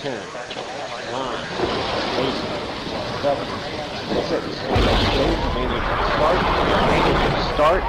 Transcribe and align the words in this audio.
10, 0.00 0.16
9, 0.16 0.16
8, 0.16 0.24
7, 3.20 3.36
6, 4.16 4.48
remaining 4.64 5.84
start, 6.16 6.40
remaining 6.72 7.20
start, 7.52 7.84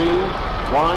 2, 0.00 0.08
1, 0.08 0.96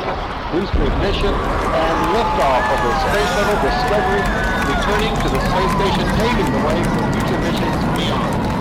booster 0.56 0.80
ignition, 0.80 1.28
and 1.28 1.96
liftoff 2.16 2.64
of 2.72 2.80
the 2.88 2.94
Space 3.04 3.32
Shuttle 3.36 3.60
Discovery, 3.68 4.24
returning 4.72 5.12
to 5.12 5.28
the 5.28 5.44
space 5.44 5.74
station, 5.76 6.08
paving 6.16 6.48
the 6.56 6.62
way 6.72 6.80
for 6.88 7.04
future 7.12 7.40
missions 7.44 7.84
beyond. 8.00 8.53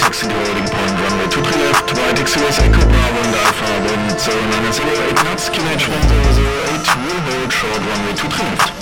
Taxi 0.00 0.26
loading 0.26 0.64
point 0.64 0.94
runway 1.02 1.28
23 1.28 1.62
left, 1.62 1.92
right 1.92 2.16
XUS 2.16 2.58
Echo 2.64 2.80
Bravo 2.80 3.20
and 3.20 3.36
Alpha, 3.36 3.68
wind 3.84 4.16
0908 4.16 5.24
knots, 5.24 5.48
QNH 5.50 5.88
1008, 5.88 6.88
will 7.04 7.20
hold 7.28 7.52
short 7.52 7.80
runway 7.84 8.14
23 8.16 8.48
left. 8.48 8.79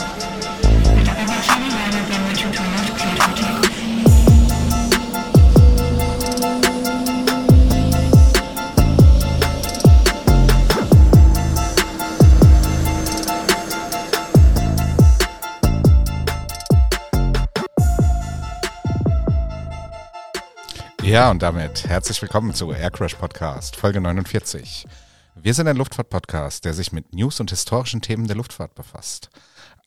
Ja, 21.18 21.32
und 21.32 21.42
damit 21.42 21.84
herzlich 21.88 22.22
willkommen 22.22 22.54
zu 22.54 22.70
Aircrash 22.70 23.16
Podcast, 23.16 23.74
Folge 23.74 24.00
49. 24.00 24.86
Wir 25.34 25.52
sind 25.52 25.66
ein 25.66 25.77
Luftfahrt-Podcast, 25.77 26.64
der 26.64 26.74
sich 26.74 26.92
mit 26.92 27.12
News 27.12 27.41
und 27.41 27.50
historischen 27.50 28.00
Themen 28.00 28.28
der 28.28 28.36
Luftfahrt 28.36 28.77
befasst. 28.77 29.28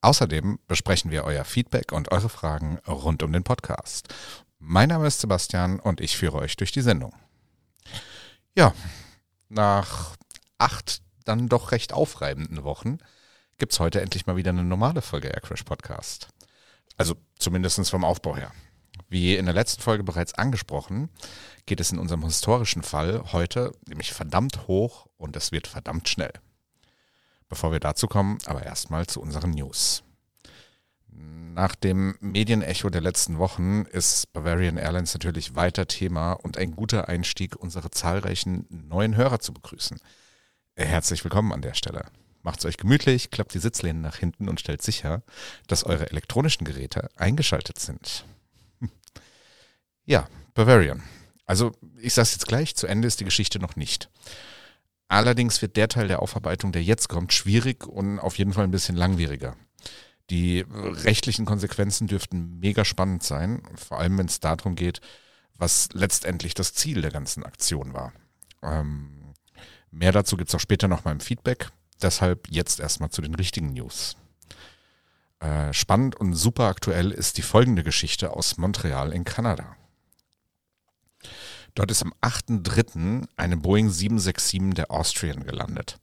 Außerdem 0.02 0.60
besprechen 0.68 1.10
wir 1.10 1.24
euer 1.24 1.46
Feedback 1.46 1.94
und 1.94 2.12
eure 2.12 2.28
Fragen 2.28 2.80
rund 2.86 3.24
um 3.24 3.32
den 3.32 3.46
Podcast. 3.46 4.14
Mein 4.60 4.90
Name 4.90 5.08
ist 5.08 5.22
Sebastian 5.22 5.80
und 5.80 6.02
ich 6.02 6.18
führe 6.18 6.38
euch 6.38 6.58
durch 6.58 6.74
die 6.74 6.82
Sendung. 6.82 7.16
Ja, 8.54 8.74
nach 9.48 10.18
acht 10.58 11.02
dann 11.24 11.48
doch 11.48 11.72
recht 11.72 11.94
aufreibenden 11.94 12.66
Wochen 12.66 12.98
gibt's 13.58 13.80
heute 13.80 14.02
endlich 14.02 14.26
mal 14.26 14.36
wieder 14.36 14.50
eine 14.50 14.66
normale 14.66 15.02
Folge 15.02 15.30
Aircrash 15.30 15.64
Podcast. 15.64 16.28
Also 16.98 17.16
zumindest 17.40 17.90
vom 17.90 18.04
Aufbau 18.04 18.36
her. 18.36 18.52
Wie 19.12 19.36
in 19.36 19.44
der 19.44 19.54
letzten 19.54 19.82
Folge 19.82 20.06
bereits 20.06 20.36
angesprochen, 20.36 21.10
geht 21.66 21.82
es 21.82 21.92
in 21.92 22.00
unserem 22.00 22.24
historischen 22.24 22.82
Fall 22.82 23.34
heute 23.34 23.74
nämlich 23.86 24.14
verdammt 24.14 24.70
hoch 24.70 25.06
und 25.18 25.36
es 25.36 25.52
wird 25.52 25.68
verdammt 25.68 26.08
schnell. 26.08 26.32
Bevor 27.50 27.74
wir 27.74 27.82
dazu 27.82 28.08
kommen, 28.08 28.38
aber 28.46 28.64
erstmal 28.64 29.08
zu 29.08 29.20
unseren 29.20 29.52
News. 29.52 30.04
Nach 31.10 31.76
dem 31.76 32.16
Medienecho 32.22 32.90
der 32.90 33.02
letzten 33.02 33.38
Wochen 33.38 33.82
ist 33.82 34.32
Bavarian 34.32 34.78
Airlines 34.78 35.14
natürlich 35.14 35.56
weiter 35.56 35.88
Thema 35.88 36.32
und 36.32 36.58
ein 36.58 36.74
guter 36.78 37.10
Einstieg, 37.10 37.58
unsere 37.58 37.92
zahlreichen 37.92 38.66
neuen 38.70 39.18
Hörer 39.18 39.40
zu 39.40 39.54
begrüßen. 39.54 40.00
Herzlich 40.78 41.22
willkommen 41.26 41.52
an 41.52 41.62
der 41.62 41.74
Stelle. 41.74 42.06
Macht's 42.44 42.64
euch 42.64 42.78
gemütlich, 42.78 43.30
klappt 43.30 43.54
die 43.56 43.60
Sitzlehnen 43.60 44.02
nach 44.02 44.16
hinten 44.16 44.48
und 44.48 44.62
stellt 44.62 44.82
sicher, 44.82 45.22
dass 45.68 45.84
eure 45.84 46.10
elektronischen 46.12 46.64
Geräte 46.64 47.10
eingeschaltet 47.18 47.78
sind. 47.78 48.24
Ja, 50.06 50.28
Bavarian. 50.54 51.04
Also, 51.46 51.72
ich 52.00 52.14
sag's 52.14 52.34
jetzt 52.34 52.48
gleich, 52.48 52.76
zu 52.76 52.88
Ende 52.88 53.08
ist 53.08 53.20
die 53.20 53.26
Geschichte 53.26 53.60
noch 53.60 53.76
nicht. 53.76 54.10
Allerdings 55.08 55.62
wird 55.62 55.76
der 55.76 55.90
Teil 55.90 56.08
der 56.08 56.22
Aufarbeitung, 56.22 56.72
der 56.72 56.84
jetzt 56.84 57.10
kommt, 57.10 57.34
schwierig 57.34 57.86
und 57.86 58.20
auf 58.20 58.38
jeden 58.38 58.54
Fall 58.54 58.64
ein 58.64 58.72
bisschen 58.72 58.96
langwieriger. 58.96 59.58
Die 60.30 60.66
rechtlichen 60.70 61.46
Konsequenzen 61.46 62.08
dürften 62.08 62.60
mega 62.60 62.86
spannend 62.86 63.22
sein, 63.22 63.62
vor 63.76 64.00
allem 64.00 64.18
wenn 64.18 64.28
es 64.28 64.40
darum 64.40 64.76
geht, 64.76 65.02
was 65.58 65.90
letztendlich 65.92 66.54
das 66.54 66.74
Ziel 66.74 67.02
der 67.02 67.12
ganzen 67.12 67.44
Aktion 67.44 67.94
war. 67.94 68.14
Ähm, 68.64 69.34
mehr 69.92 70.14
dazu 70.14 70.38
gibt's 70.38 70.56
auch 70.56 70.60
später 70.62 70.88
noch 70.88 71.04
mal 71.04 71.12
im 71.12 71.20
Feedback. 71.20 71.70
Deshalb 72.02 72.48
jetzt 72.50 72.80
erstmal 72.80 73.10
zu 73.10 73.22
den 73.22 73.36
richtigen 73.36 73.74
News. 73.74 74.16
Äh, 75.42 75.74
spannend 75.74 76.16
und 76.16 76.34
super 76.34 76.68
aktuell 76.68 77.12
ist 77.12 77.38
die 77.38 77.42
folgende 77.42 77.84
Geschichte 77.84 78.32
aus 78.32 78.58
Montreal 78.58 79.12
in 79.12 79.26
Kanada. 79.26 79.76
Dort 81.76 81.92
ist 81.92 82.04
am 82.04 82.14
8.3. 82.22 83.28
eine 83.38 83.58
Boeing 83.58 83.90
767 83.90 84.74
der 84.76 84.92
Austrian 84.92 85.46
gelandet. 85.46 85.98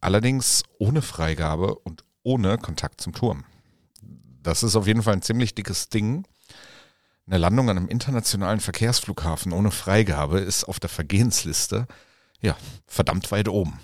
Allerdings 0.00 0.62
ohne 0.78 1.02
Freigabe 1.02 1.74
und 1.74 2.04
ohne 2.22 2.58
Kontakt 2.58 3.00
zum 3.00 3.12
Turm. 3.12 3.44
Das 4.42 4.62
ist 4.62 4.76
auf 4.76 4.86
jeden 4.86 5.02
Fall 5.02 5.14
ein 5.14 5.22
ziemlich 5.22 5.54
dickes 5.54 5.88
Ding. 5.88 6.26
Eine 7.26 7.38
Landung 7.38 7.70
an 7.70 7.76
einem 7.76 7.88
internationalen 7.88 8.60
Verkehrsflughafen 8.60 9.52
ohne 9.52 9.70
Freigabe 9.70 10.38
ist 10.38 10.64
auf 10.64 10.78
der 10.78 10.90
Vergehensliste 10.90 11.86
ja 12.40 12.56
verdammt 12.86 13.30
weit 13.32 13.48
oben 13.48 13.80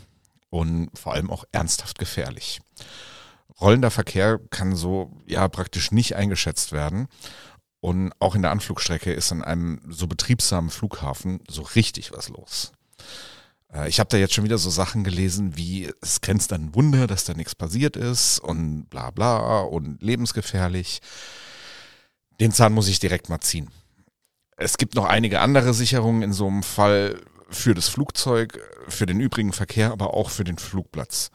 und 0.51 0.91
vor 0.97 1.15
allem 1.15 1.31
auch 1.31 1.45
ernsthaft 1.53 1.99
gefährlich. 1.99 2.61
Rollender 3.61 3.91
Verkehr 3.91 4.41
kann 4.51 4.77
so 4.77 5.13
ja 5.27 5.47
praktisch 5.49 5.91
nicht 5.93 6.17
eingeschätzt 6.17 6.73
werden 6.73 7.09
und 7.83 8.13
auch 8.21 8.37
in 8.37 8.43
der 8.43 8.53
Anflugstrecke 8.53 9.13
ist 9.13 9.33
an 9.33 9.43
einem 9.43 9.81
so 9.89 10.07
betriebsamen 10.07 10.71
Flughafen 10.71 11.41
so 11.49 11.63
richtig 11.63 12.13
was 12.13 12.29
los. 12.29 12.73
Äh, 13.75 13.89
Ich 13.89 13.99
habe 13.99 14.09
da 14.09 14.17
jetzt 14.17 14.35
schon 14.35 14.45
wieder 14.45 14.57
so 14.57 14.71
Sachen 14.71 15.03
gelesen, 15.03 15.57
wie 15.57 15.91
es 16.01 16.21
grenzt 16.21 16.53
an 16.53 16.67
ein 16.67 16.75
Wunder, 16.77 17.09
dass 17.09 17.25
da 17.25 17.35
nichts 17.35 17.57
passiert 17.57 17.97
ist 17.97 18.39
und 18.39 18.85
bla 18.89 19.11
bla 19.11 19.63
und 19.63 20.01
lebensgefährlich. 20.01 21.01
Den 22.39 22.53
Zahn 22.53 22.73
muss 22.73 22.87
ich 22.87 23.01
direkt 23.01 23.29
mal 23.29 23.41
ziehen. 23.41 23.69
Es 24.57 24.79
gibt 24.79 24.95
noch 24.95 25.07
einige 25.07 25.41
andere 25.41 25.75
Sicherungen 25.75 26.23
in 26.23 26.33
so 26.33 26.47
einem 26.47 26.63
Fall 26.63 27.21
für 27.51 27.75
das 27.75 27.89
Flugzeug, 27.89 28.61
für 28.87 29.07
den 29.07 29.19
übrigen 29.19 29.53
Verkehr, 29.53 29.91
aber 29.91 30.15
auch 30.15 30.31
für 30.31 30.45
den 30.45 30.57
Flugplatz. 30.57 31.31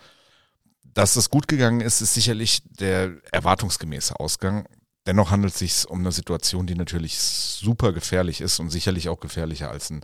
Dass 0.85 1.13
das 1.13 1.29
gut 1.29 1.49
gegangen 1.49 1.81
ist, 1.81 1.99
ist 1.99 2.13
sicherlich 2.13 2.61
der 2.79 3.17
erwartungsgemäße 3.33 4.17
Ausgang. 4.17 4.65
Dennoch 5.07 5.31
handelt 5.31 5.53
es 5.53 5.59
sich 5.59 5.89
um 5.89 5.99
eine 5.99 6.11
Situation, 6.11 6.67
die 6.67 6.75
natürlich 6.75 7.17
super 7.17 7.93
gefährlich 7.93 8.41
ist 8.41 8.59
und 8.59 8.69
sicherlich 8.69 9.07
auch 9.07 9.21
gefährlicher 9.21 9.71
als 9.71 9.89
ein 9.89 10.01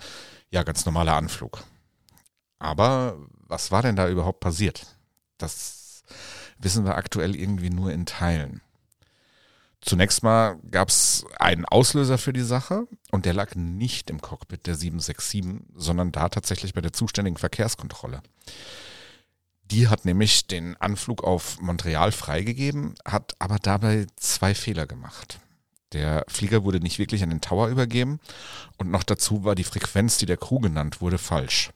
ja, 0.49 0.63
ganz 0.63 0.85
normaler 0.85 1.15
Anflug. 1.15 1.63
Aber 2.57 3.17
was 3.47 3.69
war 3.69 3.81
denn 3.81 3.97
da 3.97 4.07
überhaupt 4.07 4.39
passiert? 4.39 4.87
Das 5.37 6.03
wissen 6.57 6.85
wir 6.85 6.95
aktuell 6.95 7.35
irgendwie 7.35 7.69
nur 7.69 7.91
in 7.91 8.05
Teilen. 8.05 8.61
Zunächst 9.81 10.23
mal 10.23 10.57
gab 10.71 10.87
es 10.87 11.25
einen 11.37 11.65
Auslöser 11.65 12.17
für 12.17 12.31
die 12.31 12.39
Sache 12.39 12.87
und 13.11 13.25
der 13.25 13.33
lag 13.33 13.55
nicht 13.55 14.09
im 14.09 14.21
Cockpit 14.21 14.65
der 14.65 14.75
767, 14.75 15.65
sondern 15.75 16.13
da 16.13 16.29
tatsächlich 16.29 16.73
bei 16.73 16.79
der 16.79 16.93
zuständigen 16.93 17.37
Verkehrskontrolle. 17.37 18.21
Die 19.73 19.87
hat 19.87 20.05
nämlich 20.05 20.45
den 20.45 20.77
Anflug 20.77 21.23
auf 21.23 21.59
Montreal 21.59 22.11
freigegeben, 22.11 22.93
hat 23.05 23.33
aber 23.39 23.57
dabei 23.57 24.05
zwei 24.17 24.53
Fehler 24.53 24.85
gemacht. 24.85 25.39
Der 25.93 26.25
Flieger 26.27 26.63
wurde 26.63 26.79
nicht 26.79 26.99
wirklich 26.99 27.23
an 27.23 27.31
den 27.31 27.41
Tower 27.41 27.69
übergeben 27.69 28.19
und 28.77 28.91
noch 28.91 29.01
dazu 29.01 29.45
war 29.45 29.55
die 29.55 29.63
Frequenz, 29.63 30.19
die 30.19 30.27
der 30.27 30.37
Crew 30.37 30.59
genannt 30.59 31.01
wurde, 31.01 31.17
falsch. 31.17 31.71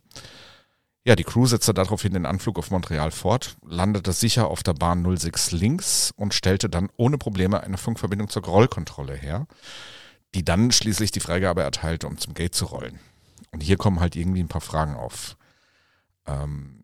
Ja, 1.05 1.15
die 1.15 1.23
Crew 1.23 1.47
setzte 1.47 1.73
daraufhin 1.73 2.13
den 2.13 2.27
Anflug 2.27 2.59
auf 2.59 2.69
Montreal 2.69 3.09
fort, 3.09 3.57
landete 3.65 4.11
sicher 4.11 4.47
auf 4.47 4.61
der 4.61 4.75
Bahn 4.75 5.17
06 5.17 5.53
links 5.53 6.13
und 6.17 6.35
stellte 6.35 6.69
dann 6.69 6.89
ohne 6.97 7.17
Probleme 7.17 7.63
eine 7.63 7.79
Funkverbindung 7.79 8.29
zur 8.29 8.45
Rollkontrolle 8.45 9.15
her, 9.15 9.47
die 10.35 10.45
dann 10.45 10.71
schließlich 10.71 11.09
die 11.09 11.19
Freigabe 11.19 11.63
erteilte, 11.63 12.05
um 12.05 12.19
zum 12.19 12.35
Gate 12.35 12.53
zu 12.53 12.65
rollen. 12.65 12.99
Und 13.49 13.61
hier 13.61 13.77
kommen 13.77 14.01
halt 14.01 14.15
irgendwie 14.15 14.41
ein 14.43 14.49
paar 14.49 14.61
Fragen 14.61 14.95
auf. 14.95 15.35
Ähm, 16.27 16.76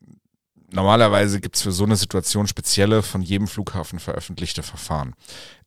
normalerweise 0.73 1.39
gibt's 1.39 1.61
für 1.61 1.71
so 1.71 1.83
eine 1.85 1.95
Situation 1.95 2.47
spezielle, 2.47 3.03
von 3.03 3.21
jedem 3.21 3.47
Flughafen 3.47 3.99
veröffentlichte 3.99 4.63
Verfahren. 4.63 5.15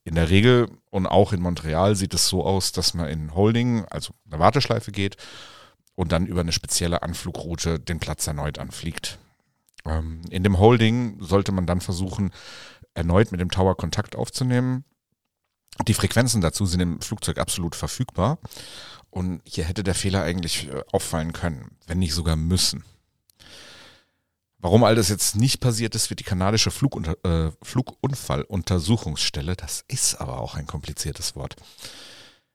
In 0.04 0.14
der 0.14 0.30
Regel 0.30 0.68
und 0.90 1.06
auch 1.06 1.32
in 1.32 1.40
Montreal 1.40 1.96
sieht 1.96 2.14
es 2.14 2.28
so 2.28 2.44
aus, 2.44 2.72
dass 2.72 2.94
man 2.94 3.08
in 3.08 3.34
Holding, 3.34 3.84
also 3.86 4.14
eine 4.26 4.38
Warteschleife 4.38 4.92
geht 4.92 5.16
und 5.94 6.12
dann 6.12 6.26
über 6.26 6.40
eine 6.40 6.52
spezielle 6.52 7.02
Anflugroute 7.02 7.80
den 7.80 7.98
Platz 7.98 8.26
erneut 8.26 8.58
anfliegt. 8.58 9.18
Ähm, 9.84 10.22
in 10.30 10.44
dem 10.44 10.58
Holding 10.58 11.16
sollte 11.20 11.52
man 11.52 11.66
dann 11.66 11.80
versuchen, 11.80 12.30
erneut 12.94 13.32
mit 13.32 13.40
dem 13.40 13.50
Tower 13.50 13.76
Kontakt 13.76 14.16
aufzunehmen. 14.16 14.84
Die 15.86 15.94
Frequenzen 15.94 16.40
dazu 16.40 16.66
sind 16.66 16.80
im 16.80 17.00
Flugzeug 17.00 17.38
absolut 17.38 17.74
verfügbar. 17.74 18.38
Und 19.10 19.40
hier 19.44 19.64
hätte 19.64 19.82
der 19.82 19.94
Fehler 19.94 20.22
eigentlich 20.22 20.68
äh, 20.68 20.82
auffallen 20.92 21.32
können, 21.32 21.76
wenn 21.86 21.98
nicht 21.98 22.14
sogar 22.14 22.36
müssen. 22.36 22.84
Warum 24.66 24.82
all 24.82 24.96
das 24.96 25.10
jetzt 25.10 25.36
nicht 25.36 25.60
passiert 25.60 25.94
ist, 25.94 26.10
wird 26.10 26.18
die 26.18 26.24
kanadische 26.24 26.72
Flugunter 26.72 27.14
äh, 27.22 27.52
Flugunfalluntersuchungsstelle, 27.62 29.54
das 29.54 29.84
ist 29.86 30.16
aber 30.16 30.40
auch 30.40 30.56
ein 30.56 30.66
kompliziertes 30.66 31.36
Wort, 31.36 31.54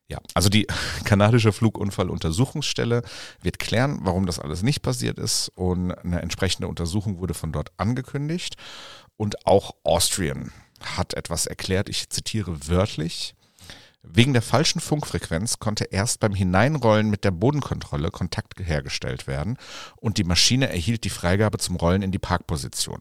Ja, 0.09 0.19
also 0.33 0.49
die 0.49 0.67
kanadische 1.05 1.53
Flugunfalluntersuchungsstelle 1.53 3.03
wird 3.41 3.59
klären, 3.59 3.99
warum 4.01 4.25
das 4.25 4.39
alles 4.39 4.61
nicht 4.61 4.81
passiert 4.81 5.19
ist 5.19 5.53
und 5.55 5.93
eine 5.93 6.21
entsprechende 6.21 6.67
Untersuchung 6.67 7.19
wurde 7.19 7.33
von 7.33 7.53
dort 7.53 7.71
angekündigt 7.77 8.57
und 9.15 9.47
auch 9.47 9.73
Austrian 9.85 10.51
hat 10.81 11.13
etwas 11.13 11.45
erklärt, 11.45 11.87
ich 11.87 12.09
zitiere 12.09 12.67
wörtlich. 12.67 13.35
Wegen 14.03 14.33
der 14.33 14.41
falschen 14.41 14.81
Funkfrequenz 14.81 15.59
konnte 15.59 15.85
erst 15.85 16.19
beim 16.19 16.33
Hineinrollen 16.33 17.09
mit 17.09 17.23
der 17.23 17.31
Bodenkontrolle 17.31 18.09
Kontakt 18.09 18.59
hergestellt 18.59 19.27
werden 19.27 19.57
und 19.97 20.17
die 20.17 20.23
Maschine 20.23 20.69
erhielt 20.69 21.03
die 21.03 21.09
Freigabe 21.09 21.59
zum 21.59 21.75
Rollen 21.75 22.01
in 22.01 22.11
die 22.11 22.19
Parkposition. 22.19 22.99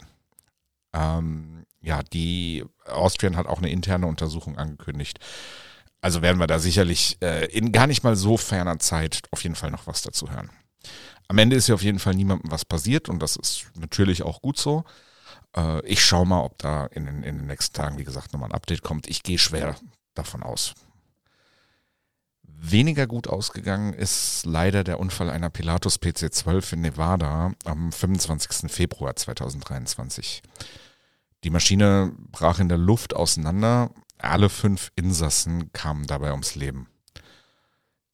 Ähm, 0.93 1.65
ja, 1.81 2.03
die 2.03 2.65
Austrian 2.85 3.37
hat 3.37 3.47
auch 3.47 3.59
eine 3.59 3.71
interne 3.71 4.07
Untersuchung 4.07 4.59
angekündigt. 4.59 5.21
Also 6.03 6.21
werden 6.21 6.39
wir 6.39 6.47
da 6.47 6.59
sicherlich 6.59 7.17
äh, 7.23 7.47
in 7.47 7.73
gar 7.73 7.87
nicht 7.87 8.05
mal 8.05 8.17
so 8.17 8.37
ferner 8.37 8.79
Zeit 8.79 9.23
auf 9.31 9.43
jeden 9.43 9.55
Fall 9.55 9.71
noch 9.71 9.87
was 9.87 10.03
dazu 10.03 10.31
hören. 10.31 10.51
Am 11.29 11.39
Ende 11.39 11.57
ist 11.57 11.69
ja 11.69 11.75
auf 11.75 11.83
jeden 11.83 11.99
Fall 11.99 12.15
niemandem 12.15 12.51
was 12.51 12.65
passiert 12.65 13.09
und 13.09 13.23
das 13.23 13.37
ist 13.37 13.71
natürlich 13.75 14.23
auch 14.23 14.43
gut 14.43 14.59
so. 14.59 14.85
Äh, 15.57 15.85
ich 15.87 16.05
schaue 16.05 16.27
mal, 16.27 16.43
ob 16.43 16.59
da 16.59 16.87
in 16.87 17.07
in 17.07 17.23
den 17.23 17.47
nächsten 17.47 17.75
Tagen, 17.75 17.99
wie 17.99 18.05
gesagt, 18.05 18.33
nochmal 18.33 18.51
ein 18.51 18.55
Update 18.55 18.83
kommt. 18.83 19.09
Ich 19.09 19.23
gehe 19.23 19.39
schwer 19.39 19.77
davon 20.15 20.43
aus. 20.43 20.75
Weniger 22.63 23.07
gut 23.07 23.27
ausgegangen 23.27 23.95
ist 23.95 24.45
leider 24.45 24.85
der 24.85 25.01
Unfall 25.01 25.31
einer 25.31 25.49
Pilatus 25.49 25.99
PC-12 25.99 26.75
in 26.75 26.81
Nevada 26.83 27.53
am 27.65 27.91
25. 27.91 28.71
Februar 28.71 29.17
2023. 29.17 30.43
Die 31.43 31.49
Maschine 31.49 32.13
brach 32.31 32.59
in 32.59 32.69
der 32.69 32.77
Luft 32.77 33.17
auseinander. 33.17 33.91
Alle 34.19 34.51
fünf 34.51 34.93
Insassen 34.95 35.73
kamen 35.73 36.07
dabei 36.07 36.33
ums 36.33 36.55
Leben. 36.55 36.89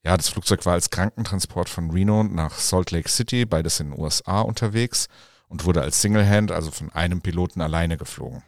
Ja, 0.05 0.17
das 0.17 0.29
Flugzeug 0.29 0.65
war 0.65 0.75
als 0.75 0.91
Krankentransport 0.91 1.69
von 1.69 1.91
Reno 1.91 2.23
nach 2.23 2.57
Salt 2.57 2.93
Lake 2.93 3.09
City, 3.09 3.47
beides 3.47 3.81
in 3.81 3.91
den 3.91 4.01
USA, 4.01 4.43
unterwegs 4.43 5.09
und 5.49 5.65
wurde 5.65 5.83
als 5.83 6.01
Single-Hand, 6.01 6.53
also 6.53 6.71
von 6.71 6.93
einem 6.93 7.21
Piloten 7.21 7.61
alleine 7.61 7.97
geflogen. 7.97 8.45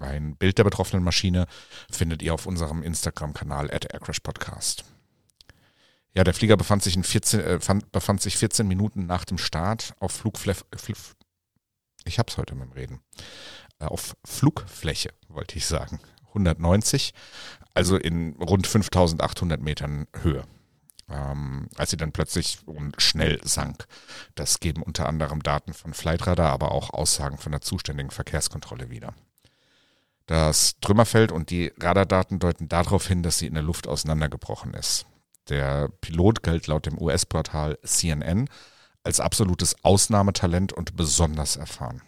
Ein 0.00 0.34
Bild 0.34 0.58
der 0.58 0.64
betroffenen 0.64 1.04
Maschine 1.04 1.46
findet 1.88 2.20
ihr 2.20 2.34
auf 2.34 2.46
unserem 2.46 2.82
Instagram-Kanal 2.82 3.70
at 3.70 3.92
Aircrash 3.92 4.20
Ja, 6.16 6.24
der 6.24 6.32
Flieger 6.32 6.56
befand 6.56 6.82
sich, 6.82 6.96
in 6.96 7.04
14, 7.04 7.40
äh, 7.40 7.60
fand, 7.60 7.92
befand 7.92 8.22
sich 8.22 8.38
14 8.38 8.66
Minuten 8.66 9.04
nach 9.04 9.26
dem 9.26 9.36
Start 9.36 9.92
auf 10.00 10.12
Flugfläche. 10.12 10.64
Ich 12.06 12.18
hab's 12.18 12.38
heute 12.38 12.54
mit 12.54 12.70
dem 12.70 12.72
Reden. 12.72 13.00
Äh, 13.80 13.84
auf 13.84 14.16
Flugfläche, 14.24 15.10
wollte 15.28 15.58
ich 15.58 15.66
sagen. 15.66 16.00
190, 16.28 17.12
also 17.74 17.98
in 17.98 18.34
rund 18.40 18.66
5800 18.66 19.60
Metern 19.60 20.06
Höhe. 20.22 20.44
Ähm, 21.10 21.68
als 21.76 21.90
sie 21.90 21.98
dann 21.98 22.12
plötzlich 22.12 22.60
und 22.64 23.00
schnell 23.00 23.38
sank. 23.44 23.84
Das 24.34 24.58
geben 24.58 24.82
unter 24.82 25.06
anderem 25.06 25.42
Daten 25.42 25.74
von 25.74 25.92
Flightradar, 25.92 26.50
aber 26.50 26.72
auch 26.72 26.88
Aussagen 26.94 27.36
von 27.36 27.52
der 27.52 27.60
zuständigen 27.60 28.10
Verkehrskontrolle 28.10 28.88
wieder. 28.88 29.12
Das 30.24 30.80
Trümmerfeld 30.80 31.30
und 31.30 31.50
die 31.50 31.74
Radardaten 31.78 32.38
deuten 32.38 32.70
darauf 32.70 33.06
hin, 33.06 33.22
dass 33.22 33.38
sie 33.38 33.46
in 33.46 33.54
der 33.54 33.62
Luft 33.62 33.86
auseinandergebrochen 33.86 34.72
ist. 34.72 35.04
Der 35.48 35.88
Pilot 36.00 36.42
galt 36.42 36.66
laut 36.66 36.86
dem 36.86 37.00
US-Portal 37.00 37.78
CNN 37.84 38.48
als 39.04 39.20
absolutes 39.20 39.76
Ausnahmetalent 39.84 40.72
und 40.72 40.96
besonders 40.96 41.56
erfahren. 41.56 42.02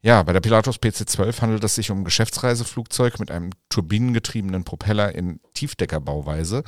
Ja, 0.00 0.22
bei 0.22 0.32
der 0.32 0.40
Pilatus 0.40 0.76
PC-12 0.76 1.42
handelt 1.42 1.64
es 1.64 1.74
sich 1.74 1.90
um 1.90 2.00
ein 2.00 2.04
Geschäftsreiseflugzeug 2.04 3.18
mit 3.18 3.30
einem 3.30 3.50
turbinengetriebenen 3.68 4.64
Propeller 4.64 5.14
in 5.14 5.40
Tiefdeckerbauweise 5.54 6.62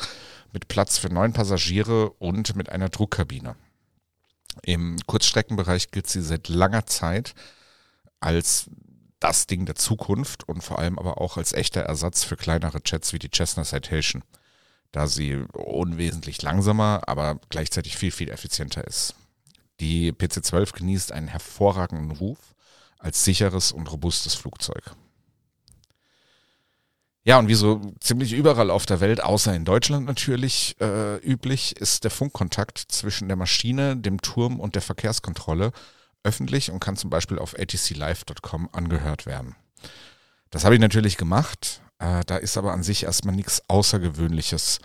mit 0.53 0.67
Platz 0.67 0.99
für 0.99 1.09
neun 1.09 1.33
Passagiere 1.33 2.11
und 2.11 2.57
mit 2.57 2.71
einer 2.71 2.89
Druckkabine. 2.89 3.55
Im 4.63 4.99
Kurzstreckenbereich 5.07 5.93
gilt 5.93 6.09
sie 6.09 6.23
seit 6.23 6.49
langer 6.49 6.87
Zeit 6.87 7.35
als 8.19 8.69
das 9.21 9.47
Ding 9.47 9.65
der 9.65 9.77
Zukunft 9.77 10.49
und 10.49 10.63
vor 10.63 10.79
allem 10.79 10.99
aber 10.99 11.21
auch 11.21 11.37
als 11.37 11.53
echter 11.53 11.83
Ersatz 11.83 12.25
für 12.25 12.37
kleinere 12.37 12.81
Jets 12.85 13.13
wie 13.13 13.19
die 13.19 13.31
Cessna 13.31 13.65
Citation, 13.65 14.25
da 14.93 15.07
sie 15.07 15.37
unwesentlich 15.53 16.43
langsamer, 16.43 17.03
aber 17.07 17.39
gleichzeitig 17.49 17.97
viel, 17.97 18.11
viel 18.11 18.31
effizienter 18.31 18.87
ist. 18.87 19.15
Die 19.81 20.13
PC-12 20.13 20.73
genießt 20.75 21.13
einen 21.13 21.29
hervorragenden 21.29 22.11
Ruf 22.11 22.39
als 22.99 23.25
sicheres 23.25 23.73
und 23.73 23.91
robustes 23.91 24.35
Flugzeug. 24.35 24.95
Ja, 27.23 27.39
und 27.39 27.49
wie 27.49 27.55
so 27.55 27.81
ziemlich 28.01 28.33
überall 28.33 28.71
auf 28.71 28.87
der 28.87 29.01
Welt, 29.01 29.23
außer 29.23 29.55
in 29.55 29.65
Deutschland 29.65 30.07
natürlich 30.07 30.77
äh, 30.81 31.17
üblich, 31.19 31.77
ist 31.77 32.05
der 32.05 32.11
Funkkontakt 32.11 32.79
zwischen 32.79 33.29
der 33.29 33.37
Maschine, 33.37 33.97
dem 33.97 34.23
Turm 34.23 34.59
und 34.59 34.75
der 34.75 34.83
Verkehrskontrolle 34.83 35.73
öffentlich 36.23 36.71
und 36.71 36.81
kann 36.81 36.97
zum 36.97 37.11
Beispiel 37.11 37.39
auf 37.39 37.59
atclive.com 37.59 38.71
angehört 38.73 39.27
werden. 39.27 39.55
Das 40.51 40.65
habe 40.65 40.75
ich 40.75 40.81
natürlich 40.81 41.17
gemacht. 41.17 41.83
Äh, 42.01 42.25
da 42.27 42.37
ist 42.39 42.57
aber 42.57 42.73
an 42.73 42.83
sich 42.83 43.05
erstmal 43.05 43.37
nichts 43.37 43.63
Außergewöhnliches 43.69 44.81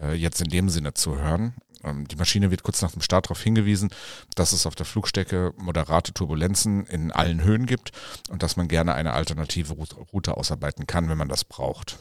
äh, 0.00 0.12
jetzt 0.14 0.40
in 0.40 0.50
dem 0.50 0.68
Sinne 0.68 0.94
zu 0.94 1.18
hören. 1.18 1.54
Ähm, 1.82 2.06
die 2.06 2.16
Maschine 2.16 2.50
wird 2.50 2.62
kurz 2.62 2.82
nach 2.82 2.92
dem 2.92 3.02
Start 3.02 3.26
darauf 3.26 3.42
hingewiesen, 3.42 3.90
dass 4.36 4.52
es 4.52 4.66
auf 4.66 4.74
der 4.74 4.86
Flugstrecke 4.86 5.54
moderate 5.56 6.12
Turbulenzen 6.12 6.86
in 6.86 7.10
allen 7.10 7.42
Höhen 7.42 7.66
gibt 7.66 7.92
und 8.28 8.42
dass 8.42 8.56
man 8.56 8.68
gerne 8.68 8.94
eine 8.94 9.14
alternative 9.14 9.74
Route 10.12 10.36
ausarbeiten 10.36 10.86
kann, 10.86 11.08
wenn 11.08 11.18
man 11.18 11.28
das 11.28 11.44
braucht. 11.44 11.98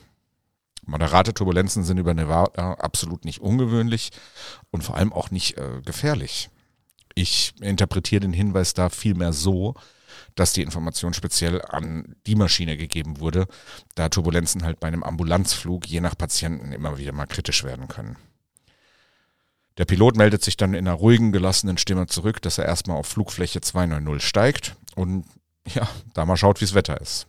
Moderate 0.85 1.33
Turbulenzen 1.33 1.83
sind 1.83 1.97
über 1.97 2.13
Nevada 2.13 2.73
absolut 2.73 3.25
nicht 3.25 3.39
ungewöhnlich 3.39 4.11
und 4.71 4.83
vor 4.83 4.95
allem 4.95 5.11
auch 5.11 5.31
nicht 5.31 5.57
äh, 5.57 5.81
gefährlich. 5.83 6.49
Ich 7.15 7.53
interpretiere 7.61 8.21
den 8.21 8.33
Hinweis 8.33 8.73
da 8.73 8.89
vielmehr 8.89 9.33
so, 9.33 9.75
dass 10.39 10.53
die 10.53 10.61
Information 10.61 11.13
speziell 11.13 11.61
an 11.61 12.15
die 12.25 12.35
Maschine 12.35 12.77
gegeben 12.77 13.19
wurde, 13.19 13.47
da 13.95 14.09
Turbulenzen 14.09 14.63
halt 14.63 14.79
bei 14.79 14.87
einem 14.87 15.03
Ambulanzflug 15.03 15.87
je 15.87 15.99
nach 15.99 16.17
Patienten 16.17 16.71
immer 16.71 16.97
wieder 16.97 17.11
mal 17.11 17.25
kritisch 17.25 17.63
werden 17.63 17.87
können. 17.87 18.17
Der 19.77 19.85
Pilot 19.85 20.15
meldet 20.15 20.43
sich 20.43 20.57
dann 20.57 20.73
in 20.73 20.87
einer 20.87 20.97
ruhigen, 20.97 21.31
gelassenen 21.31 21.77
Stimme 21.77 22.07
zurück, 22.07 22.41
dass 22.41 22.57
er 22.57 22.65
erstmal 22.65 22.97
auf 22.97 23.07
Flugfläche 23.07 23.61
290 23.61 24.27
steigt 24.27 24.75
und 24.95 25.25
ja, 25.67 25.87
da 26.13 26.25
mal 26.25 26.37
schaut, 26.37 26.61
wie 26.61 26.65
das 26.65 26.73
Wetter 26.73 26.99
ist. 27.01 27.27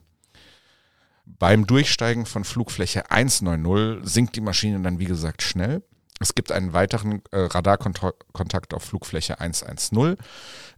Beim 1.25 1.67
Durchsteigen 1.67 2.25
von 2.25 2.45
Flugfläche 2.45 3.11
190 3.11 4.09
sinkt 4.09 4.37
die 4.37 4.41
Maschine 4.41 4.81
dann 4.81 4.99
wie 4.99 5.05
gesagt 5.05 5.43
schnell. 5.43 5.83
Es 6.21 6.35
gibt 6.35 6.51
einen 6.51 6.73
weiteren 6.73 7.23
äh, 7.31 7.41
Radarkontakt 7.41 8.75
auf 8.75 8.83
Flugfläche 8.83 9.41
110, 9.41 10.17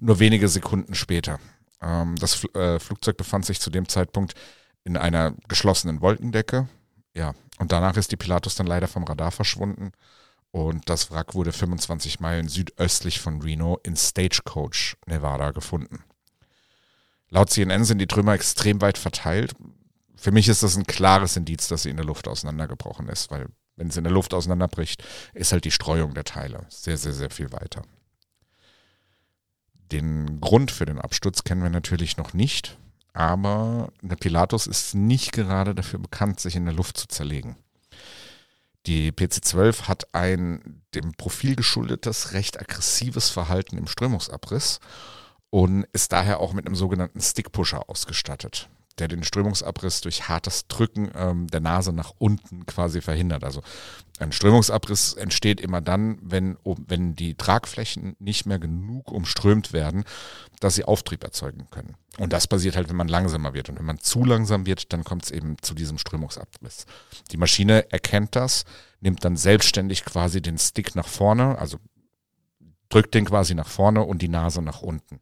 nur 0.01 0.19
wenige 0.19 0.49
Sekunden 0.49 0.95
später. 0.95 1.39
Ähm, 1.81 2.17
das 2.17 2.45
äh, 2.55 2.79
Flugzeug 2.79 3.17
befand 3.17 3.47
sich 3.47 3.61
zu 3.61 3.71
dem 3.71 3.89
Zeitpunkt 3.89 4.35
in 4.85 4.97
einer 4.97 5.35
geschlossenen 5.49 6.01
Wolkendecke. 6.01 6.69
Ja, 7.15 7.35
und 7.59 7.73
danach 7.73 7.97
ist 7.97 8.13
die 8.13 8.17
Pilatus 8.17 8.55
dann 8.55 8.67
leider 8.67 8.89
vom 8.89 9.05
Radar 9.05 9.31
verschwunden 9.31 9.93
und 10.53 10.89
das 10.89 11.11
Wrack 11.11 11.35
wurde 11.35 11.53
25 11.53 12.21
Meilen 12.21 12.49
südöstlich 12.49 13.21
von 13.21 13.41
Reno 13.41 13.79
in 13.83 13.97
Stagecoach, 13.97 14.97
Nevada, 15.07 15.53
gefunden. 15.53 16.03
Laut 17.29 17.51
CNN 17.51 17.85
sind 17.85 17.99
die 17.99 18.09
Trümmer 18.09 18.35
extrem 18.35 18.81
weit 18.81 18.99
verteilt. 18.99 19.55
Für 20.17 20.33
mich 20.33 20.49
ist 20.49 20.63
das 20.63 20.77
ein 20.77 20.87
klares 20.87 21.37
Indiz, 21.37 21.69
dass 21.69 21.83
sie 21.83 21.91
in 21.91 21.97
der 21.97 22.05
Luft 22.05 22.27
auseinandergebrochen 22.27 23.09
ist, 23.09 23.31
weil 23.31 23.47
wenn 23.77 23.91
sie 23.91 23.99
in 23.99 24.05
der 24.05 24.13
Luft 24.13 24.35
auseinanderbricht, 24.35 25.05
ist 25.33 25.53
halt 25.53 25.65
die 25.65 25.71
Streuung 25.71 26.15
der 26.15 26.25
Teile 26.25 26.67
sehr, 26.69 26.99
sehr, 26.99 27.13
sehr 27.13 27.31
viel 27.31 27.53
weiter. 27.53 27.83
Den 29.93 30.41
Grund 30.41 30.71
für 30.71 30.87
den 30.87 31.01
Absturz 31.01 31.45
kennen 31.45 31.63
wir 31.63 31.71
natürlich 31.71 32.17
noch 32.17 32.33
nicht, 32.33 32.79
aber 33.13 33.93
der 34.03 34.17
Pilatus 34.17 34.67
ist 34.67 34.95
nicht 34.95 35.33
gerade 35.33 35.75
dafür 35.75 35.99
bekannt, 35.99 36.41
sich 36.41 36.57
in 36.57 36.65
der 36.65 36.75
Luft 36.75 36.97
zu 36.97 37.09
zerlegen. 37.09 37.57
Die 38.87 39.13
PC-12 39.13 39.89
hat 39.89 40.15
ein 40.15 40.83
dem 40.95 41.13
Profil 41.13 41.55
geschuldetes, 41.55 42.33
recht 42.33 42.59
aggressives 42.59 43.29
Verhalten 43.29 43.77
im 43.77 43.87
Strömungsabriss 43.87 44.81
und 45.51 45.85
ist 45.93 46.13
daher 46.13 46.41
auch 46.41 46.53
mit 46.53 46.67
einem 46.67 46.77
sogenannten 46.77 47.21
Stickpusher 47.21 47.91
ausgestattet, 47.91 48.69
der 49.01 49.09
den 49.09 49.25
Strömungsabriss 49.25 50.01
durch 50.03 50.29
hartes 50.29 50.67
Drücken 50.69 51.11
ähm, 51.15 51.47
der 51.49 51.61
Nase 51.61 51.93
nach 51.93 52.13
unten 52.19 52.67
quasi 52.67 53.01
verhindert. 53.01 53.43
Also 53.45 53.63
ein 54.19 54.33
Strömungsabriss 54.33 55.15
entsteht 55.15 55.61
immer 55.61 55.81
dann, 55.81 56.19
wenn, 56.23 56.59
wenn 56.65 57.17
die 57.17 57.35
Tragflächen 57.35 58.17
nicht 58.19 58.45
mehr 58.45 58.59
genug 58.59 59.11
umströmt 59.11 59.73
werden, 59.73 60.05
dass 60.61 60.75
sie 60.75 60.85
Auftrieb 60.85 61.25
erzeugen 61.25 61.67
können. 61.71 61.97
Und 62.19 62.33
das 62.33 62.47
passiert 62.47 62.77
halt, 62.77 62.91
wenn 62.91 62.97
man 62.97 63.09
langsamer 63.09 63.55
wird. 63.55 63.71
Und 63.71 63.79
wenn 63.79 63.87
man 63.87 63.99
zu 63.99 64.25
langsam 64.25 64.67
wird, 64.67 64.93
dann 64.93 65.05
kommt 65.05 65.25
es 65.25 65.31
eben 65.31 65.57
zu 65.63 65.75
diesem 65.75 65.97
Strömungsabriss. 65.97 66.85
Die 67.31 67.39
Maschine 67.39 67.91
erkennt 67.91 68.37
das, 68.37 68.65
nimmt 69.01 69.25
dann 69.25 69.37
selbstständig 69.37 70.05
quasi 70.05 70.43
den 70.43 70.59
Stick 70.59 70.95
nach 70.95 71.09
vorne, 71.09 71.59
also 71.59 71.79
drückt 72.91 73.15
den 73.15 73.25
quasi 73.25 73.55
nach 73.55 73.69
vorne 73.69 74.03
und 74.03 74.21
die 74.21 74.29
Nase 74.29 74.61
nach 74.61 74.83
unten. 74.83 75.21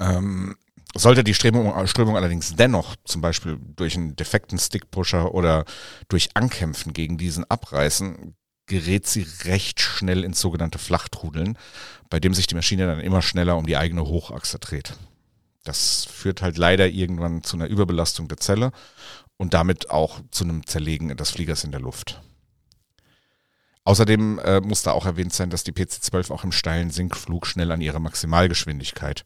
Ähm, 0.00 0.56
sollte 0.94 1.24
die 1.24 1.34
Strömung, 1.34 1.86
Strömung 1.86 2.16
allerdings 2.16 2.54
dennoch 2.54 2.96
zum 3.04 3.20
Beispiel 3.20 3.58
durch 3.76 3.96
einen 3.96 4.16
defekten 4.16 4.58
Stickpusher 4.58 5.34
oder 5.34 5.64
durch 6.08 6.30
Ankämpfen 6.34 6.92
gegen 6.92 7.18
diesen 7.18 7.48
abreißen, 7.50 8.34
gerät 8.66 9.06
sie 9.06 9.26
recht 9.44 9.80
schnell 9.80 10.24
ins 10.24 10.40
sogenannte 10.40 10.78
Flachtrudeln, 10.78 11.58
bei 12.08 12.20
dem 12.20 12.32
sich 12.32 12.46
die 12.46 12.54
Maschine 12.54 12.86
dann 12.86 13.00
immer 13.00 13.22
schneller 13.22 13.56
um 13.56 13.66
die 13.66 13.76
eigene 13.76 14.02
Hochachse 14.02 14.58
dreht. 14.58 14.94
Das 15.64 16.04
führt 16.04 16.42
halt 16.42 16.58
leider 16.58 16.88
irgendwann 16.88 17.42
zu 17.42 17.56
einer 17.56 17.66
Überbelastung 17.66 18.28
der 18.28 18.38
Zelle 18.38 18.70
und 19.36 19.54
damit 19.54 19.90
auch 19.90 20.20
zu 20.30 20.44
einem 20.44 20.66
Zerlegen 20.66 21.16
des 21.16 21.30
Fliegers 21.30 21.64
in 21.64 21.72
der 21.72 21.80
Luft. 21.80 22.20
Außerdem 23.84 24.38
äh, 24.38 24.60
muss 24.60 24.82
da 24.82 24.92
auch 24.92 25.04
erwähnt 25.04 25.34
sein, 25.34 25.50
dass 25.50 25.64
die 25.64 25.72
PC-12 25.72 26.30
auch 26.30 26.44
im 26.44 26.52
steilen 26.52 26.90
Sinkflug 26.90 27.46
schnell 27.46 27.70
an 27.70 27.82
ihre 27.82 28.00
Maximalgeschwindigkeit 28.00 29.24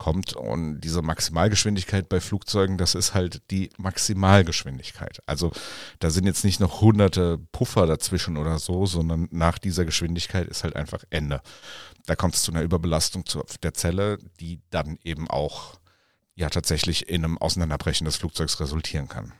kommt. 0.00 0.34
Und 0.34 0.80
diese 0.80 1.02
Maximalgeschwindigkeit 1.02 2.08
bei 2.08 2.18
Flugzeugen, 2.20 2.78
das 2.78 2.96
ist 2.96 3.14
halt 3.14 3.42
die 3.52 3.70
Maximalgeschwindigkeit. 3.76 5.20
Also 5.26 5.52
da 6.00 6.10
sind 6.10 6.26
jetzt 6.26 6.44
nicht 6.44 6.58
noch 6.58 6.80
hunderte 6.80 7.38
Puffer 7.52 7.86
dazwischen 7.86 8.36
oder 8.36 8.58
so, 8.58 8.86
sondern 8.86 9.28
nach 9.30 9.58
dieser 9.58 9.84
Geschwindigkeit 9.84 10.48
ist 10.48 10.64
halt 10.64 10.74
einfach 10.74 11.04
Ende. 11.10 11.40
Da 12.06 12.16
kommt 12.16 12.34
es 12.34 12.42
zu 12.42 12.50
einer 12.50 12.62
Überbelastung 12.62 13.24
der 13.62 13.74
Zelle, 13.74 14.18
die 14.40 14.60
dann 14.70 14.98
eben 15.04 15.30
auch 15.30 15.78
ja 16.34 16.48
tatsächlich 16.48 17.08
in 17.08 17.24
einem 17.24 17.38
Auseinanderbrechen 17.38 18.06
des 18.06 18.16
Flugzeugs 18.16 18.58
resultieren 18.58 19.06
kann. 19.06 19.32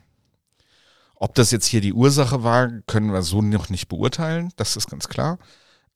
Ob 1.17 1.35
das 1.35 1.51
jetzt 1.51 1.67
hier 1.67 1.81
die 1.81 1.95
Ursache 1.95 2.45
war, 2.45 2.69
können 2.87 3.13
wir 3.13 3.23
so 3.23 3.43
noch 3.43 3.71
nicht 3.71 3.89
beurteilen, 3.89 4.53
das 4.57 4.77
ist 4.77 4.91
ganz 4.91 5.09
klar. 5.09 5.39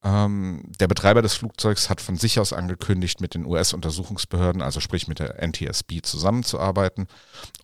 Ähm, 0.04 0.62
der 0.78 0.86
Betreiber 0.86 1.22
des 1.22 1.34
Flugzeugs 1.34 1.88
hat 1.88 2.02
von 2.02 2.16
sich 2.16 2.38
aus 2.38 2.52
angekündigt, 2.52 3.22
mit 3.22 3.34
den 3.34 3.46
US-Untersuchungsbehörden, 3.46 4.60
also 4.60 4.78
sprich 4.78 5.08
mit 5.08 5.18
der 5.18 5.42
NTSB, 5.42 6.02
zusammenzuarbeiten 6.02 7.08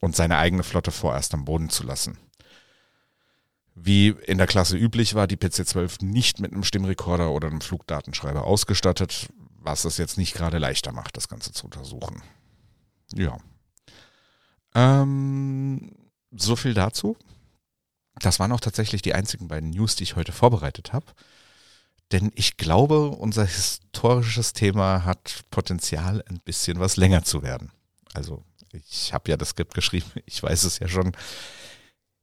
und 0.00 0.16
seine 0.16 0.38
eigene 0.38 0.62
Flotte 0.62 0.90
vorerst 0.90 1.34
am 1.34 1.44
Boden 1.44 1.68
zu 1.68 1.84
lassen. 1.84 2.16
Wie 3.74 4.08
in 4.08 4.38
der 4.38 4.46
Klasse 4.46 4.76
üblich 4.76 5.14
war 5.14 5.26
die 5.26 5.36
PC-12 5.36 6.04
nicht 6.04 6.40
mit 6.40 6.52
einem 6.52 6.64
Stimmrekorder 6.64 7.30
oder 7.30 7.48
einem 7.48 7.60
Flugdatenschreiber 7.60 8.44
ausgestattet, 8.44 9.28
was 9.58 9.84
es 9.84 9.98
jetzt 9.98 10.16
nicht 10.16 10.34
gerade 10.34 10.58
leichter 10.58 10.92
macht, 10.92 11.18
das 11.18 11.28
Ganze 11.28 11.52
zu 11.52 11.66
untersuchen. 11.66 12.22
Ja. 13.14 13.36
Ähm, 14.74 15.94
so 16.30 16.56
viel 16.56 16.72
dazu. 16.72 17.16
Das 18.18 18.38
waren 18.38 18.52
auch 18.52 18.60
tatsächlich 18.60 19.02
die 19.02 19.14
einzigen 19.14 19.48
beiden 19.48 19.70
News, 19.70 19.96
die 19.96 20.04
ich 20.04 20.16
heute 20.16 20.32
vorbereitet 20.32 20.92
habe. 20.94 21.06
Denn 22.12 22.32
ich 22.34 22.56
glaube, 22.56 23.08
unser 23.08 23.44
historisches 23.44 24.52
Thema 24.52 25.04
hat 25.04 25.44
Potenzial, 25.50 26.24
ein 26.28 26.40
bisschen 26.40 26.80
was 26.80 26.96
länger 26.96 27.22
zu 27.22 27.42
werden. 27.42 27.70
Also, 28.14 28.42
ich 28.72 29.12
habe 29.12 29.30
ja 29.30 29.36
das 29.36 29.50
Skript 29.50 29.74
geschrieben, 29.74 30.10
ich 30.26 30.42
weiß 30.42 30.64
es 30.64 30.78
ja 30.78 30.88
schon. 30.88 31.12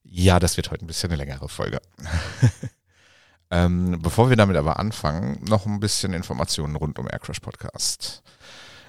Ja, 0.03 0.39
das 0.39 0.57
wird 0.57 0.71
heute 0.71 0.85
ein 0.85 0.87
bisschen 0.87 1.09
eine 1.11 1.17
längere 1.17 1.49
Folge. 1.49 1.81
ähm, 3.51 3.99
bevor 4.01 4.29
wir 4.29 4.37
damit 4.37 4.55
aber 4.55 4.79
anfangen, 4.79 5.43
noch 5.43 5.65
ein 5.65 5.79
bisschen 5.79 6.13
Informationen 6.13 6.75
rund 6.75 6.97
um 6.99 7.07
Aircrash 7.09 7.41
Podcast. 7.41 8.23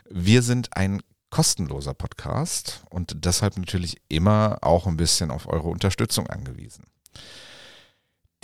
Wir 0.08 0.42
sind 0.42 0.76
ein 0.76 1.02
kostenloser 1.30 1.94
Podcast 1.94 2.82
und 2.90 3.24
deshalb 3.24 3.56
natürlich 3.56 4.00
immer 4.08 4.58
auch 4.62 4.86
ein 4.86 4.96
bisschen 4.96 5.30
auf 5.30 5.46
eure 5.46 5.68
Unterstützung 5.68 6.28
angewiesen. 6.28 6.84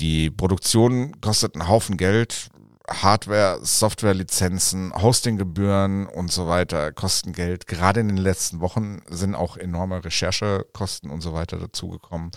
Die 0.00 0.30
Produktion 0.30 1.20
kostet 1.20 1.54
einen 1.54 1.68
Haufen 1.68 1.96
Geld. 1.96 2.48
Hardware, 2.86 3.60
Softwarelizenzen, 3.64 4.92
Hostinggebühren 4.94 6.06
und 6.06 6.30
so 6.30 6.46
weiter 6.48 6.92
kosten 6.92 7.32
Geld. 7.32 7.66
Gerade 7.66 8.00
in 8.00 8.08
den 8.08 8.18
letzten 8.18 8.60
Wochen 8.60 9.00
sind 9.08 9.34
auch 9.34 9.56
enorme 9.56 10.04
Recherchekosten 10.04 11.10
und 11.10 11.22
so 11.22 11.32
weiter 11.32 11.56
dazugekommen. 11.58 12.30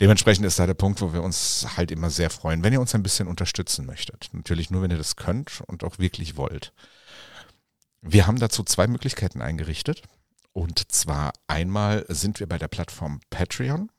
Dementsprechend 0.00 0.46
ist 0.46 0.60
da 0.60 0.66
der 0.66 0.74
Punkt, 0.74 1.00
wo 1.00 1.12
wir 1.12 1.24
uns 1.24 1.66
halt 1.76 1.90
immer 1.90 2.08
sehr 2.08 2.30
freuen, 2.30 2.62
wenn 2.62 2.72
ihr 2.72 2.80
uns 2.80 2.94
ein 2.94 3.02
bisschen 3.02 3.26
unterstützen 3.26 3.84
möchtet. 3.84 4.30
Natürlich 4.32 4.70
nur, 4.70 4.82
wenn 4.82 4.92
ihr 4.92 4.96
das 4.96 5.16
könnt 5.16 5.62
und 5.66 5.82
auch 5.82 5.98
wirklich 5.98 6.36
wollt. 6.36 6.72
Wir 8.00 8.28
haben 8.28 8.38
dazu 8.38 8.62
zwei 8.62 8.86
Möglichkeiten 8.86 9.42
eingerichtet. 9.42 10.02
Und 10.52 10.92
zwar 10.92 11.32
einmal 11.48 12.04
sind 12.08 12.38
wir 12.38 12.48
bei 12.48 12.58
der 12.58 12.68
Plattform 12.68 13.20
Patreon. 13.30 13.90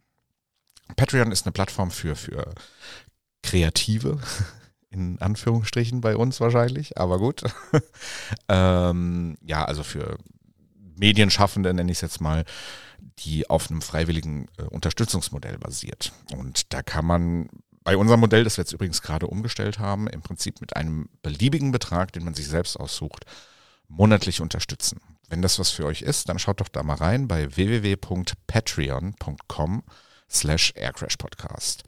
Patreon 0.96 1.32
ist 1.32 1.46
eine 1.46 1.52
Plattform 1.52 1.92
für, 1.92 2.16
für 2.16 2.54
Kreative, 3.44 4.20
in 4.90 5.20
Anführungsstrichen 5.20 6.02
bei 6.02 6.16
uns 6.16 6.40
wahrscheinlich, 6.40 6.98
aber 6.98 7.20
gut. 7.20 7.44
ähm, 8.50 9.38
ja, 9.42 9.66
also 9.66 9.84
für 9.84 10.18
Medienschaffende 10.96 11.74
nenne 11.74 11.92
ich 11.92 12.00
es 12.00 12.02
jetzt 12.02 12.22
mal, 12.22 12.44
die 13.20 13.50
auf 13.50 13.70
einem 13.70 13.82
freiwilligen 13.82 14.48
äh, 14.58 14.64
Unterstützungsmodell 14.64 15.58
basiert. 15.58 16.12
Und 16.36 16.74
da 16.74 16.82
kann 16.82 17.06
man 17.06 17.50
bei 17.84 17.96
unserem 17.98 18.20
Modell, 18.20 18.44
das 18.44 18.58
wir 18.58 18.64
jetzt 18.64 18.74
übrigens 18.74 19.02
gerade 19.02 19.28
umgestellt 19.28 19.80
haben, 19.80 20.08
im 20.08 20.22
Prinzip 20.22 20.60
mit 20.62 20.76
einem 20.76 21.10
beliebigen 21.22 21.72
Betrag, 21.72 22.12
den 22.14 22.24
man 22.24 22.34
sich 22.34 22.48
selbst 22.48 22.78
aussucht, 22.78 23.26
monatlich 23.88 24.42
unterstützen. 24.42 25.00
Wenn 25.30 25.42
das 25.42 25.58
was 25.60 25.72
für 25.72 25.86
euch 25.86 26.02
ist, 26.02 26.28
dann 26.30 26.40
schaut 26.40 26.62
doch 26.62 26.68
da 26.68 26.84
mal 26.84 26.98
rein 26.98 27.28
bei 27.28 27.56
www.patreon.com 27.56 29.84
slash 30.30 30.74
aircrashpodcast. 30.76 31.84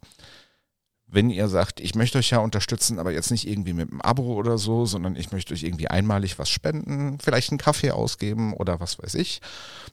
Wenn 1.06 1.28
ihr 1.28 1.48
sagt, 1.48 1.78
ich 1.80 1.94
möchte 1.94 2.18
euch 2.18 2.30
ja 2.30 2.38
unterstützen, 2.38 2.98
aber 2.98 3.12
jetzt 3.12 3.30
nicht 3.30 3.46
irgendwie 3.46 3.74
mit 3.74 3.90
einem 3.90 4.00
Abo 4.00 4.34
oder 4.34 4.56
so, 4.56 4.86
sondern 4.86 5.14
ich 5.14 5.30
möchte 5.30 5.52
euch 5.52 5.62
irgendwie 5.62 5.88
einmalig 5.88 6.38
was 6.38 6.48
spenden, 6.48 7.18
vielleicht 7.20 7.50
einen 7.50 7.58
Kaffee 7.58 7.90
ausgeben 7.90 8.54
oder 8.54 8.80
was 8.80 8.98
weiß 8.98 9.14
ich, 9.16 9.42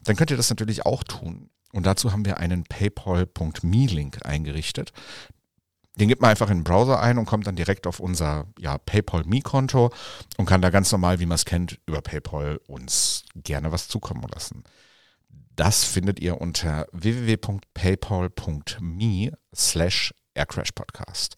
dann 0.05 0.15
könnt 0.15 0.31
ihr 0.31 0.37
das 0.37 0.49
natürlich 0.49 0.85
auch 0.85 1.03
tun. 1.03 1.49
Und 1.73 1.85
dazu 1.85 2.13
haben 2.13 2.25
wir 2.25 2.37
einen 2.37 2.63
paypal.me-Link 2.63 4.25
eingerichtet. 4.25 4.93
Den 5.95 6.07
gibt 6.07 6.21
man 6.21 6.31
einfach 6.31 6.49
in 6.49 6.59
den 6.59 6.63
Browser 6.63 7.01
ein 7.01 7.17
und 7.17 7.25
kommt 7.25 7.45
dann 7.45 7.57
direkt 7.57 7.85
auf 7.85 7.99
unser 7.99 8.47
ja, 8.57 8.77
PayPal-Me-Konto 8.77 9.91
und 10.37 10.45
kann 10.45 10.61
da 10.61 10.69
ganz 10.69 10.91
normal, 10.93 11.19
wie 11.19 11.25
man 11.25 11.35
es 11.35 11.43
kennt, 11.43 11.79
über 11.85 12.01
PayPal 12.01 12.61
uns 12.67 13.25
gerne 13.35 13.73
was 13.73 13.89
zukommen 13.89 14.25
lassen. 14.33 14.63
Das 15.59 15.83
findet 15.83 16.21
ihr 16.21 16.39
unter 16.39 16.87
www.paypal.me 16.93 19.33
slash 19.53 20.13
aircrashpodcast. 20.33 21.35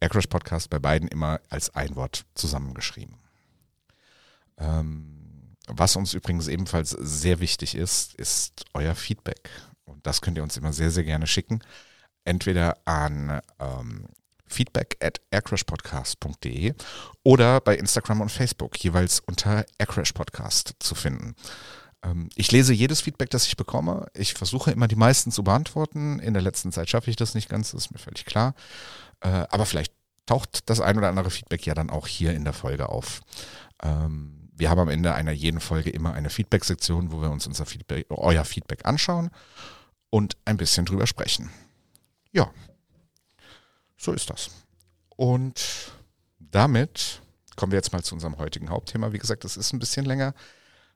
Aircrash 0.00 0.26
Podcast 0.26 0.68
bei 0.68 0.78
beiden 0.78 1.08
immer 1.08 1.40
als 1.48 1.74
ein 1.74 1.96
Wort 1.96 2.26
zusammengeschrieben. 2.34 3.16
Ähm, 4.58 5.56
was 5.66 5.96
uns 5.96 6.12
übrigens 6.12 6.48
ebenfalls 6.48 6.90
sehr 6.90 7.40
wichtig 7.40 7.74
ist, 7.74 8.14
ist 8.16 8.66
euer 8.74 8.94
Feedback. 8.94 9.48
Und 9.86 10.06
das 10.06 10.20
könnt 10.20 10.36
ihr 10.36 10.42
uns 10.42 10.58
immer 10.58 10.74
sehr, 10.74 10.90
sehr 10.90 11.04
gerne 11.04 11.26
schicken. 11.26 11.60
Entweder 12.26 12.76
an 12.84 13.40
ähm, 13.58 14.08
feedback 14.46 14.98
at 15.00 15.22
aircrashpodcast.de 15.30 16.74
oder 17.22 17.62
bei 17.62 17.78
Instagram 17.78 18.20
und 18.20 18.30
Facebook 18.30 18.78
jeweils 18.78 19.20
unter 19.20 19.64
aircrashpodcast 19.78 20.74
zu 20.80 20.94
finden. 20.94 21.34
Ähm, 22.04 22.28
ich 22.34 22.52
lese 22.52 22.72
jedes 22.72 23.00
Feedback, 23.00 23.30
das 23.30 23.46
ich 23.46 23.56
bekomme. 23.56 24.06
Ich 24.14 24.34
versuche 24.34 24.70
immer 24.70 24.88
die 24.88 24.96
meisten 24.96 25.30
zu 25.30 25.42
beantworten. 25.42 26.18
In 26.18 26.34
der 26.34 26.42
letzten 26.42 26.72
Zeit 26.72 26.88
schaffe 26.90 27.10
ich 27.10 27.16
das 27.16 27.34
nicht 27.34 27.48
ganz, 27.48 27.72
das 27.72 27.86
ist 27.86 27.90
mir 27.90 27.98
völlig 27.98 28.24
klar. 28.24 28.54
Äh, 29.20 29.46
aber 29.50 29.66
vielleicht 29.66 29.92
taucht 30.26 30.68
das 30.70 30.80
ein 30.80 30.96
oder 30.96 31.08
andere 31.08 31.30
Feedback 31.30 31.66
ja 31.66 31.74
dann 31.74 31.90
auch 31.90 32.06
hier 32.06 32.34
in 32.34 32.44
der 32.44 32.52
Folge 32.52 32.88
auf. 32.88 33.20
Ähm, 33.82 34.50
wir 34.56 34.70
haben 34.70 34.80
am 34.80 34.88
Ende 34.88 35.14
einer 35.14 35.32
jeden 35.32 35.60
Folge 35.60 35.90
immer 35.90 36.14
eine 36.14 36.30
Feedback-Sektion, 36.30 37.10
wo 37.10 37.20
wir 37.20 37.30
uns 37.30 37.46
unser 37.46 37.66
Feedback, 37.66 38.06
euer 38.10 38.44
Feedback 38.44 38.86
anschauen 38.86 39.30
und 40.10 40.36
ein 40.44 40.56
bisschen 40.56 40.86
drüber 40.86 41.06
sprechen. 41.06 41.50
Ja, 42.32 42.50
so 43.96 44.12
ist 44.12 44.30
das. 44.30 44.50
Und 45.16 45.92
damit 46.38 47.20
kommen 47.56 47.72
wir 47.72 47.78
jetzt 47.78 47.92
mal 47.92 48.02
zu 48.02 48.14
unserem 48.14 48.38
heutigen 48.38 48.70
Hauptthema. 48.70 49.12
Wie 49.12 49.18
gesagt, 49.18 49.44
das 49.44 49.56
ist 49.56 49.72
ein 49.72 49.78
bisschen 49.78 50.04
länger 50.04 50.34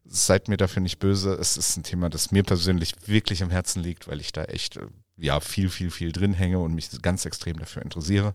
seid 0.04 0.48
mir 0.48 0.56
dafür 0.56 0.82
nicht 0.82 0.98
böse. 0.98 1.34
Es 1.34 1.56
ist 1.56 1.76
ein 1.76 1.82
Thema, 1.82 2.08
das 2.08 2.30
mir 2.30 2.42
persönlich 2.42 2.94
wirklich 3.06 3.42
am 3.42 3.50
Herzen 3.50 3.82
liegt, 3.82 4.08
weil 4.08 4.20
ich 4.20 4.32
da 4.32 4.44
echt 4.44 4.76
äh, 4.76 4.86
ja 5.16 5.40
viel, 5.40 5.70
viel, 5.70 5.90
viel 5.90 6.12
drin 6.12 6.32
hänge 6.32 6.58
und 6.60 6.74
mich 6.74 6.90
ganz 7.02 7.24
extrem 7.24 7.58
dafür 7.58 7.82
interessiere. 7.82 8.34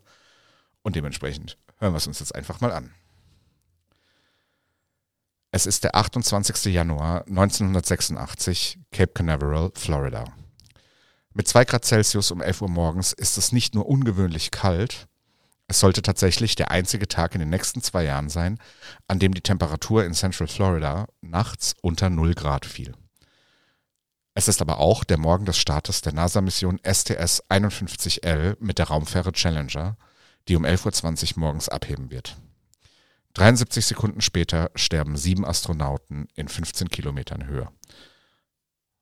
Und 0.81 0.95
dementsprechend 0.95 1.57
hören 1.77 1.93
wir 1.93 1.97
es 1.97 2.07
uns 2.07 2.19
jetzt 2.19 2.35
einfach 2.35 2.61
mal 2.61 2.71
an. 2.71 2.93
Es 5.51 5.65
ist 5.65 5.83
der 5.83 5.95
28. 5.95 6.73
Januar 6.73 7.27
1986, 7.27 8.79
Cape 8.91 9.13
Canaveral, 9.13 9.71
Florida. 9.75 10.25
Mit 11.33 11.47
2 11.47 11.65
Grad 11.65 11.85
Celsius 11.85 12.31
um 12.31 12.41
11 12.41 12.61
Uhr 12.63 12.69
morgens 12.69 13.13
ist 13.13 13.37
es 13.37 13.51
nicht 13.51 13.75
nur 13.75 13.87
ungewöhnlich 13.87 14.51
kalt, 14.51 15.07
es 15.67 15.79
sollte 15.79 16.01
tatsächlich 16.01 16.55
der 16.55 16.71
einzige 16.71 17.07
Tag 17.07 17.33
in 17.35 17.39
den 17.39 17.49
nächsten 17.49 17.81
zwei 17.81 18.03
Jahren 18.03 18.29
sein, 18.29 18.59
an 19.07 19.19
dem 19.19 19.33
die 19.33 19.41
Temperatur 19.41 20.05
in 20.05 20.13
Central 20.13 20.47
Florida 20.47 21.07
nachts 21.21 21.75
unter 21.81 22.09
0 22.09 22.33
Grad 22.33 22.65
fiel. 22.65 22.93
Es 24.35 24.47
ist 24.47 24.61
aber 24.61 24.79
auch 24.79 25.03
der 25.03 25.19
Morgen 25.19 25.45
des 25.45 25.57
Startes 25.57 26.01
der 26.01 26.13
NASA-Mission 26.13 26.79
STS-51L 26.79 28.57
mit 28.59 28.79
der 28.79 28.87
Raumfähre 28.87 29.31
Challenger, 29.31 29.95
die 30.47 30.55
um 30.55 30.65
11.20 30.65 31.33
Uhr 31.33 31.39
morgens 31.39 31.69
abheben 31.69 32.09
wird. 32.09 32.35
73 33.35 33.85
Sekunden 33.85 34.21
später 34.21 34.69
sterben 34.75 35.17
sieben 35.17 35.45
Astronauten 35.45 36.27
in 36.35 36.47
15 36.47 36.89
Kilometern 36.89 37.45
Höhe. 37.45 37.69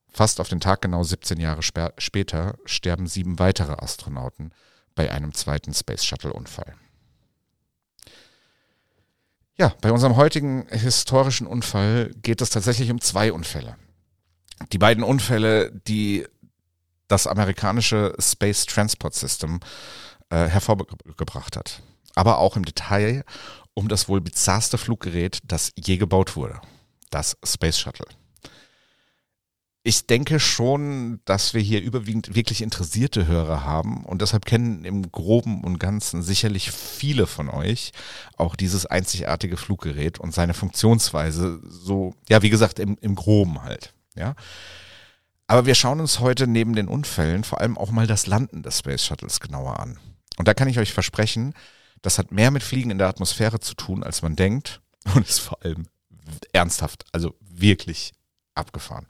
Fast 0.09 0.39
auf 0.39 0.49
den 0.49 0.59
Tag 0.59 0.81
genau 0.81 1.03
17 1.03 1.39
Jahre 1.39 1.61
spä- 1.61 1.93
später 1.97 2.57
sterben 2.65 3.07
sieben 3.07 3.39
weitere 3.39 3.73
Astronauten 3.73 4.53
bei 4.95 5.11
einem 5.11 5.33
zweiten 5.33 5.73
Space 5.73 6.05
Shuttle-Unfall. 6.05 6.75
Ja, 9.55 9.75
bei 9.81 9.91
unserem 9.91 10.15
heutigen 10.15 10.65
historischen 10.69 11.45
Unfall 11.45 12.11
geht 12.21 12.41
es 12.41 12.49
tatsächlich 12.49 12.89
um 12.89 12.99
zwei 12.99 13.31
Unfälle. 13.31 13.75
Die 14.71 14.77
beiden 14.77 15.03
Unfälle, 15.03 15.71
die 15.71 16.25
das 17.07 17.27
amerikanische 17.27 18.15
Space 18.19 18.65
Transport 18.65 19.13
System 19.13 19.59
äh, 20.29 20.47
hervorgebracht 20.47 21.57
hat. 21.57 21.83
Aber 22.15 22.39
auch 22.39 22.55
im 22.55 22.65
Detail 22.65 23.23
um 23.73 23.87
das 23.87 24.09
wohl 24.09 24.21
bizarrste 24.21 24.77
Fluggerät, 24.77 25.39
das 25.43 25.71
je 25.77 25.97
gebaut 25.97 26.35
wurde. 26.35 26.59
Das 27.09 27.37
Space 27.43 27.79
Shuttle. 27.79 28.07
Ich 29.83 30.05
denke 30.05 30.39
schon, 30.39 31.21
dass 31.25 31.55
wir 31.55 31.61
hier 31.61 31.81
überwiegend 31.81 32.35
wirklich 32.35 32.61
interessierte 32.61 33.25
Hörer 33.25 33.63
haben 33.63 34.05
und 34.05 34.21
deshalb 34.21 34.45
kennen 34.45 34.85
im 34.85 35.11
Groben 35.11 35.63
und 35.63 35.79
Ganzen 35.79 36.21
sicherlich 36.21 36.69
viele 36.71 37.25
von 37.25 37.49
euch 37.49 37.91
auch 38.37 38.55
dieses 38.55 38.85
einzigartige 38.85 39.57
Fluggerät 39.57 40.19
und 40.19 40.35
seine 40.35 40.53
Funktionsweise 40.53 41.59
so, 41.67 42.13
ja, 42.29 42.43
wie 42.43 42.51
gesagt, 42.51 42.77
im, 42.77 42.95
im 43.01 43.15
Groben 43.15 43.63
halt, 43.63 43.95
ja. 44.15 44.35
Aber 45.47 45.65
wir 45.65 45.75
schauen 45.75 45.99
uns 45.99 46.19
heute 46.19 46.45
neben 46.45 46.75
den 46.75 46.87
Unfällen 46.87 47.43
vor 47.43 47.59
allem 47.59 47.77
auch 47.77 47.89
mal 47.89 48.05
das 48.05 48.27
Landen 48.27 48.61
des 48.61 48.79
Space 48.79 49.03
Shuttles 49.03 49.39
genauer 49.39 49.79
an. 49.79 49.99
Und 50.37 50.47
da 50.47 50.53
kann 50.53 50.69
ich 50.69 50.77
euch 50.77 50.93
versprechen, 50.93 51.55
das 52.03 52.19
hat 52.19 52.31
mehr 52.31 52.51
mit 52.51 52.61
Fliegen 52.61 52.91
in 52.91 52.99
der 52.99 53.07
Atmosphäre 53.07 53.59
zu 53.59 53.73
tun, 53.73 54.03
als 54.03 54.21
man 54.21 54.35
denkt 54.35 54.79
und 55.15 55.27
ist 55.27 55.39
vor 55.39 55.63
allem 55.63 55.87
ernsthaft, 56.53 57.03
also 57.11 57.35
wirklich 57.41 58.13
abgefahren. 58.53 59.07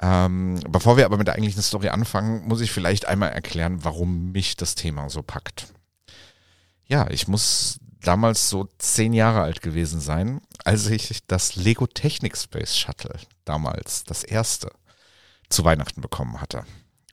Ähm, 0.00 0.60
bevor 0.68 0.96
wir 0.96 1.06
aber 1.06 1.16
mit 1.16 1.26
der 1.26 1.34
eigentlichen 1.34 1.62
Story 1.62 1.88
anfangen, 1.88 2.46
muss 2.46 2.60
ich 2.60 2.70
vielleicht 2.70 3.06
einmal 3.06 3.30
erklären, 3.30 3.84
warum 3.84 4.32
mich 4.32 4.56
das 4.56 4.74
Thema 4.74 5.08
so 5.08 5.22
packt. 5.22 5.68
Ja, 6.86 7.08
ich 7.10 7.28
muss 7.28 7.78
damals 8.00 8.48
so 8.50 8.68
zehn 8.78 9.12
Jahre 9.12 9.42
alt 9.42 9.62
gewesen 9.62 10.00
sein, 10.00 10.40
als 10.64 10.86
ich 10.86 11.26
das 11.26 11.56
Lego 11.56 11.86
Technik 11.86 12.36
Space 12.36 12.76
Shuttle 12.76 13.18
damals, 13.44 14.04
das 14.04 14.22
erste, 14.22 14.70
zu 15.48 15.64
Weihnachten 15.64 16.00
bekommen 16.00 16.40
hatte. 16.40 16.64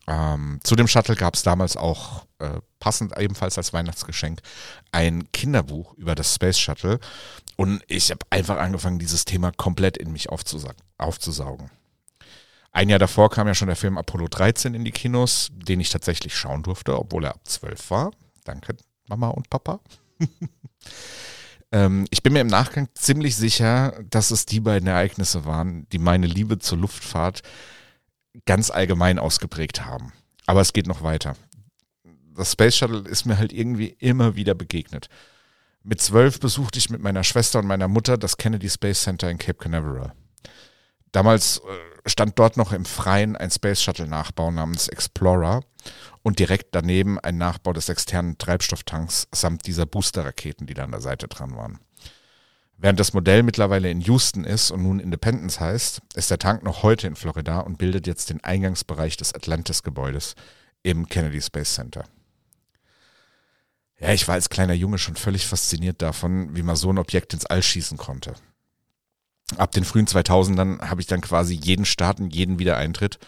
Ähm, 0.06 0.60
zu 0.64 0.76
dem 0.76 0.88
Shuttle 0.88 1.16
gab 1.16 1.36
es 1.36 1.44
damals 1.44 1.78
auch, 1.78 2.26
äh, 2.40 2.60
passend 2.80 3.18
ebenfalls 3.18 3.58
als 3.58 3.72
Weihnachtsgeschenk, 3.72 4.42
ein 4.92 5.32
Kinderbuch 5.32 5.94
über 5.94 6.16
das 6.16 6.36
Space 6.36 6.60
Shuttle. 6.60 7.00
Und 7.56 7.82
ich 7.88 8.12
habe 8.12 8.26
einfach 8.30 8.58
angefangen, 8.58 9.00
dieses 9.00 9.24
Thema 9.24 9.52
komplett 9.52 9.98
in 9.98 10.12
mich 10.12 10.30
aufzusa 10.30 10.74
aufzusaugen. 10.98 11.70
Ein 12.74 12.90
Jahr 12.90 13.00
davor 13.00 13.30
kam 13.30 13.46
ja 13.48 13.54
schon 13.54 13.68
der 13.68 13.76
Film 13.76 14.00
Apollo 14.00 14.30
13 14.30 14.74
in 14.74 14.84
die 14.84 14.92
Kinos, 14.92 15.52
den 15.54 15.80
ich 15.80 15.92
tatsächlich 15.92 16.36
schauen 16.36 16.64
durfte, 16.64 16.98
obwohl 16.98 17.26
er 17.26 17.36
ab 17.36 17.42
12 17.44 17.92
war. 17.92 18.12
Danke, 18.46 18.76
Mama 19.08 19.30
und 19.30 19.48
Papa. 19.52 19.80
ähm, 21.72 22.08
ich 22.10 22.24
bin 22.24 22.34
mir 22.34 22.42
im 22.42 22.48
Nachgang 22.48 22.90
ziemlich 22.96 23.36
sicher, 23.36 23.94
dass 24.10 24.32
es 24.32 24.48
die 24.48 24.60
beiden 24.60 24.88
Ereignisse 24.88 25.46
waren, 25.46 25.88
die 25.92 26.00
meine 26.00 26.26
Liebe 26.26 26.58
zur 26.58 26.80
Luftfahrt 26.80 27.44
ganz 28.46 28.72
allgemein 28.72 29.20
ausgeprägt 29.20 29.86
haben. 29.86 30.12
Aber 30.48 30.62
es 30.62 30.74
geht 30.74 30.88
noch 30.88 31.04
weiter. 31.04 31.36
Das 32.36 32.54
Space 32.54 32.76
Shuttle 32.76 33.08
ist 33.08 33.26
mir 33.26 33.38
halt 33.38 33.54
irgendwie 33.54 33.96
immer 34.00 34.36
wieder 34.36 34.56
begegnet. 34.56 35.10
Mit 35.84 36.02
zwölf 36.02 36.40
besuchte 36.40 36.80
ich 36.80 36.90
mit 36.90 37.04
meiner 37.04 37.24
Schwester 37.24 37.60
und 37.60 37.68
meiner 37.68 37.88
Mutter 37.88 38.18
das 38.18 38.38
Kennedy 38.38 38.68
Space 38.68 39.04
Center 39.04 39.30
in 39.30 39.38
Cape 39.38 39.60
Canaveral. 39.60 40.14
Damals 41.14 41.60
äh, 41.60 42.10
stand 42.10 42.38
dort 42.38 42.58
noch 42.58 42.74
im 42.74 42.86
Freien 42.86 43.38
ein 43.38 43.52
Space 43.52 43.82
Shuttle 43.82 44.08
Nachbau 44.08 44.52
namens 44.52 44.90
Explorer 44.90 45.62
und 46.24 46.40
direkt 46.40 46.76
daneben 46.76 47.20
ein 47.20 47.38
Nachbau 47.38 47.72
des 47.72 47.88
externen 47.88 48.38
Treibstofftanks 48.38 49.28
samt 49.32 49.66
dieser 49.68 49.86
Booster-Raketen, 49.86 50.66
die 50.66 50.74
da 50.74 50.84
an 50.84 50.92
der 50.92 51.02
Seite 51.02 51.28
dran 51.28 51.56
waren. 51.56 51.80
Während 52.78 53.00
das 53.00 53.14
Modell 53.14 53.44
mittlerweile 53.44 53.92
in 53.92 54.02
Houston 54.02 54.44
ist 54.44 54.72
und 54.72 54.82
nun 54.82 55.00
Independence 55.00 55.60
heißt, 55.60 56.02
ist 56.16 56.32
der 56.32 56.40
Tank 56.40 56.64
noch 56.64 56.82
heute 56.82 57.08
in 57.08 57.16
Florida 57.16 57.60
und 57.60 57.78
bildet 57.78 58.08
jetzt 58.08 58.32
den 58.32 58.44
Eingangsbereich 58.44 59.16
des 59.16 59.34
Atlantis-Gebäudes 59.34 60.36
im 60.82 61.08
Kennedy 61.08 61.42
Space 61.42 61.76
Center. 61.76 62.06
Ja, 64.00 64.12
ich 64.12 64.28
war 64.28 64.34
als 64.34 64.50
kleiner 64.50 64.74
Junge 64.74 64.98
schon 64.98 65.16
völlig 65.16 65.46
fasziniert 65.46 66.02
davon, 66.02 66.56
wie 66.56 66.64
man 66.64 66.76
so 66.76 66.92
ein 66.92 66.98
Objekt 66.98 67.34
ins 67.34 67.46
All 67.46 67.62
schießen 67.62 67.98
konnte. 67.98 68.34
Ab 69.58 69.72
den 69.72 69.84
frühen 69.84 70.08
2000ern 70.08 70.82
habe 70.90 71.02
ich 71.02 71.08
dann 71.08 71.22
quasi 71.22 71.54
jeden 71.54 71.86
Start 71.86 72.20
und 72.20 72.34
jeden 72.34 72.60
Wiedereintritt 72.60 73.20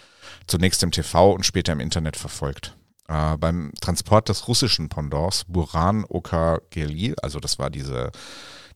zunächst 0.48 0.82
im 0.84 0.92
TV 0.92 1.32
und 1.32 1.46
später 1.46 1.74
im 1.74 1.80
Internet 1.80 2.16
verfolgt. 2.16 2.76
Äh, 3.08 3.38
beim 3.38 3.72
Transport 3.82 4.30
des 4.30 4.48
russischen 4.48 4.90
Pendants 4.90 5.46
Buran 5.46 6.06
Okageli, 6.08 7.16
also 7.22 7.40
das 7.40 7.60
war 7.60 7.70
diese, 7.70 8.12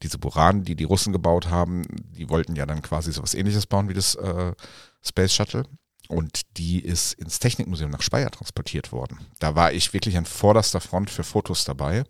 diese 0.03 0.19
Buran, 0.19 0.63
die 0.63 0.75
die 0.75 0.83
Russen 0.83 1.13
gebaut 1.13 1.49
haben, 1.49 1.83
die 1.89 2.29
wollten 2.29 2.55
ja 2.55 2.65
dann 2.65 2.81
quasi 2.81 3.11
sowas 3.11 3.33
ähnliches 3.33 3.65
bauen 3.65 3.89
wie 3.89 3.93
das 3.93 4.15
äh, 4.15 4.53
Space 5.01 5.33
Shuttle. 5.33 5.63
Und 6.09 6.57
die 6.57 6.79
ist 6.79 7.13
ins 7.13 7.37
Technikmuseum 7.37 7.91
nach 7.91 8.01
Speyer 8.01 8.31
transportiert 8.31 8.91
worden. 8.91 9.19
Da 9.37 9.53
war 9.53 9.73
ich 9.73 9.93
wirklich 9.93 10.17
an 10.17 10.25
vorderster 10.25 10.81
Front 10.81 11.11
für 11.11 11.23
Fotos 11.23 11.65
dabei. 11.65 12.03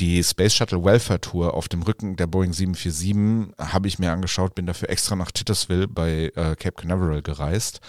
Die 0.00 0.24
Space 0.24 0.54
Shuttle 0.54 0.84
Welfare 0.84 1.20
Tour 1.20 1.54
auf 1.54 1.68
dem 1.68 1.82
Rücken 1.82 2.16
der 2.16 2.26
Boeing 2.26 2.52
747 2.52 3.54
habe 3.58 3.86
ich 3.86 4.00
mir 4.00 4.10
angeschaut, 4.10 4.56
bin 4.56 4.66
dafür 4.66 4.90
extra 4.90 5.14
nach 5.14 5.30
Titusville 5.30 5.86
bei 5.86 6.32
äh, 6.34 6.56
Cape 6.56 6.72
Canaveral 6.72 7.22
gereist. 7.22 7.80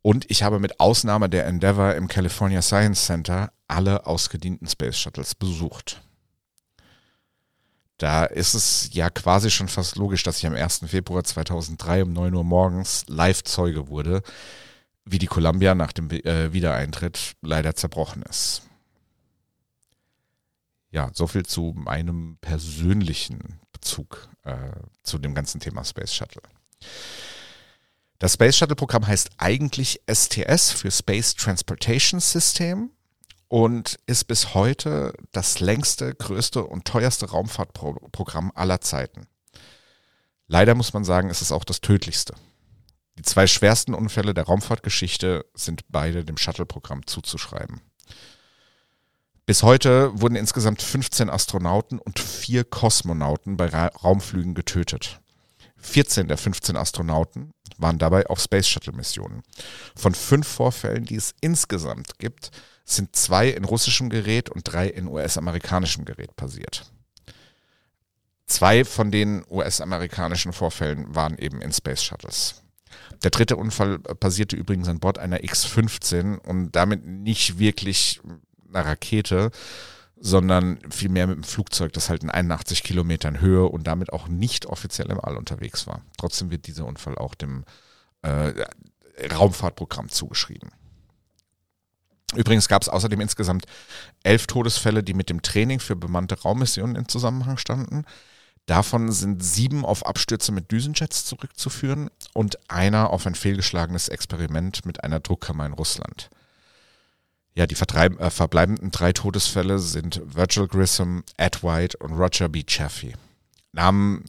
Und 0.00 0.30
ich 0.30 0.42
habe 0.42 0.60
mit 0.60 0.78
Ausnahme 0.78 1.28
der 1.28 1.46
Endeavour 1.46 1.94
im 1.94 2.06
California 2.06 2.62
Science 2.62 3.06
Center 3.06 3.52
alle 3.66 4.06
ausgedienten 4.06 4.68
Space 4.68 4.98
Shuttles 4.98 5.34
besucht. 5.34 6.02
Da 7.98 8.24
ist 8.24 8.54
es 8.54 8.90
ja 8.92 9.10
quasi 9.10 9.50
schon 9.50 9.68
fast 9.68 9.96
logisch, 9.96 10.22
dass 10.22 10.38
ich 10.38 10.46
am 10.46 10.54
1. 10.54 10.82
Februar 10.86 11.22
2003 11.24 12.02
um 12.04 12.12
9 12.12 12.34
Uhr 12.34 12.44
morgens 12.44 13.04
live 13.08 13.42
Zeuge 13.44 13.88
wurde, 13.88 14.22
wie 15.04 15.18
die 15.18 15.26
Columbia 15.26 15.74
nach 15.74 15.92
dem 15.92 16.10
äh, 16.10 16.52
Wiedereintritt 16.52 17.34
leider 17.42 17.74
zerbrochen 17.74 18.22
ist. 18.22 18.62
Ja, 20.92 21.10
so 21.14 21.26
viel 21.26 21.44
zu 21.46 21.72
meinem 21.74 22.36
persönlichen 22.42 23.58
Bezug 23.72 24.28
äh, 24.44 24.72
zu 25.02 25.18
dem 25.18 25.34
ganzen 25.34 25.58
Thema 25.58 25.84
Space 25.84 26.14
Shuttle. 26.14 26.42
Das 28.18 28.34
Space 28.34 28.56
Shuttle 28.56 28.76
Programm 28.76 29.06
heißt 29.06 29.30
eigentlich 29.38 30.02
STS 30.06 30.70
für 30.70 30.90
Space 30.90 31.34
Transportation 31.34 32.20
System 32.20 32.90
und 33.48 33.98
ist 34.06 34.24
bis 34.24 34.54
heute 34.54 35.14
das 35.32 35.60
längste, 35.60 36.14
größte 36.14 36.62
und 36.62 36.84
teuerste 36.84 37.30
Raumfahrtprogramm 37.30 38.52
aller 38.54 38.82
Zeiten. 38.82 39.26
Leider 40.46 40.74
muss 40.74 40.92
man 40.92 41.04
sagen, 41.04 41.30
es 41.30 41.40
ist 41.40 41.52
auch 41.52 41.64
das 41.64 41.80
tödlichste. 41.80 42.34
Die 43.18 43.22
zwei 43.22 43.46
schwersten 43.46 43.94
Unfälle 43.94 44.34
der 44.34 44.44
Raumfahrtgeschichte 44.44 45.46
sind 45.54 45.84
beide 45.88 46.24
dem 46.24 46.36
Shuttle-Programm 46.36 47.06
zuzuschreiben. 47.06 47.80
Bis 49.44 49.64
heute 49.64 50.20
wurden 50.20 50.36
insgesamt 50.36 50.82
15 50.82 51.28
Astronauten 51.28 51.98
und 51.98 52.20
vier 52.20 52.62
Kosmonauten 52.62 53.56
bei 53.56 53.66
Ra 53.66 53.88
Raumflügen 53.88 54.54
getötet. 54.54 55.20
14 55.78 56.28
der 56.28 56.38
15 56.38 56.76
Astronauten 56.76 57.52
waren 57.76 57.98
dabei 57.98 58.26
auf 58.28 58.40
Space 58.40 58.68
Shuttle 58.68 58.92
Missionen. 58.92 59.42
Von 59.96 60.14
fünf 60.14 60.46
Vorfällen, 60.46 61.04
die 61.04 61.16
es 61.16 61.34
insgesamt 61.40 62.20
gibt, 62.20 62.52
sind 62.84 63.16
zwei 63.16 63.48
in 63.48 63.64
russischem 63.64 64.10
Gerät 64.10 64.48
und 64.48 64.62
drei 64.64 64.86
in 64.86 65.08
US-amerikanischem 65.08 66.04
Gerät 66.04 66.36
passiert. 66.36 66.92
Zwei 68.46 68.84
von 68.84 69.10
den 69.10 69.44
US-amerikanischen 69.50 70.52
Vorfällen 70.52 71.14
waren 71.14 71.36
eben 71.38 71.60
in 71.60 71.72
Space 71.72 72.04
Shuttles. 72.04 72.62
Der 73.24 73.30
dritte 73.30 73.56
Unfall 73.56 73.98
passierte 73.98 74.54
übrigens 74.54 74.88
an 74.88 75.00
Bord 75.00 75.18
einer 75.18 75.42
X-15 75.42 76.38
und 76.38 76.72
damit 76.72 77.04
nicht 77.04 77.58
wirklich 77.58 78.20
einer 78.74 78.86
Rakete, 78.86 79.50
sondern 80.16 80.78
vielmehr 80.90 81.26
mit 81.26 81.36
einem 81.36 81.44
Flugzeug, 81.44 81.92
das 81.92 82.08
halt 82.08 82.22
in 82.22 82.30
81 82.30 82.82
Kilometern 82.82 83.40
Höhe 83.40 83.66
und 83.66 83.86
damit 83.86 84.12
auch 84.12 84.28
nicht 84.28 84.66
offiziell 84.66 85.10
im 85.10 85.20
All 85.20 85.36
unterwegs 85.36 85.86
war. 85.86 86.02
Trotzdem 86.16 86.50
wird 86.50 86.66
dieser 86.66 86.86
Unfall 86.86 87.18
auch 87.18 87.34
dem 87.34 87.64
äh, 88.22 88.52
Raumfahrtprogramm 89.34 90.08
zugeschrieben. 90.08 90.70
Übrigens 92.34 92.68
gab 92.68 92.82
es 92.82 92.88
außerdem 92.88 93.20
insgesamt 93.20 93.66
elf 94.22 94.46
Todesfälle, 94.46 95.02
die 95.02 95.14
mit 95.14 95.28
dem 95.28 95.42
Training 95.42 95.80
für 95.80 95.96
bemannte 95.96 96.40
Raummissionen 96.40 96.96
in 96.96 97.08
Zusammenhang 97.08 97.58
standen. 97.58 98.04
Davon 98.66 99.10
sind 99.10 99.42
sieben 99.42 99.84
auf 99.84 100.06
Abstürze 100.06 100.52
mit 100.52 100.70
Düsenjets 100.70 101.24
zurückzuführen 101.24 102.10
und 102.32 102.58
einer 102.70 103.10
auf 103.10 103.26
ein 103.26 103.34
fehlgeschlagenes 103.34 104.08
Experiment 104.08 104.86
mit 104.86 105.02
einer 105.02 105.20
Druckkammer 105.20 105.66
in 105.66 105.72
Russland. 105.72 106.30
Ja, 107.54 107.66
die 107.66 107.74
äh, 107.74 108.30
verbleibenden 108.30 108.90
drei 108.90 109.12
Todesfälle 109.12 109.78
sind 109.78 110.22
Virgil 110.24 110.68
Grissom, 110.68 111.22
Ed 111.36 111.62
White 111.62 111.98
und 111.98 112.12
Roger 112.12 112.48
B. 112.48 112.64
Chaffee. 112.66 113.14
Namen, 113.72 114.24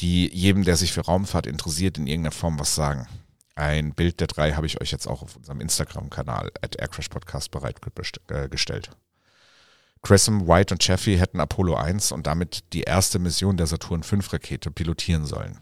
die 0.00 0.34
jedem, 0.34 0.64
der 0.64 0.76
sich 0.76 0.92
für 0.92 1.02
Raumfahrt 1.02 1.46
interessiert, 1.46 1.98
in 1.98 2.06
irgendeiner 2.06 2.32
Form 2.34 2.58
was 2.58 2.74
sagen. 2.74 3.06
Ein 3.56 3.92
Bild 3.92 4.20
der 4.20 4.26
drei 4.26 4.52
habe 4.52 4.66
ich 4.66 4.80
euch 4.80 4.90
jetzt 4.90 5.06
auch 5.06 5.22
auf 5.22 5.36
unserem 5.36 5.60
Instagram-Kanal 5.60 6.50
at 6.62 6.76
aircrashpodcast 6.76 7.50
bereitgestellt. 7.50 8.90
Grissom, 10.02 10.48
White 10.48 10.72
und 10.72 10.82
Chaffee 10.82 11.18
hätten 11.18 11.40
Apollo 11.40 11.76
1 11.76 12.12
und 12.12 12.26
damit 12.26 12.72
die 12.72 12.82
erste 12.82 13.18
Mission 13.18 13.58
der 13.58 13.66
Saturn 13.66 14.02
V-Rakete 14.02 14.70
pilotieren 14.70 15.26
sollen. 15.26 15.58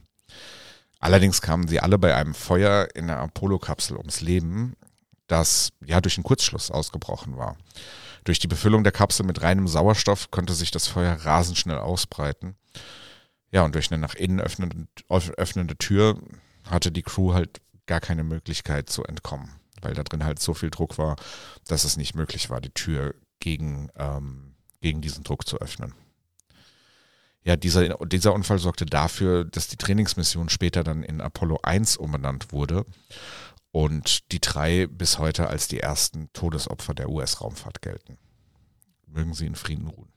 Allerdings 1.00 1.40
kamen 1.40 1.66
sie 1.66 1.80
alle 1.80 1.98
bei 1.98 2.14
einem 2.14 2.34
Feuer 2.34 2.88
in 2.94 3.08
der 3.08 3.18
Apollo-Kapsel 3.18 3.96
ums 3.96 4.20
Leben, 4.20 4.74
das 5.28 5.70
ja 5.84 6.00
durch 6.00 6.16
einen 6.16 6.24
Kurzschluss 6.24 6.70
ausgebrochen 6.70 7.36
war. 7.36 7.56
Durch 8.24 8.38
die 8.38 8.48
Befüllung 8.48 8.82
der 8.82 8.92
Kapsel 8.92 9.24
mit 9.24 9.42
reinem 9.42 9.68
Sauerstoff 9.68 10.30
konnte 10.30 10.54
sich 10.54 10.70
das 10.70 10.88
Feuer 10.88 11.14
rasend 11.14 11.56
schnell 11.56 11.78
ausbreiten. 11.78 12.56
Ja, 13.50 13.64
und 13.64 13.74
durch 13.74 13.90
eine 13.90 14.00
nach 14.00 14.14
innen 14.14 14.40
öffnende, 14.40 14.86
öffnende 15.08 15.76
Tür 15.76 16.20
hatte 16.64 16.90
die 16.90 17.02
Crew 17.02 17.32
halt 17.32 17.60
gar 17.86 18.00
keine 18.00 18.24
Möglichkeit 18.24 18.90
zu 18.90 19.04
entkommen, 19.04 19.50
weil 19.80 19.94
da 19.94 20.02
drin 20.02 20.24
halt 20.24 20.40
so 20.40 20.52
viel 20.52 20.70
Druck 20.70 20.98
war, 20.98 21.16
dass 21.66 21.84
es 21.84 21.96
nicht 21.96 22.14
möglich 22.14 22.50
war, 22.50 22.60
die 22.60 22.70
Tür 22.70 23.14
gegen, 23.40 23.88
ähm, 23.96 24.54
gegen 24.80 25.00
diesen 25.00 25.24
Druck 25.24 25.46
zu 25.46 25.58
öffnen. 25.58 25.94
Ja, 27.44 27.56
dieser, 27.56 27.96
dieser 28.06 28.34
Unfall 28.34 28.58
sorgte 28.58 28.84
dafür, 28.84 29.46
dass 29.46 29.68
die 29.68 29.76
Trainingsmission 29.78 30.50
später 30.50 30.84
dann 30.84 31.02
in 31.02 31.22
Apollo 31.22 31.60
1 31.62 31.96
umbenannt 31.96 32.52
wurde 32.52 32.84
und 33.78 34.32
die 34.32 34.40
drei 34.40 34.88
bis 34.88 35.20
heute 35.20 35.46
als 35.46 35.68
die 35.68 35.78
ersten 35.78 36.32
Todesopfer 36.32 36.94
der 36.94 37.10
US-Raumfahrt 37.10 37.80
gelten. 37.80 38.18
Mögen 39.06 39.34
sie 39.34 39.46
in 39.46 39.54
Frieden 39.54 39.86
ruhen. 39.86 40.08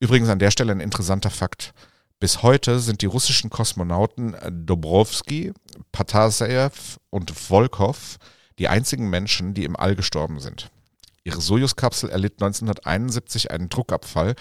Übrigens 0.00 0.28
an 0.28 0.40
der 0.40 0.50
Stelle 0.50 0.72
ein 0.72 0.80
interessanter 0.80 1.30
Fakt. 1.30 1.72
Bis 2.18 2.42
heute 2.42 2.80
sind 2.80 3.02
die 3.02 3.06
russischen 3.06 3.50
Kosmonauten 3.50 4.34
Dobrowski, 4.66 5.52
Patasev 5.92 6.98
und 7.10 7.30
Volkov 7.30 8.18
die 8.58 8.66
einzigen 8.66 9.08
Menschen, 9.08 9.54
die 9.54 9.62
im 9.62 9.76
All 9.76 9.94
gestorben 9.94 10.40
sind. 10.40 10.72
Ihre 11.22 11.40
Sojus-Kapsel 11.40 12.10
erlitt 12.10 12.42
1971 12.42 13.52
einen 13.52 13.68
Druckabfall 13.68 14.34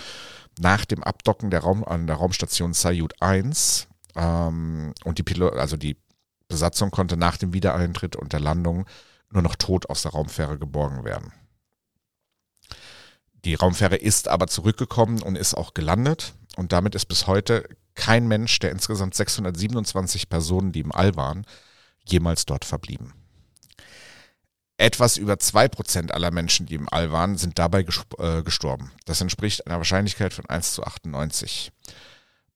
nach 0.60 0.84
dem 0.86 1.04
Abdocken 1.04 1.52
der 1.52 1.60
Raum, 1.60 1.84
an 1.84 2.08
der 2.08 2.16
Raumstation 2.16 2.74
Salyut 2.74 3.22
1. 3.22 3.88
Ähm, 4.16 4.96
und 5.04 5.20
die, 5.20 5.24
Pilot, 5.24 5.54
also 5.54 5.78
die 5.78 5.96
Besatzung 6.52 6.92
konnte 6.92 7.18
nach 7.18 7.38
dem 7.38 7.54
Wiedereintritt 7.54 8.16
und 8.16 8.34
der 8.34 8.40
Landung 8.40 8.86
nur 9.32 9.42
noch 9.42 9.56
tot 9.56 9.90
aus 9.90 10.04
der 10.04 10.12
Raumfähre 10.12 10.60
geborgen 10.60 11.04
werden. 11.04 11.34
Die 13.46 13.56
Raumfähre 13.56 13.96
ist 13.96 14.28
aber 14.28 14.48
zurückgekommen 14.48 15.22
und 15.22 15.36
ist 15.36 15.56
auch 15.56 15.74
gelandet. 15.74 16.36
Und 16.58 16.72
damit 16.72 16.94
ist 16.96 17.06
bis 17.06 17.28
heute 17.28 17.68
kein 17.96 18.28
Mensch 18.28 18.60
der 18.60 18.72
insgesamt 18.72 19.16
627 19.16 20.30
Personen, 20.30 20.72
die 20.72 20.82
im 20.82 20.92
All 20.92 21.16
waren, 21.16 21.46
jemals 22.06 22.46
dort 22.46 22.66
verblieben. 22.66 23.14
Etwas 24.78 25.18
über 25.18 25.34
2% 25.34 26.12
aller 26.12 26.32
Menschen, 26.32 26.66
die 26.66 26.76
im 26.76 26.90
All 26.92 27.12
waren, 27.12 27.38
sind 27.38 27.60
dabei 27.60 27.86
äh, 28.18 28.42
gestorben. 28.44 28.92
Das 29.06 29.22
entspricht 29.22 29.68
einer 29.68 29.78
Wahrscheinlichkeit 29.78 30.34
von 30.34 30.48
1 30.48 30.74
zu 30.74 30.84
98. 30.84 31.72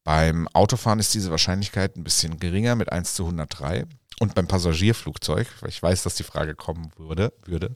Beim 0.05 0.47
Autofahren 0.49 0.99
ist 0.99 1.13
diese 1.13 1.31
Wahrscheinlichkeit 1.31 1.97
ein 1.97 2.05
bisschen 2.05 2.39
geringer 2.39 2.75
mit 2.75 2.89
1 2.91 3.15
zu 3.15 3.25
103. 3.25 3.85
Und 4.19 4.33
beim 4.33 4.47
Passagierflugzeug, 4.47 5.47
weil 5.59 5.69
ich 5.69 5.83
weiß, 5.83 6.03
dass 6.03 6.15
die 6.15 6.23
Frage 6.23 6.55
kommen 6.55 6.89
würde, 6.95 7.33
würde 7.45 7.75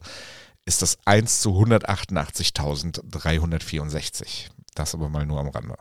ist 0.64 0.80
das 0.82 0.98
1 1.04 1.40
zu 1.40 1.50
188.364. 1.50 4.50
Das 4.74 4.94
aber 4.94 5.08
mal 5.08 5.26
nur 5.26 5.40
am 5.40 5.48
Rande. 5.48 5.76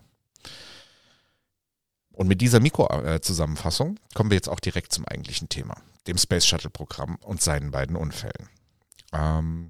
Und 2.11 2.27
mit 2.27 2.41
dieser 2.41 2.59
Mikro-Zusammenfassung 2.59 3.99
kommen 4.15 4.31
wir 4.31 4.35
jetzt 4.35 4.49
auch 4.49 4.59
direkt 4.59 4.91
zum 4.91 5.05
eigentlichen 5.05 5.47
Thema, 5.47 5.75
dem 6.07 6.17
Space 6.17 6.47
Shuttle-Programm 6.47 7.17
und 7.21 7.39
seinen 7.41 7.69
beiden 7.69 7.95
Unfällen. 7.95 8.49
Ähm, 9.13 9.69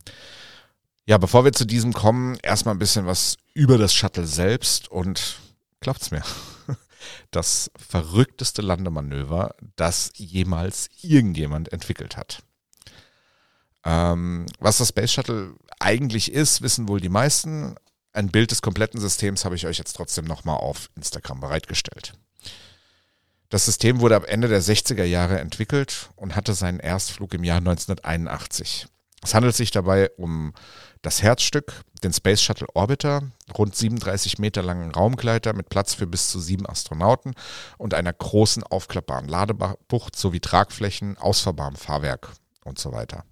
ja, 1.05 1.17
bevor 1.17 1.43
wir 1.43 1.51
zu 1.51 1.65
diesem 1.65 1.91
kommen, 1.91 2.37
erstmal 2.41 2.73
ein 2.73 2.79
bisschen 2.79 3.05
was 3.05 3.35
über 3.53 3.77
das 3.77 3.93
Shuttle 3.93 4.25
selbst 4.25 4.89
und 4.89 5.39
glaubt's 5.81 6.11
mir, 6.11 6.23
das 7.31 7.71
verrückteste 7.77 8.61
Landemanöver, 8.61 9.55
das 9.75 10.11
jemals 10.15 10.89
irgendjemand 11.01 11.71
entwickelt 11.71 12.17
hat. 12.17 12.43
Ähm, 13.85 14.45
was 14.59 14.77
das 14.77 14.89
Space 14.89 15.13
Shuttle 15.13 15.55
eigentlich 15.79 16.31
ist, 16.31 16.61
wissen 16.61 16.87
wohl 16.87 16.99
die 16.99 17.09
meisten. 17.09 17.75
Ein 18.11 18.29
Bild 18.29 18.51
des 18.51 18.61
kompletten 18.61 18.99
Systems 18.99 19.45
habe 19.45 19.55
ich 19.55 19.65
euch 19.65 19.77
jetzt 19.77 19.93
trotzdem 19.93 20.25
nochmal 20.25 20.57
auf 20.57 20.89
Instagram 20.95 21.39
bereitgestellt. 21.39 22.13
Das 23.49 23.65
System 23.65 23.99
wurde 23.99 24.15
ab 24.15 24.25
Ende 24.27 24.47
der 24.47 24.61
60er 24.61 25.03
Jahre 25.03 25.39
entwickelt 25.39 26.11
und 26.15 26.35
hatte 26.35 26.53
seinen 26.53 26.79
Erstflug 26.79 27.33
im 27.33 27.43
Jahr 27.43 27.57
1981. 27.57 28.87
Es 29.23 29.33
handelt 29.33 29.55
sich 29.55 29.71
dabei 29.71 30.09
um 30.17 30.53
das 31.01 31.23
Herzstück, 31.23 31.83
den 32.03 32.13
Space 32.13 32.41
Shuttle 32.41 32.67
Orbiter, 32.73 33.21
rund 33.57 33.75
37 33.75 34.39
Meter 34.39 34.61
langen 34.61 34.91
Raumgleiter 34.91 35.53
mit 35.53 35.69
Platz 35.69 35.93
für 35.93 36.07
bis 36.07 36.29
zu 36.29 36.39
sieben 36.39 36.67
Astronauten 36.67 37.33
und 37.77 37.93
einer 37.93 38.13
großen 38.13 38.63
aufklappbaren 38.63 39.27
Ladebucht 39.27 40.15
sowie 40.15 40.39
Tragflächen, 40.39 41.17
ausfahrbarem 41.17 41.75
Fahrwerk 41.75 42.31
und 42.63 42.79
so 42.79 42.91
weiter. 42.91 43.23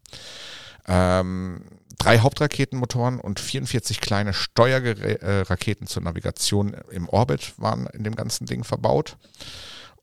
Ähm, 0.87 1.65
drei 1.97 2.19
Hauptraketenmotoren 2.19 3.19
und 3.19 3.39
44 3.39 3.99
kleine 3.99 4.33
Steuerraketen 4.33 5.87
zur 5.87 6.03
Navigation 6.03 6.75
im 6.89 7.09
Orbit 7.09 7.53
waren 7.57 7.87
in 7.87 8.03
dem 8.03 8.15
ganzen 8.15 8.45
Ding 8.45 8.63
verbaut. 8.63 9.17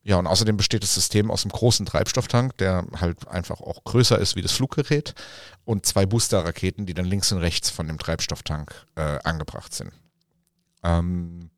Ja, 0.06 0.18
und 0.18 0.26
außerdem 0.26 0.58
besteht 0.58 0.82
das 0.82 0.94
System 0.94 1.30
aus 1.30 1.44
einem 1.44 1.52
großen 1.52 1.86
Treibstofftank, 1.86 2.58
der 2.58 2.86
halt 3.00 3.26
einfach 3.26 3.62
auch 3.62 3.82
größer 3.84 4.18
ist 4.18 4.36
wie 4.36 4.42
das 4.42 4.52
Fluggerät 4.52 5.14
und 5.64 5.86
zwei 5.86 6.04
Boosterraketen, 6.04 6.84
die 6.84 6.92
dann 6.92 7.06
links 7.06 7.32
und 7.32 7.38
rechts 7.38 7.70
von 7.70 7.88
dem 7.88 7.98
Treibstofftank 7.98 8.86
äh, 8.96 9.18
angebracht 9.24 9.72
sind. 9.72 9.92
Ähm 10.82 11.50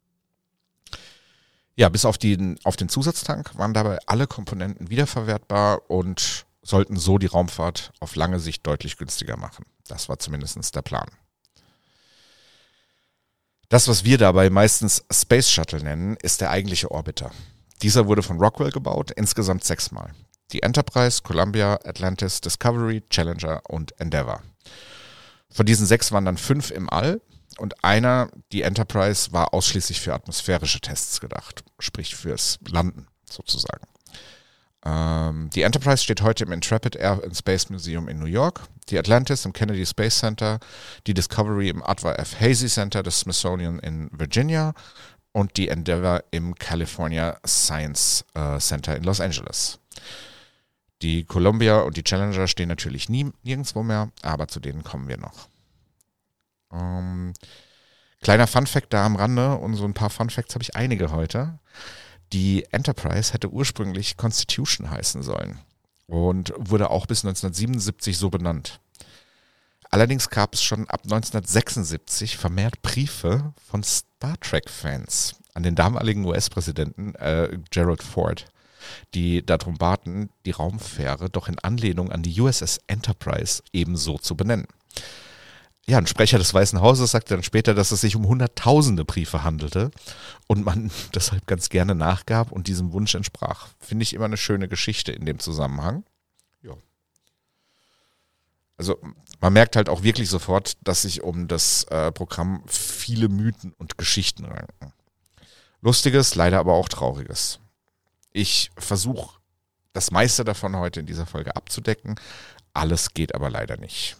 ja, 1.74 1.88
bis 1.88 2.04
auf 2.04 2.18
den, 2.18 2.59
auf 2.62 2.76
den 2.76 2.88
Zusatztank 2.88 3.59
waren 3.59 3.74
dabei 3.74 3.98
alle 4.06 4.28
Komponenten 4.28 4.90
wiederverwertbar 4.90 5.90
und 5.90 6.46
sollten 6.62 6.96
so 6.96 7.18
die 7.18 7.26
Raumfahrt 7.26 7.92
auf 7.98 8.14
lange 8.14 8.38
Sicht 8.38 8.64
deutlich 8.64 8.96
günstiger 8.96 9.37
machen. 9.37 9.66
Das 9.88 10.09
war 10.09 10.20
zumindest 10.20 10.74
der 10.74 10.82
Plan. 10.82 11.09
Das, 13.68 13.88
was 13.88 14.04
wir 14.04 14.18
dabei 14.18 14.50
meistens 14.50 15.04
Space 15.12 15.50
Shuttle 15.50 15.82
nennen, 15.82 16.16
ist 16.22 16.40
der 16.40 16.50
eigentliche 16.50 16.92
Orbiter. 16.92 17.32
Dieser 17.82 18.06
wurde 18.06 18.22
von 18.22 18.38
Rockwell 18.38 18.70
gebaut, 18.70 19.10
insgesamt 19.10 19.64
sechsmal. 19.64 20.12
Die 20.52 20.62
Enterprise, 20.62 21.22
Columbia, 21.22 21.78
Atlantis, 21.84 22.40
Discovery, 22.40 23.02
Challenger 23.10 23.62
und 23.68 23.98
Endeavour. 24.00 24.42
Von 25.50 25.66
diesen 25.66 25.86
sechs 25.86 26.12
waren 26.12 26.24
dann 26.24 26.36
fünf 26.36 26.70
im 26.70 26.88
All 26.90 27.20
und 27.58 27.84
einer, 27.84 28.30
die 28.52 28.62
Enterprise, 28.62 29.32
war 29.32 29.54
ausschließlich 29.54 30.00
für 30.00 30.14
atmosphärische 30.14 30.80
Tests 30.80 31.20
gedacht, 31.20 31.64
sprich 31.78 32.14
fürs 32.14 32.58
Landen 32.66 33.06
sozusagen. 33.28 33.86
Ähm, 34.84 35.50
die 35.50 35.62
Enterprise 35.62 36.04
steht 36.04 36.22
heute 36.22 36.44
im 36.44 36.52
Intrepid 36.52 36.94
Air 36.94 37.20
and 37.24 37.36
Space 37.36 37.70
Museum 37.70 38.08
in 38.08 38.18
New 38.18 38.26
York, 38.26 38.60
die 38.88 38.98
Atlantis 38.98 39.44
im 39.44 39.52
Kennedy 39.52 39.84
Space 39.84 40.18
Center, 40.18 40.60
die 41.06 41.14
Discovery 41.14 41.70
im 41.70 41.82
Adwa 41.82 42.12
F. 42.12 42.38
Hazy 42.40 42.68
Center 42.68 43.02
des 43.02 43.20
Smithsonian 43.20 43.80
in 43.80 44.08
Virginia 44.12 44.74
und 45.37 45.59
die 45.59 45.68
Endeavour 45.68 46.25
im 46.31 46.55
California 46.55 47.38
Science 47.46 48.25
äh, 48.33 48.59
Center 48.59 48.96
in 48.96 49.03
Los 49.03 49.20
Angeles. 49.20 49.79
Die 51.03 51.25
Columbia 51.25 51.81
und 51.81 51.99
die 51.99 52.05
Challenger 52.05 52.49
stehen 52.49 52.70
natürlich 52.70 53.11
nie, 53.11 53.31
nirgendwo 53.42 53.83
mehr, 53.83 54.11
aber 54.22 54.49
zu 54.49 54.61
denen 54.61 54.83
kommen 54.83 55.09
wir 55.09 55.18
noch. 55.18 55.49
Ähm, 56.72 57.35
kleiner 58.22 58.46
Fun-Fact 58.46 58.90
da 58.94 59.05
am 59.05 59.16
Rande 59.16 59.57
und 59.57 59.75
so 59.75 59.85
ein 59.85 59.92
paar 59.92 60.09
Fun-Facts 60.09 60.55
habe 60.55 60.62
ich 60.62 60.75
einige 60.75 61.11
heute. 61.11 61.59
Die 62.33 62.64
Enterprise 62.70 63.35
hätte 63.35 63.51
ursprünglich 63.51 64.16
Constitution 64.16 64.90
heißen 64.90 65.22
sollen 65.22 65.59
und 66.07 66.55
wurde 66.57 66.88
auch 66.88 67.05
bis 67.05 67.27
1977 67.27 68.16
so 68.16 68.31
benannt. 68.31 68.81
Allerdings 69.90 70.31
gab 70.31 70.55
es 70.55 70.62
schon 70.62 70.88
ab 70.88 71.03
1976 71.05 72.37
vermehrt 72.37 72.83
Briefe 72.83 73.55
von 73.68 73.83
Star 73.83 74.38
Trek-Fans 74.40 75.37
an 75.55 75.62
den 75.62 75.75
damaligen 75.75 76.25
US-Präsidenten 76.27 77.14
äh, 77.14 77.59
Gerald 77.70 78.03
Ford, 78.03 78.46
die 79.14 79.44
darum 79.44 79.79
baten, 79.79 80.29
die 80.44 80.51
Raumfähre 80.51 81.31
doch 81.31 81.49
in 81.49 81.59
Anlehnung 81.59 82.12
an 82.12 82.22
die 82.22 82.38
USS 82.38 82.79
Enterprise 82.87 83.62
ebenso 83.72 84.18
zu 84.18 84.37
benennen. 84.37 84.66
Ja, 85.88 85.99
ein 85.99 86.09
Sprecher 86.09 86.38
des 86.38 86.53
Weißen 86.53 86.81
Hauses 86.81 87.12
sagte 87.12 87.35
dann 87.35 87.44
später, 87.44 87.72
dass 87.72 87.92
es 87.92 88.01
sich 88.01 88.16
um 88.16 88.27
hunderttausende 88.27 89.05
Briefe 89.05 89.44
handelte 89.44 89.92
und 90.49 90.64
man 90.64 90.90
deshalb 91.14 91.46
ganz 91.46 91.68
gerne 91.68 91.94
nachgab 91.94 92.53
und 92.53 92.66
diesem 92.66 92.92
Wunsch 92.92 93.14
entsprach. 93.14 93.68
Finde 93.79 94.03
ich 94.03 94.12
immer 94.12 94.25
eine 94.25 94.37
schöne 94.37 94.68
Geschichte 94.68 95.12
in 95.12 95.25
dem 95.25 95.38
Zusammenhang. 95.38 96.05
Ja. 96.62 96.75
Also 98.77 98.99
man 99.40 99.53
merkt 99.53 99.77
halt 99.77 99.88
auch 99.88 100.03
wirklich 100.03 100.29
sofort, 100.29 100.77
dass 100.83 101.03
sich 101.03 101.22
um 101.22 101.49
das 101.49 101.85
äh, 101.85 102.12
Programm 102.12 102.62
viele 102.66 103.29
Mythen 103.29 103.72
und 103.75 103.99
Geschichten 103.99 104.44
ranken. 104.44 104.92
Lustiges, 105.81 106.35
leider 106.35 106.59
aber 106.59 106.75
auch 106.75 106.88
Trauriges. 106.88 107.61
Ich 108.33 108.70
versuche 108.77 109.38
das 109.92 110.11
meiste 110.11 110.44
davon 110.44 110.77
heute 110.77 111.01
in 111.01 111.07
dieser 111.07 111.27
Folge 111.27 111.57
abzudecken. 111.57 112.18
Alles 112.72 113.14
geht 113.14 113.35
aber 113.35 113.51
leider 113.51 113.77
nicht. 113.77 114.16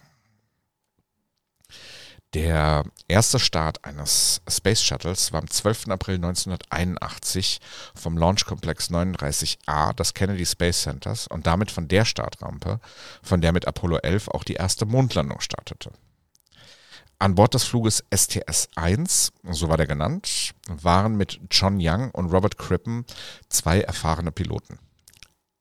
Der 2.37 2.85
erste 3.09 3.39
Start 3.39 3.83
eines 3.87 4.43
Space 4.47 4.83
Shuttles 4.83 5.33
war 5.33 5.41
am 5.41 5.49
12. 5.49 5.89
April 5.89 6.17
1981 6.17 7.63
vom 7.95 8.19
Launchkomplex 8.19 8.91
39A 8.91 9.95
des 9.95 10.13
Kennedy 10.13 10.45
Space 10.45 10.83
Centers 10.83 11.29
und 11.29 11.47
damit 11.47 11.71
von 11.71 11.89
der 11.89 12.05
Startrampe, 12.05 12.79
von 13.23 13.41
der 13.41 13.53
mit 13.53 13.67
Apollo 13.67 14.01
11 14.03 14.29
auch 14.29 14.45
die 14.45 14.53
erste 14.53 14.85
Mondlandung 14.85 15.41
startete. 15.41 15.93
An 17.19 17.37
Bord 17.37 17.55
des 17.55 17.65
Fluges 17.65 18.05
STS-1, 18.11 19.33
so 19.53 19.71
war 19.71 19.79
der 19.79 19.87
genannt, 19.87 20.53
waren 20.69 21.17
mit 21.17 21.41
John 21.51 21.79
Young 21.81 22.11
und 22.11 22.31
Robert 22.31 22.59
Crippen 22.59 23.07
zwei 23.49 23.81
erfahrene 23.81 24.31
Piloten. 24.31 24.79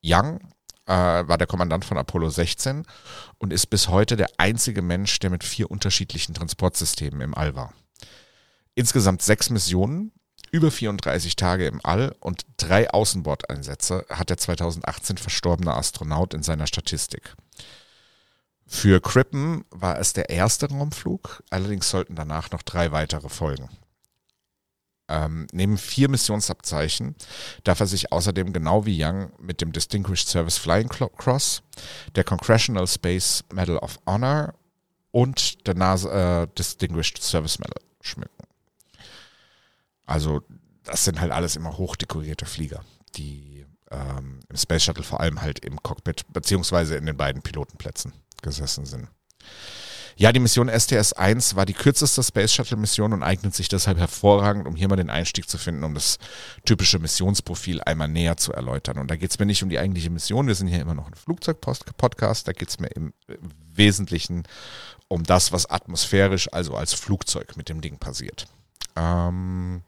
Young 0.04 0.40
äh, 0.86 0.92
war 0.92 1.38
der 1.38 1.46
Kommandant 1.46 1.84
von 1.84 1.98
Apollo 1.98 2.30
16 2.30 2.84
und 3.38 3.52
ist 3.52 3.66
bis 3.66 3.88
heute 3.88 4.16
der 4.16 4.28
einzige 4.38 4.82
Mensch, 4.82 5.18
der 5.18 5.30
mit 5.30 5.44
vier 5.44 5.70
unterschiedlichen 5.70 6.34
Transportsystemen 6.34 7.20
im 7.20 7.34
All 7.34 7.54
war. 7.54 7.72
Insgesamt 8.74 9.22
sechs 9.22 9.50
Missionen, 9.50 10.12
über 10.52 10.70
34 10.70 11.36
Tage 11.36 11.66
im 11.66 11.80
All 11.82 12.14
und 12.20 12.46
drei 12.56 12.90
Außenbordeinsätze 12.90 14.06
hat 14.10 14.30
der 14.30 14.38
2018 14.38 15.18
verstorbene 15.18 15.74
Astronaut 15.74 16.34
in 16.34 16.42
seiner 16.42 16.66
Statistik. 16.66 17.34
Für 18.66 19.00
Crippen 19.00 19.64
war 19.70 19.98
es 19.98 20.12
der 20.12 20.30
erste 20.30 20.68
Raumflug, 20.68 21.42
allerdings 21.50 21.88
sollten 21.88 22.16
danach 22.16 22.50
noch 22.50 22.62
drei 22.62 22.90
weitere 22.90 23.28
folgen. 23.28 23.68
Ähm, 25.08 25.46
neben 25.52 25.78
vier 25.78 26.08
Missionsabzeichen 26.08 27.14
darf 27.62 27.80
er 27.80 27.86
sich 27.86 28.12
außerdem 28.12 28.52
genau 28.52 28.86
wie 28.86 29.02
Young 29.02 29.30
mit 29.40 29.60
dem 29.60 29.72
Distinguished 29.72 30.28
Service 30.28 30.58
Flying 30.58 30.88
Cross, 30.88 31.62
der 32.16 32.24
Congressional 32.24 32.86
Space 32.86 33.44
Medal 33.52 33.78
of 33.78 34.00
Honor 34.06 34.54
und 35.12 35.66
der 35.66 35.74
NASA 35.74 36.42
äh, 36.42 36.48
Distinguished 36.58 37.22
Service 37.22 37.58
Medal 37.58 37.82
schmücken. 38.00 38.46
Also 40.06 40.42
das 40.82 41.04
sind 41.04 41.20
halt 41.20 41.32
alles 41.32 41.56
immer 41.56 41.76
hochdekorierte 41.76 42.46
Flieger, 42.46 42.84
die 43.16 43.64
ähm, 43.90 44.40
im 44.48 44.56
Space 44.56 44.84
Shuttle 44.84 45.04
vor 45.04 45.20
allem 45.20 45.40
halt 45.40 45.60
im 45.60 45.82
Cockpit 45.82 46.24
beziehungsweise 46.32 46.96
in 46.96 47.06
den 47.06 47.16
beiden 47.16 47.42
Pilotenplätzen 47.42 48.12
gesessen 48.42 48.86
sind. 48.86 49.08
Ja, 50.18 50.32
die 50.32 50.40
Mission 50.40 50.70
STS-1 50.70 51.56
war 51.56 51.66
die 51.66 51.74
kürzeste 51.74 52.22
Space 52.22 52.54
Shuttle-Mission 52.54 53.12
und 53.12 53.22
eignet 53.22 53.54
sich 53.54 53.68
deshalb 53.68 53.98
hervorragend, 53.98 54.66
um 54.66 54.74
hier 54.74 54.88
mal 54.88 54.96
den 54.96 55.10
Einstieg 55.10 55.46
zu 55.46 55.58
finden, 55.58 55.84
um 55.84 55.92
das 55.92 56.18
typische 56.64 56.98
Missionsprofil 56.98 57.82
einmal 57.82 58.08
näher 58.08 58.38
zu 58.38 58.54
erläutern. 58.54 58.96
Und 58.96 59.10
da 59.10 59.16
geht 59.16 59.30
es 59.30 59.38
mir 59.38 59.44
nicht 59.44 59.62
um 59.62 59.68
die 59.68 59.78
eigentliche 59.78 60.08
Mission, 60.08 60.46
wir 60.46 60.54
sind 60.54 60.68
hier 60.68 60.80
immer 60.80 60.94
noch 60.94 61.06
ein 61.06 61.14
Flugzeug-Podcast, 61.14 62.48
da 62.48 62.52
geht 62.52 62.70
es 62.70 62.80
mir 62.80 62.88
im 62.88 63.12
Wesentlichen 63.74 64.44
um 65.08 65.22
das, 65.22 65.52
was 65.52 65.68
atmosphärisch, 65.68 66.50
also 66.50 66.74
als 66.74 66.94
Flugzeug 66.94 67.58
mit 67.58 67.68
dem 67.68 67.82
Ding 67.82 67.98
passiert. 67.98 68.46
Ähm, 68.96 69.82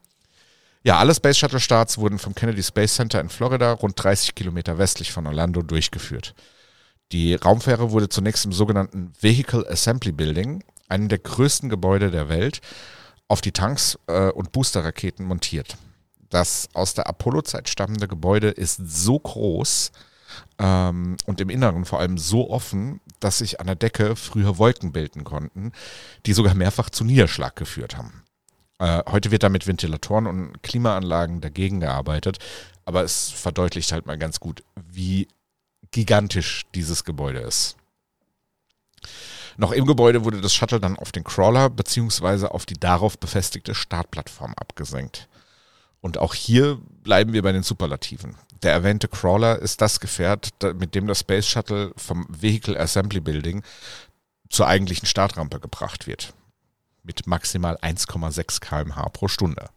ja, 0.82 0.98
alle 0.98 1.14
Space 1.14 1.38
Shuttle 1.38 1.58
Starts 1.58 1.96
wurden 1.96 2.18
vom 2.18 2.34
Kennedy 2.34 2.62
Space 2.62 2.96
Center 2.96 3.20
in 3.22 3.30
Florida, 3.30 3.72
rund 3.72 4.02
30 4.02 4.34
Kilometer 4.34 4.76
westlich 4.76 5.10
von 5.10 5.26
Orlando, 5.26 5.62
durchgeführt. 5.62 6.34
Die 7.12 7.34
Raumfähre 7.34 7.90
wurde 7.90 8.08
zunächst 8.08 8.44
im 8.44 8.52
sogenannten 8.52 9.12
Vehicle 9.20 9.66
Assembly 9.68 10.12
Building, 10.12 10.62
einem 10.88 11.08
der 11.08 11.18
größten 11.18 11.68
Gebäude 11.68 12.10
der 12.10 12.28
Welt, 12.28 12.60
auf 13.28 13.40
die 13.40 13.52
Tanks 13.52 13.98
äh, 14.06 14.30
und 14.30 14.52
Boosterraketen 14.52 15.24
montiert. 15.24 15.76
Das 16.30 16.68
aus 16.74 16.94
der 16.94 17.06
Apollo-Zeit 17.06 17.68
stammende 17.68 18.08
Gebäude 18.08 18.48
ist 18.48 18.80
so 18.86 19.18
groß 19.18 19.92
ähm, 20.58 21.16
und 21.26 21.40
im 21.40 21.48
Inneren 21.48 21.84
vor 21.84 22.00
allem 22.00 22.18
so 22.18 22.50
offen, 22.50 23.00
dass 23.20 23.38
sich 23.38 23.60
an 23.60 23.66
der 23.66 23.76
Decke 23.76 24.14
früher 24.16 24.58
Wolken 24.58 24.92
bilden 24.92 25.24
konnten, 25.24 25.72
die 26.26 26.32
sogar 26.32 26.54
mehrfach 26.54 26.90
zu 26.90 27.04
Niederschlag 27.04 27.56
geführt 27.56 27.96
haben. 27.96 28.24
Äh, 28.78 29.02
heute 29.08 29.30
wird 29.30 29.42
da 29.42 29.48
mit 29.48 29.66
Ventilatoren 29.66 30.26
und 30.26 30.62
Klimaanlagen 30.62 31.40
dagegen 31.40 31.80
gearbeitet, 31.80 32.38
aber 32.84 33.02
es 33.02 33.30
verdeutlicht 33.30 33.92
halt 33.92 34.06
mal 34.06 34.18
ganz 34.18 34.40
gut, 34.40 34.62
wie 34.90 35.28
gigantisch 35.90 36.66
dieses 36.74 37.04
Gebäude 37.04 37.40
ist. 37.40 37.76
Noch 39.56 39.72
im 39.72 39.86
Gebäude 39.86 40.24
wurde 40.24 40.40
das 40.40 40.54
Shuttle 40.54 40.78
dann 40.78 40.96
auf 40.96 41.10
den 41.10 41.24
Crawler 41.24 41.68
beziehungsweise 41.68 42.52
auf 42.52 42.64
die 42.64 42.78
darauf 42.78 43.18
befestigte 43.18 43.74
Startplattform 43.74 44.54
abgesenkt. 44.54 45.28
Und 46.00 46.18
auch 46.18 46.34
hier 46.34 46.78
bleiben 47.02 47.32
wir 47.32 47.42
bei 47.42 47.50
den 47.50 47.64
Superlativen. 47.64 48.36
Der 48.62 48.72
erwähnte 48.72 49.08
Crawler 49.08 49.58
ist 49.58 49.80
das 49.80 49.98
Gefährt, 49.98 50.50
mit 50.76 50.94
dem 50.94 51.06
das 51.06 51.20
Space 51.20 51.46
Shuttle 51.46 51.92
vom 51.96 52.26
Vehicle 52.28 52.78
Assembly 52.78 53.20
Building 53.20 53.62
zur 54.48 54.66
eigentlichen 54.66 55.06
Startrampe 55.06 55.60
gebracht 55.60 56.06
wird. 56.06 56.34
Mit 57.02 57.26
maximal 57.26 57.76
1,6 57.78 58.60
kmh 58.60 59.08
pro 59.10 59.28
Stunde. 59.28 59.70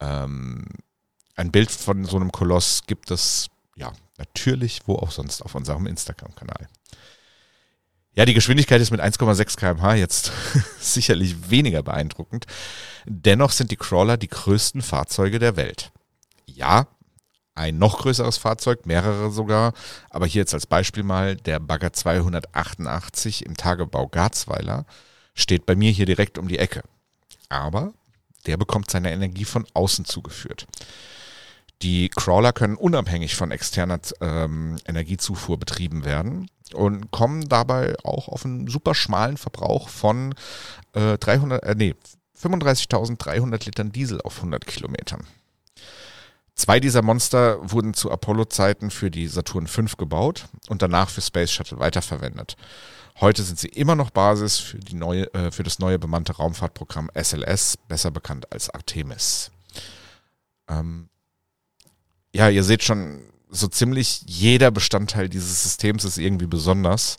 Ähm, 0.00 0.66
ein 1.36 1.52
Bild 1.52 1.70
von 1.70 2.04
so 2.04 2.16
einem 2.16 2.32
Koloss 2.32 2.82
gibt 2.86 3.10
es 3.10 3.48
ja, 3.76 3.92
natürlich, 4.20 4.82
wo 4.86 4.96
auch 4.96 5.10
sonst 5.10 5.42
auf 5.42 5.54
unserem 5.54 5.86
Instagram-Kanal. 5.86 6.68
Ja, 8.14 8.24
die 8.24 8.34
Geschwindigkeit 8.34 8.80
ist 8.80 8.90
mit 8.90 9.00
1,6 9.00 9.56
km/h 9.56 9.94
jetzt 9.94 10.32
sicherlich 10.80 11.50
weniger 11.50 11.82
beeindruckend. 11.82 12.46
Dennoch 13.06 13.50
sind 13.50 13.70
die 13.70 13.76
Crawler 13.76 14.16
die 14.16 14.28
größten 14.28 14.82
Fahrzeuge 14.82 15.38
der 15.38 15.56
Welt. 15.56 15.90
Ja, 16.46 16.86
ein 17.54 17.78
noch 17.78 17.98
größeres 17.98 18.36
Fahrzeug, 18.36 18.86
mehrere 18.86 19.30
sogar, 19.30 19.72
aber 20.10 20.26
hier 20.26 20.40
jetzt 20.40 20.54
als 20.54 20.66
Beispiel 20.66 21.02
mal 21.02 21.36
der 21.36 21.60
Bagger 21.60 21.92
288 21.92 23.44
im 23.44 23.56
Tagebau 23.56 24.06
Garzweiler 24.06 24.86
steht 25.34 25.66
bei 25.66 25.76
mir 25.76 25.90
hier 25.90 26.06
direkt 26.06 26.38
um 26.38 26.48
die 26.48 26.58
Ecke. 26.58 26.82
Aber 27.48 27.92
der 28.46 28.56
bekommt 28.56 28.90
seine 28.90 29.12
Energie 29.12 29.44
von 29.44 29.66
außen 29.74 30.04
zugeführt. 30.04 30.66
Die 31.82 32.10
Crawler 32.10 32.52
können 32.52 32.76
unabhängig 32.76 33.36
von 33.36 33.50
externer 33.50 34.00
ähm, 34.20 34.76
Energiezufuhr 34.86 35.58
betrieben 35.58 36.04
werden 36.04 36.50
und 36.74 37.10
kommen 37.10 37.48
dabei 37.48 37.96
auch 38.04 38.28
auf 38.28 38.44
einen 38.44 38.66
super 38.68 38.94
schmalen 38.94 39.38
Verbrauch 39.38 39.88
von 39.88 40.34
äh, 40.92 41.16
300, 41.16 41.62
äh, 41.62 41.74
nee, 41.74 41.94
35.300 42.40 43.64
Litern 43.64 43.92
Diesel 43.92 44.20
auf 44.20 44.36
100 44.36 44.66
Kilometern. 44.66 45.26
Zwei 46.54 46.78
dieser 46.80 47.00
Monster 47.00 47.58
wurden 47.70 47.94
zu 47.94 48.10
Apollo-Zeiten 48.10 48.90
für 48.90 49.10
die 49.10 49.28
Saturn 49.28 49.66
V 49.66 49.84
gebaut 49.96 50.48
und 50.68 50.82
danach 50.82 51.08
für 51.08 51.22
Space 51.22 51.50
Shuttle 51.50 51.78
weiterverwendet. 51.78 52.56
Heute 53.18 53.42
sind 53.42 53.58
sie 53.58 53.68
immer 53.68 53.94
noch 53.94 54.10
Basis 54.10 54.58
für, 54.58 54.78
die 54.78 54.94
neue, 54.94 55.32
äh, 55.32 55.50
für 55.50 55.62
das 55.62 55.78
neue 55.78 55.98
bemannte 55.98 56.36
Raumfahrtprogramm 56.36 57.10
SLS, 57.14 57.78
besser 57.88 58.10
bekannt 58.10 58.52
als 58.52 58.68
Artemis. 58.68 59.50
Ähm, 60.68 61.08
ja, 62.32 62.48
ihr 62.48 62.64
seht 62.64 62.82
schon, 62.82 63.22
so 63.48 63.66
ziemlich 63.66 64.22
jeder 64.26 64.70
Bestandteil 64.70 65.28
dieses 65.28 65.62
Systems 65.64 66.04
ist 66.04 66.18
irgendwie 66.18 66.46
besonders. 66.46 67.18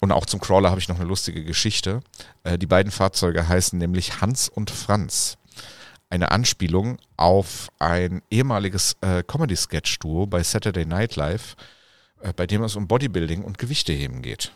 Und 0.00 0.12
auch 0.12 0.24
zum 0.24 0.40
Crawler 0.40 0.70
habe 0.70 0.80
ich 0.80 0.88
noch 0.88 0.96
eine 0.96 1.08
lustige 1.08 1.44
Geschichte. 1.44 2.00
Äh, 2.44 2.56
die 2.56 2.66
beiden 2.66 2.92
Fahrzeuge 2.92 3.48
heißen 3.48 3.78
nämlich 3.78 4.20
Hans 4.20 4.48
und 4.48 4.70
Franz. 4.70 5.36
Eine 6.08 6.30
Anspielung 6.30 6.98
auf 7.16 7.68
ein 7.78 8.22
ehemaliges 8.30 8.96
äh, 9.02 9.22
Comedy-Sketch-Duo 9.22 10.26
bei 10.26 10.42
Saturday 10.42 10.86
Night 10.86 11.16
Live, 11.16 11.54
äh, 12.20 12.32
bei 12.32 12.46
dem 12.46 12.62
es 12.62 12.76
um 12.76 12.88
Bodybuilding 12.88 13.44
und 13.44 13.58
Gewichteheben 13.58 14.22
geht. 14.22 14.52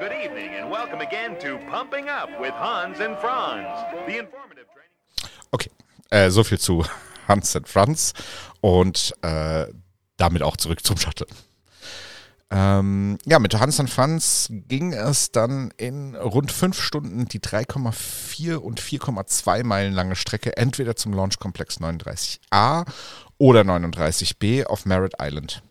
Good 0.00 0.12
evening 0.12 0.54
and 0.60 0.70
welcome 0.70 1.00
again 1.00 1.36
to 1.40 1.58
Pumping 1.70 2.08
Up 2.08 2.28
with 2.40 2.52
Hans 2.52 3.00
and 3.00 3.18
Franz, 3.18 3.66
the 4.06 4.18
informative 4.18 4.77
Okay, 5.50 5.70
äh, 6.10 6.30
so 6.30 6.44
viel 6.44 6.58
zu 6.58 6.84
Hans 7.28 7.54
and 7.56 7.68
Franz 7.68 8.14
und 8.60 9.14
äh, 9.22 9.66
damit 10.16 10.42
auch 10.42 10.56
zurück 10.56 10.84
zum 10.84 10.96
Shuttle. 10.96 11.26
Ähm, 12.50 13.18
ja, 13.26 13.38
mit 13.38 13.54
Hans 13.58 13.78
und 13.78 13.90
Franz 13.90 14.48
ging 14.50 14.94
es 14.94 15.32
dann 15.32 15.70
in 15.76 16.16
rund 16.16 16.50
fünf 16.50 16.80
Stunden 16.80 17.26
die 17.26 17.40
3,4 17.40 18.54
und 18.54 18.80
4,2 18.80 19.64
Meilen 19.64 19.92
lange 19.92 20.16
Strecke 20.16 20.56
entweder 20.56 20.96
zum 20.96 21.12
Launchkomplex 21.12 21.78
39a 21.78 22.86
oder 23.36 23.60
39b 23.60 24.64
auf 24.64 24.86
Merritt 24.86 25.14
Island. 25.20 25.62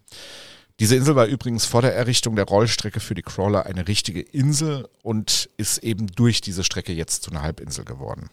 Diese 0.80 0.96
Insel 0.96 1.16
war 1.16 1.26
übrigens 1.26 1.66
vor 1.66 1.82
der 1.82 1.96
Errichtung 1.96 2.36
der 2.36 2.46
Rollstrecke 2.46 3.00
für 3.00 3.16
die 3.16 3.24
Crawler 3.24 3.66
eine 3.66 3.88
richtige 3.88 4.22
Insel 4.22 4.88
und 5.02 5.50
ist 5.58 5.80
eben 5.80 6.06
durch 6.06 6.42
diese 6.42 6.64
Strecke 6.64 6.94
jetzt 6.94 7.24
zu 7.24 7.32
einer 7.32 7.42
Halbinsel 7.42 7.86
geworden. 7.86 8.30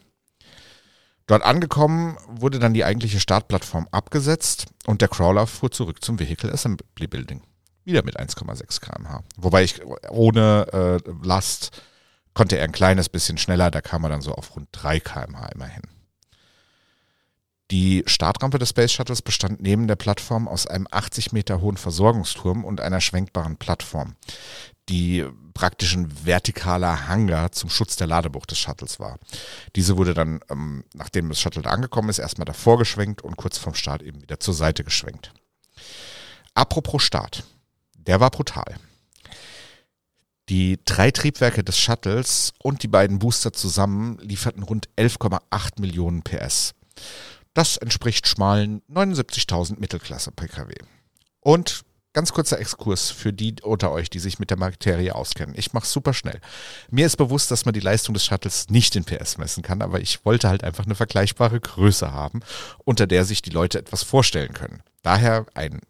Dort 1.26 1.42
angekommen 1.42 2.18
wurde 2.28 2.58
dann 2.58 2.74
die 2.74 2.84
eigentliche 2.84 3.18
Startplattform 3.18 3.88
abgesetzt 3.90 4.66
und 4.86 5.00
der 5.00 5.08
Crawler 5.08 5.46
fuhr 5.46 5.70
zurück 5.70 6.04
zum 6.04 6.18
Vehicle 6.18 6.52
Assembly 6.52 7.06
Building. 7.06 7.42
Wieder 7.84 8.04
mit 8.04 8.18
1,6 8.18 8.80
km/h. 8.80 9.22
Wobei 9.36 9.64
ich 9.64 9.80
ohne 10.10 11.00
äh, 11.04 11.26
Last 11.26 11.82
konnte 12.34 12.58
er 12.58 12.64
ein 12.64 12.72
kleines 12.72 13.08
bisschen 13.08 13.38
schneller, 13.38 13.70
da 13.70 13.80
kam 13.80 14.04
er 14.04 14.10
dann 14.10 14.22
so 14.22 14.32
auf 14.32 14.54
rund 14.56 14.68
3 14.72 15.00
km/h 15.00 15.46
immerhin. 15.48 15.82
Die 17.70 18.02
Startrampe 18.06 18.58
des 18.58 18.70
Space 18.70 18.92
Shuttles 18.92 19.22
bestand 19.22 19.62
neben 19.62 19.88
der 19.88 19.96
Plattform 19.96 20.48
aus 20.48 20.66
einem 20.66 20.86
80 20.90 21.32
Meter 21.32 21.62
hohen 21.62 21.78
Versorgungsturm 21.78 22.64
und 22.64 22.80
einer 22.80 23.00
schwenkbaren 23.00 23.56
Plattform, 23.56 24.16
die 24.88 25.24
praktisch 25.54 25.94
ein 25.94 26.10
vertikaler 26.10 27.08
Hangar 27.08 27.52
zum 27.52 27.70
Schutz 27.70 27.96
der 27.96 28.06
Ladebucht 28.06 28.50
des 28.50 28.58
Shuttles 28.58 29.00
war. 29.00 29.18
Diese 29.76 29.96
wurde 29.96 30.14
dann, 30.14 30.40
ähm, 30.50 30.84
nachdem 30.92 31.28
das 31.28 31.40
Shuttle 31.40 31.62
da 31.62 31.70
angekommen 31.70 32.10
ist, 32.10 32.18
erstmal 32.18 32.44
davor 32.44 32.78
geschwenkt 32.78 33.22
und 33.22 33.36
kurz 33.36 33.56
vorm 33.56 33.74
Start 33.74 34.02
eben 34.02 34.20
wieder 34.20 34.40
zur 34.40 34.54
Seite 34.54 34.84
geschwenkt. 34.84 35.32
Apropos 36.54 37.02
Start. 37.02 37.44
Der 37.96 38.20
war 38.20 38.30
brutal. 38.30 38.76
Die 40.50 40.78
drei 40.84 41.10
Triebwerke 41.10 41.64
des 41.64 41.78
Shuttles 41.78 42.52
und 42.62 42.82
die 42.82 42.88
beiden 42.88 43.18
Booster 43.18 43.52
zusammen 43.52 44.18
lieferten 44.18 44.62
rund 44.62 44.90
11,8 44.98 45.80
Millionen 45.80 46.22
PS. 46.22 46.74
Das 47.54 47.76
entspricht 47.78 48.28
schmalen 48.28 48.82
79.000 48.90 49.80
Mittelklasse-Pkw. 49.80 50.74
Und 51.40 51.84
ganz 52.14 52.32
kurzer 52.32 52.58
Exkurs 52.58 53.10
für 53.10 53.32
die 53.32 53.56
unter 53.62 53.92
euch, 53.92 54.08
die 54.08 54.20
sich 54.20 54.38
mit 54.38 54.48
der 54.48 54.56
Materie 54.56 55.14
auskennen. 55.14 55.54
Ich 55.58 55.74
mache 55.74 55.86
super 55.86 56.14
schnell. 56.14 56.40
Mir 56.90 57.04
ist 57.04 57.16
bewusst, 57.16 57.50
dass 57.50 57.66
man 57.66 57.74
die 57.74 57.80
Leistung 57.80 58.14
des 58.14 58.24
Shuttles 58.24 58.70
nicht 58.70 58.96
in 58.96 59.04
PS 59.04 59.36
messen 59.36 59.62
kann, 59.62 59.82
aber 59.82 60.00
ich 60.00 60.24
wollte 60.24 60.48
halt 60.48 60.64
einfach 60.64 60.86
eine 60.86 60.94
vergleichbare 60.94 61.60
Größe 61.60 62.12
haben, 62.12 62.40
unter 62.84 63.06
der 63.06 63.24
sich 63.24 63.42
die 63.42 63.50
Leute 63.50 63.78
etwas 63.78 64.02
vorstellen 64.04 64.54
können. 64.54 64.82
Daher 65.02 65.44
ein 65.54 65.80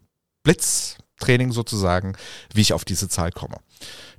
Blitztraining 0.42 1.52
sozusagen, 1.52 2.16
wie 2.52 2.62
ich 2.62 2.72
auf 2.72 2.84
diese 2.84 3.08
Zahl 3.08 3.30
komme. 3.30 3.58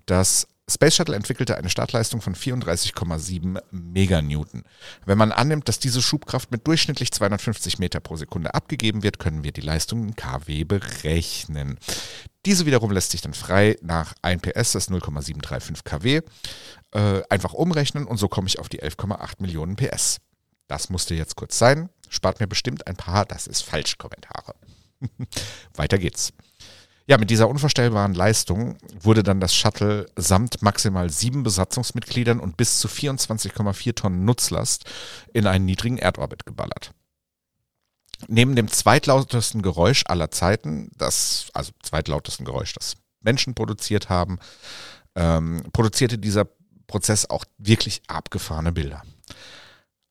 Das 0.06 0.48
Space 0.68 0.96
Shuttle 0.96 1.16
entwickelte 1.16 1.58
eine 1.58 1.70
Startleistung 1.70 2.22
von 2.22 2.34
34,7 2.34 3.62
Meganewton. 3.70 4.64
Wenn 5.06 5.18
man 5.18 5.32
annimmt, 5.32 5.68
dass 5.68 5.78
diese 5.78 6.02
Schubkraft 6.02 6.52
mit 6.52 6.66
durchschnittlich 6.66 7.12
250 7.12 7.78
Meter 7.78 8.00
pro 8.00 8.16
Sekunde 8.16 8.56
abgegeben 8.56 9.04
wird, 9.04 9.20
können 9.20 9.44
wir 9.44 9.52
die 9.52 9.62
Leistung 9.62 10.04
in 10.04 10.16
kW 10.16 10.64
berechnen. 10.64 11.78
Diese 12.48 12.66
wiederum 12.66 12.92
lässt 12.92 13.12
sich 13.12 13.22
dann 13.22 13.36
frei 13.36 13.78
nach 13.82 14.16
1 14.24 14.42
PS, 14.42 14.72
das 14.72 14.76
ist 14.76 14.90
0,735 14.90 15.84
kW, 15.84 16.22
äh, 16.92 17.22
einfach 17.30 17.54
umrechnen 17.54 18.06
und 18.06 18.18
so 18.18 18.28
komme 18.28 18.48
ich 18.48 18.58
auf 18.58 18.70
die 18.70 18.82
11,8 18.82 19.42
Millionen 19.42 19.76
PS. 19.76 20.18
Das 20.68 20.90
musste 20.90 21.14
jetzt 21.14 21.36
kurz 21.36 21.60
sein, 21.60 21.90
spart 22.10 22.40
mir 22.40 22.48
bestimmt 22.48 22.88
ein 22.88 22.96
paar, 22.96 23.26
das 23.26 23.46
ist 23.46 23.62
falsch, 23.62 24.00
Kommentare. 24.00 24.56
Weiter 25.76 26.00
geht's. 26.00 26.34
Ja, 27.08 27.20
mit 27.20 27.30
dieser 27.30 27.48
unvorstellbaren 27.48 28.16
Leistung 28.16 28.78
wurde 29.00 29.22
dann 29.22 29.40
das 29.40 29.54
Shuttle 29.54 30.08
samt 30.16 30.64
maximal 30.64 31.12
sieben 31.12 31.44
Besatzungsmitgliedern 31.44 32.40
und 32.40 32.58
bis 32.58 32.80
zu 32.80 32.88
24,4 32.88 33.96
Tonnen 33.96 34.26
Nutzlast 34.26 34.86
in 35.32 35.46
einen 35.46 35.66
niedrigen 35.66 36.00
Erdorbit 36.00 36.48
geballert. 36.48 36.92
Neben 38.28 38.56
dem 38.56 38.70
zweitlautesten 38.70 39.62
Geräusch 39.62 40.04
aller 40.08 40.32
Zeiten, 40.32 40.90
das, 40.98 41.48
also 41.54 41.74
zweitlautesten 41.84 42.46
Geräusch, 42.46 42.74
das 42.74 42.96
Menschen 43.22 43.54
produziert 43.54 44.10
haben, 44.10 44.40
ähm, 45.16 45.64
produzierte 45.74 46.18
dieser 46.18 46.48
Prozess 46.88 47.30
auch 47.30 47.46
wirklich 47.58 48.02
abgefahrene 48.08 48.72
Bilder. 48.72 49.04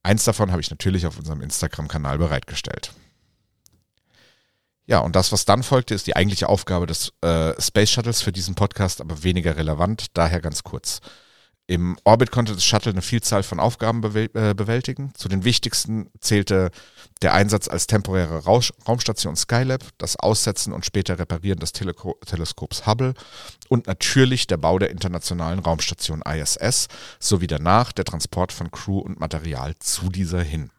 Eins 0.04 0.24
davon 0.24 0.52
habe 0.52 0.60
ich 0.60 0.70
natürlich 0.70 1.06
auf 1.06 1.18
unserem 1.18 1.40
Instagram-Kanal 1.40 2.18
bereitgestellt. 2.18 2.92
Ja, 4.86 4.98
und 4.98 5.16
das, 5.16 5.32
was 5.32 5.44
dann 5.46 5.62
folgte, 5.62 5.94
ist 5.94 6.06
die 6.06 6.16
eigentliche 6.16 6.48
Aufgabe 6.48 6.86
des 6.86 7.12
äh, 7.22 7.60
Space 7.60 7.90
Shuttles 7.90 8.20
für 8.20 8.32
diesen 8.32 8.54
Podcast, 8.54 9.00
aber 9.00 9.22
weniger 9.22 9.56
relevant, 9.56 10.06
daher 10.14 10.40
ganz 10.40 10.62
kurz. 10.62 11.00
Im 11.66 11.96
Orbit 12.04 12.30
konnte 12.30 12.52
das 12.52 12.64
Shuttle 12.64 12.92
eine 12.92 13.00
Vielzahl 13.00 13.42
von 13.42 13.58
Aufgaben 13.58 14.04
äh, 14.04 14.54
bewältigen. 14.54 15.14
Zu 15.14 15.28
den 15.28 15.44
wichtigsten 15.44 16.10
zählte 16.20 16.70
der 17.22 17.32
Einsatz 17.32 17.68
als 17.68 17.86
temporäre 17.86 18.44
Raumstation 18.44 19.34
Skylab, 19.34 19.82
das 19.96 20.16
Aussetzen 20.16 20.74
und 20.74 20.84
später 20.84 21.18
Reparieren 21.18 21.58
des 21.58 21.72
Teleko 21.72 22.18
Teleskops 22.26 22.86
Hubble 22.86 23.14
und 23.70 23.86
natürlich 23.86 24.46
der 24.46 24.58
Bau 24.58 24.78
der 24.78 24.90
internationalen 24.90 25.60
Raumstation 25.60 26.20
ISS 26.20 26.88
sowie 27.18 27.46
danach 27.46 27.92
der 27.92 28.04
Transport 28.04 28.52
von 28.52 28.70
Crew 28.70 28.98
und 28.98 29.18
Material 29.18 29.74
zu 29.78 30.10
dieser 30.10 30.42
hin. 30.42 30.70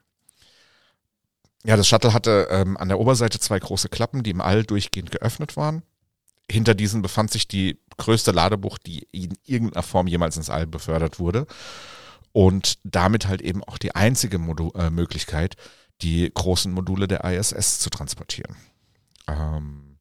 Ja, 1.66 1.76
das 1.76 1.88
Shuttle 1.88 2.14
hatte 2.14 2.48
ähm, 2.52 2.78
an 2.78 2.90
der 2.90 3.00
Oberseite 3.00 3.40
zwei 3.40 3.60
große 3.60 3.90
Klappen, 3.90 4.22
die 4.22 4.30
im 4.30 4.40
All 4.40 4.64
durchgehend 4.64 5.10
geöffnet 5.12 5.58
waren. 5.58 5.82
Hinter 6.50 6.76
diesen 6.76 7.02
befand 7.02 7.32
sich 7.32 7.48
die 7.48 7.80
größte 7.98 8.32
Ladebucht, 8.32 8.86
die 8.86 9.08
in 9.12 9.36
irgendeiner 9.46 9.82
Form 9.82 10.06
jemals 10.06 10.38
ins 10.38 10.52
All 10.52 10.68
befördert 10.68 11.18
wurde. 11.20 11.48
Und 12.34 12.78
damit 12.84 13.28
halt 13.28 13.42
eben 13.42 13.64
auch 13.64 13.80
die 13.80 13.96
einzige 13.96 14.38
Modu 14.38 14.70
äh, 14.76 14.92
Möglichkeit, 14.92 15.56
die 16.04 16.30
großen 16.32 16.72
Module 16.72 17.08
der 17.08 17.24
ISS 17.24 17.80
zu 17.80 17.90
transportieren. 17.90 18.56
Ähm, 19.28 19.95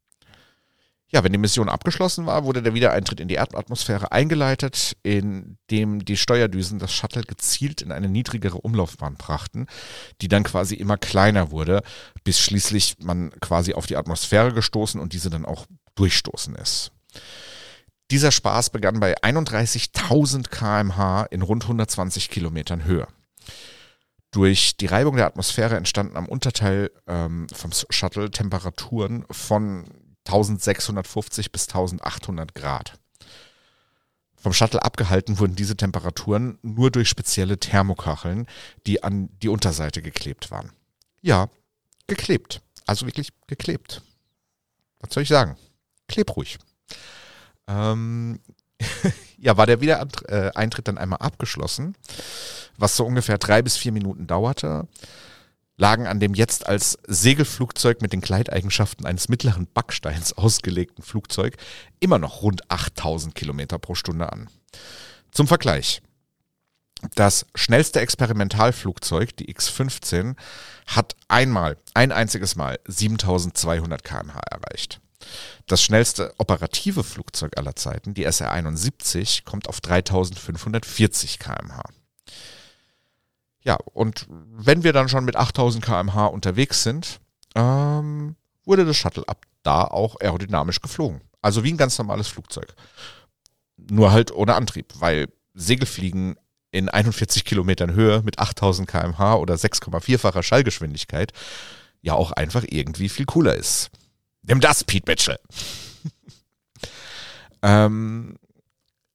ja, 1.15 1.23
wenn 1.23 1.31
die 1.31 1.39
Mission 1.39 1.69
abgeschlossen 1.69 2.27
war, 2.27 2.43
wurde 2.43 2.61
der 2.61 2.75
Wiedereintritt 2.75 3.21
in 3.21 3.29
die 3.29 3.37
Erdatmosphäre 3.37 4.11
eingeleitet, 4.11 4.97
indem 5.05 6.05
die 6.05 6.17
Steuerdüsen 6.17 6.81
das 6.81 6.93
Shuttle 6.93 7.23
gezielt 7.23 7.83
in 7.83 7.93
eine 7.93 8.09
niedrigere 8.09 8.59
Umlaufbahn 8.59 9.15
brachten, 9.15 9.69
die 10.21 10.27
dann 10.27 10.43
quasi 10.43 10.75
immer 10.75 10.97
kleiner 10.97 11.53
wurde, 11.53 11.83
bis 12.25 12.41
schließlich 12.41 12.97
man 12.99 13.31
quasi 13.39 13.75
auf 13.75 13.87
die 13.87 13.97
Atmosphäre 13.97 14.53
gestoßen 14.53 15.01
und 15.01 15.13
diese 15.13 15.31
dann 15.31 15.45
auch 15.45 15.67
durchstoßen 15.95 16.57
ist. 16.57 16.91
Dieser 18.11 18.33
Spaß 18.33 18.71
begann 18.71 18.99
bei 18.99 19.17
31.000 19.17 20.49
kmh 20.49 21.29
in 21.31 21.43
rund 21.43 21.63
120 21.63 22.29
Kilometern 22.29 22.83
Höhe. 22.83 23.07
Durch 24.33 24.77
die 24.77 24.87
Reibung 24.87 25.15
der 25.15 25.27
Atmosphäre 25.27 25.77
entstanden 25.77 26.17
am 26.17 26.27
Unterteil 26.27 26.91
ähm, 27.07 27.47
vom 27.55 27.71
Shuttle 27.71 28.33
Temperaturen 28.33 29.25
von 29.31 29.85
1650 30.27 31.53
bis 31.53 31.69
1800 31.69 32.55
Grad. 32.55 32.99
Vom 34.37 34.53
Shuttle 34.53 34.83
abgehalten 34.83 35.39
wurden 35.39 35.57
diese 35.57 35.77
Temperaturen 35.77 36.59
nur 36.63 36.91
durch 36.91 37.09
spezielle 37.09 37.59
Thermokacheln, 37.59 38.47
die 38.87 39.03
an 39.03 39.31
die 39.43 39.49
Unterseite 39.49 40.03
geklebt 40.03 40.51
waren. 40.51 40.71
Ja, 41.23 41.49
geklebt. 42.07 42.61
Also 42.87 43.07
wirklich 43.07 43.31
geklebt. 43.47 44.03
Was 45.01 45.15
soll 45.15 45.23
ich 45.23 45.31
sagen? 45.31 45.57
Kleb 46.09 46.37
ruhig. 46.37 46.59
Ähm, 47.67 48.41
ja, 49.39 49.57
war 49.57 49.67
der 49.67 49.81
Wiedereintritt 49.81 50.89
dann 50.89 50.99
einmal 50.99 51.21
abgeschlossen, 51.21 51.97
was 52.77 52.97
so 52.97 53.07
ungefähr 53.07 53.39
drei 53.39 53.63
bis 53.63 53.77
vier 53.77 53.93
Minuten 53.93 54.27
dauerte 54.27 54.87
lagen 55.77 56.07
an 56.07 56.21
dem 56.21 56.35
jetzt 56.35 56.67
als 56.67 56.99
Segelflugzeug 57.07 58.01
mit 58.01 58.13
den 58.13 58.21
Gleiteigenschaften 58.21 59.07
eines 59.07 59.29
mittleren 59.29 59.67
Backsteins 59.67 60.33
ausgelegten 60.33 61.03
Flugzeug 61.03 61.57
immer 62.01 62.19
noch 62.19 62.43
rund 62.43 62.71
8000 62.71 63.35
Kilometer 63.35 63.79
pro 63.79 63.95
Stunde 63.95 64.33
an. 64.33 64.49
Zum 65.33 65.49
Vergleich. 65.49 66.01
Das 67.17 67.45
schnellste 67.55 68.01
Experimentalflugzeug, 68.01 69.37
die 69.37 69.51
X-15, 69.51 70.37
hat 70.87 71.17
einmal, 71.29 71.77
ein 71.93 72.13
einziges 72.13 72.57
Mal 72.57 72.79
7200 72.87 74.03
kmh 74.03 74.41
erreicht. 74.51 75.01
Das 75.67 75.83
schnellste 75.83 76.35
operative 76.39 77.05
Flugzeug 77.05 77.59
aller 77.59 77.77
Zeiten, 77.77 78.15
die 78.15 78.25
SR-71, 78.25 79.45
kommt 79.45 79.69
auf 79.69 79.81
3540 79.81 81.39
kmh. 81.39 81.83
Ja, 83.65 83.79
und 83.95 84.27
wenn 84.29 84.85
wir 84.85 84.93
dann 84.93 85.09
schon 85.09 85.25
mit 85.25 85.37
8000 85.37 85.85
km/h 85.85 86.27
unterwegs 86.27 86.83
sind, 86.83 87.21
ähm, 87.55 88.37
wurde 88.65 88.85
das 88.85 88.97
Shuttle 88.97 89.27
ab 89.27 89.47
da 89.63 89.85
auch 89.85 90.21
aerodynamisch 90.21 90.81
geflogen. 90.81 91.23
Also 91.41 91.65
wie 91.65 91.73
ein 91.73 91.79
ganz 91.79 91.97
normales 91.99 92.29
Flugzeug. 92.29 92.75
Nur 93.77 94.13
halt 94.13 94.33
ohne 94.33 94.55
Antrieb, 94.55 94.93
weil 94.99 95.29
Segelfliegen 95.55 96.37
in 96.71 96.89
41 96.91 97.45
Kilometern 97.45 97.95
Höhe 97.95 98.23
mit 98.23 98.39
8000 98.39 98.89
km/h 98.89 99.37
oder 99.37 99.55
6,4-facher 99.55 100.43
Schallgeschwindigkeit 100.43 101.33
ja 102.03 102.13
auch 102.13 102.33
einfach 102.33 102.65
irgendwie 102.69 103.09
viel 103.09 103.25
cooler 103.25 103.55
ist. 103.55 103.91
Nimm 104.43 104.61
das, 104.61 104.85
Pete 104.85 105.11
Mitchell. 105.11 105.39
ähm, 107.63 108.37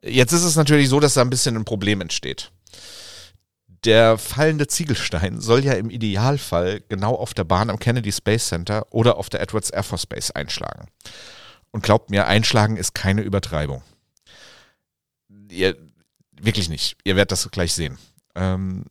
jetzt 0.01 0.31
ist 0.31 0.43
es 0.43 0.55
natürlich 0.55 0.89
so, 0.89 0.99
dass 0.99 1.13
da 1.13 1.21
ein 1.21 1.29
bisschen 1.29 1.55
ein 1.55 1.65
Problem 1.65 2.01
entsteht 2.01 2.51
der 3.85 4.17
fallende 4.17 4.67
Ziegelstein 4.67 5.39
soll 5.39 5.63
ja 5.63 5.73
im 5.73 5.89
Idealfall 5.89 6.81
genau 6.89 7.15
auf 7.15 7.33
der 7.33 7.43
Bahn 7.43 7.69
am 7.69 7.79
Kennedy 7.79 8.11
Space 8.11 8.47
Center 8.47 8.85
oder 8.91 9.17
auf 9.17 9.29
der 9.29 9.41
Edwards 9.41 9.69
Air 9.69 9.83
Force 9.83 10.05
Base 10.05 10.35
einschlagen. 10.35 10.87
Und 11.71 11.83
glaubt 11.83 12.09
mir, 12.09 12.27
einschlagen 12.27 12.77
ist 12.77 12.93
keine 12.93 13.21
Übertreibung. 13.21 13.83
Ihr, 15.49 15.77
wirklich 16.31 16.69
nicht. 16.69 16.97
Ihr 17.03 17.15
werdet 17.15 17.31
das 17.31 17.49
gleich 17.51 17.73
sehen. 17.73 17.97
Ähm, 18.35 18.85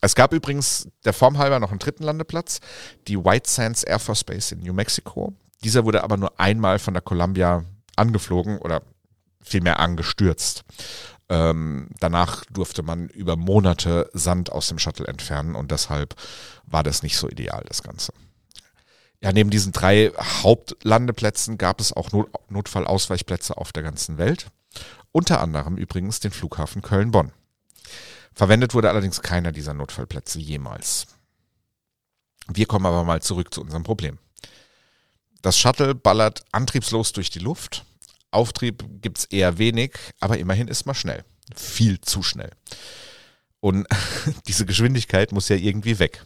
es 0.00 0.14
gab 0.14 0.32
übrigens 0.32 0.88
der 1.04 1.12
Form 1.12 1.38
halber 1.38 1.60
noch 1.60 1.70
einen 1.70 1.78
dritten 1.78 2.02
Landeplatz, 2.02 2.60
die 3.08 3.16
White 3.16 3.48
Sands 3.48 3.84
Air 3.84 3.98
Force 3.98 4.24
Base 4.24 4.54
in 4.54 4.62
New 4.62 4.72
Mexico. 4.72 5.32
Dieser 5.62 5.84
wurde 5.84 6.02
aber 6.02 6.16
nur 6.16 6.40
einmal 6.40 6.78
von 6.78 6.94
der 6.94 7.02
Columbia 7.02 7.64
angeflogen 7.96 8.58
oder 8.58 8.82
vielmehr 9.42 9.80
angestürzt. 9.80 10.64
Ähm, 11.28 11.88
danach 12.00 12.44
durfte 12.46 12.82
man 12.82 13.08
über 13.08 13.36
Monate 13.36 14.10
Sand 14.12 14.52
aus 14.52 14.68
dem 14.68 14.78
Shuttle 14.78 15.06
entfernen 15.06 15.54
und 15.54 15.70
deshalb 15.70 16.14
war 16.64 16.82
das 16.82 17.02
nicht 17.02 17.16
so 17.16 17.28
ideal, 17.28 17.64
das 17.66 17.82
Ganze. 17.82 18.12
Ja, 19.22 19.32
neben 19.32 19.50
diesen 19.50 19.72
drei 19.72 20.12
Hauptlandeplätzen 20.18 21.56
gab 21.56 21.80
es 21.80 21.92
auch 21.92 22.10
Not 22.12 22.28
Notfallausweichplätze 22.50 23.56
auf 23.56 23.72
der 23.72 23.84
ganzen 23.84 24.18
Welt. 24.18 24.46
Unter 25.12 25.40
anderem 25.40 25.76
übrigens 25.76 26.20
den 26.20 26.32
Flughafen 26.32 26.82
Köln-Bonn. 26.82 27.32
Verwendet 28.34 28.74
wurde 28.74 28.90
allerdings 28.90 29.22
keiner 29.22 29.52
dieser 29.52 29.74
Notfallplätze 29.74 30.40
jemals. 30.40 31.06
Wir 32.48 32.66
kommen 32.66 32.86
aber 32.86 33.04
mal 33.04 33.22
zurück 33.22 33.54
zu 33.54 33.60
unserem 33.60 33.84
Problem. 33.84 34.18
Das 35.40 35.58
Shuttle 35.58 35.94
ballert 35.94 36.44
antriebslos 36.50 37.12
durch 37.12 37.30
die 37.30 37.38
Luft 37.38 37.84
Auftrieb 38.32 38.84
gibt 39.00 39.18
es 39.18 39.24
eher 39.26 39.58
wenig, 39.58 39.92
aber 40.20 40.38
immerhin 40.38 40.68
ist 40.68 40.86
man 40.86 40.94
schnell. 40.94 41.24
Viel 41.54 42.00
zu 42.00 42.22
schnell. 42.22 42.50
Und 43.60 43.86
diese 44.48 44.66
Geschwindigkeit 44.66 45.32
muss 45.32 45.48
ja 45.48 45.56
irgendwie 45.56 45.98
weg. 45.98 46.24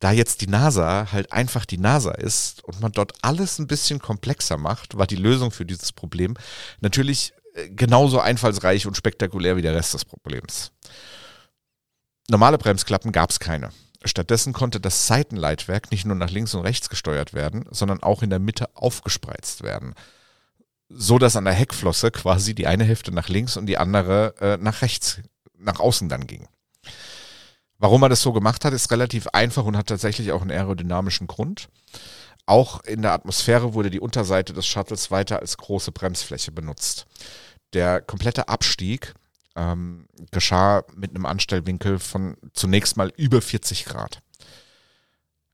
Da 0.00 0.12
jetzt 0.12 0.42
die 0.42 0.48
NASA 0.48 1.12
halt 1.12 1.32
einfach 1.32 1.64
die 1.64 1.78
NASA 1.78 2.10
ist 2.10 2.62
und 2.64 2.80
man 2.80 2.92
dort 2.92 3.12
alles 3.22 3.58
ein 3.58 3.66
bisschen 3.66 4.00
komplexer 4.00 4.58
macht, 4.58 4.98
war 4.98 5.06
die 5.06 5.16
Lösung 5.16 5.50
für 5.50 5.64
dieses 5.64 5.92
Problem 5.92 6.36
natürlich 6.80 7.32
äh, 7.54 7.70
genauso 7.70 8.20
einfallsreich 8.20 8.86
und 8.86 8.96
spektakulär 8.96 9.56
wie 9.56 9.62
der 9.62 9.74
Rest 9.74 9.94
des 9.94 10.04
Problems. 10.04 10.72
Normale 12.28 12.58
Bremsklappen 12.58 13.12
gab 13.12 13.30
es 13.30 13.40
keine. 13.40 13.70
Stattdessen 14.04 14.52
konnte 14.52 14.80
das 14.80 15.06
Seitenleitwerk 15.06 15.90
nicht 15.90 16.04
nur 16.04 16.16
nach 16.16 16.30
links 16.30 16.52
und 16.54 16.62
rechts 16.62 16.90
gesteuert 16.90 17.32
werden, 17.32 17.64
sondern 17.70 18.02
auch 18.02 18.22
in 18.22 18.28
der 18.28 18.38
Mitte 18.38 18.68
aufgespreizt 18.76 19.62
werden 19.62 19.94
so 20.96 21.18
dass 21.18 21.36
an 21.36 21.44
der 21.44 21.54
Heckflosse 21.54 22.10
quasi 22.10 22.54
die 22.54 22.66
eine 22.66 22.84
Hälfte 22.84 23.12
nach 23.12 23.28
links 23.28 23.56
und 23.56 23.66
die 23.66 23.78
andere 23.78 24.34
äh, 24.40 24.56
nach 24.56 24.82
rechts, 24.82 25.20
nach 25.58 25.80
außen 25.80 26.08
dann 26.08 26.26
ging. 26.26 26.48
Warum 27.78 28.02
er 28.02 28.08
das 28.08 28.22
so 28.22 28.32
gemacht 28.32 28.64
hat, 28.64 28.72
ist 28.72 28.90
relativ 28.90 29.26
einfach 29.28 29.64
und 29.64 29.76
hat 29.76 29.88
tatsächlich 29.88 30.32
auch 30.32 30.40
einen 30.40 30.52
aerodynamischen 30.52 31.26
Grund. 31.26 31.68
Auch 32.46 32.82
in 32.84 33.02
der 33.02 33.12
Atmosphäre 33.12 33.74
wurde 33.74 33.90
die 33.90 34.00
Unterseite 34.00 34.52
des 34.52 34.66
Shuttles 34.66 35.10
weiter 35.10 35.40
als 35.40 35.56
große 35.56 35.92
Bremsfläche 35.92 36.52
benutzt. 36.52 37.06
Der 37.72 38.00
komplette 38.00 38.48
Abstieg 38.48 39.14
ähm, 39.56 40.06
geschah 40.30 40.84
mit 40.94 41.10
einem 41.10 41.26
Anstellwinkel 41.26 41.98
von 41.98 42.36
zunächst 42.52 42.96
mal 42.96 43.12
über 43.16 43.40
40 43.40 43.84
Grad. 43.84 44.20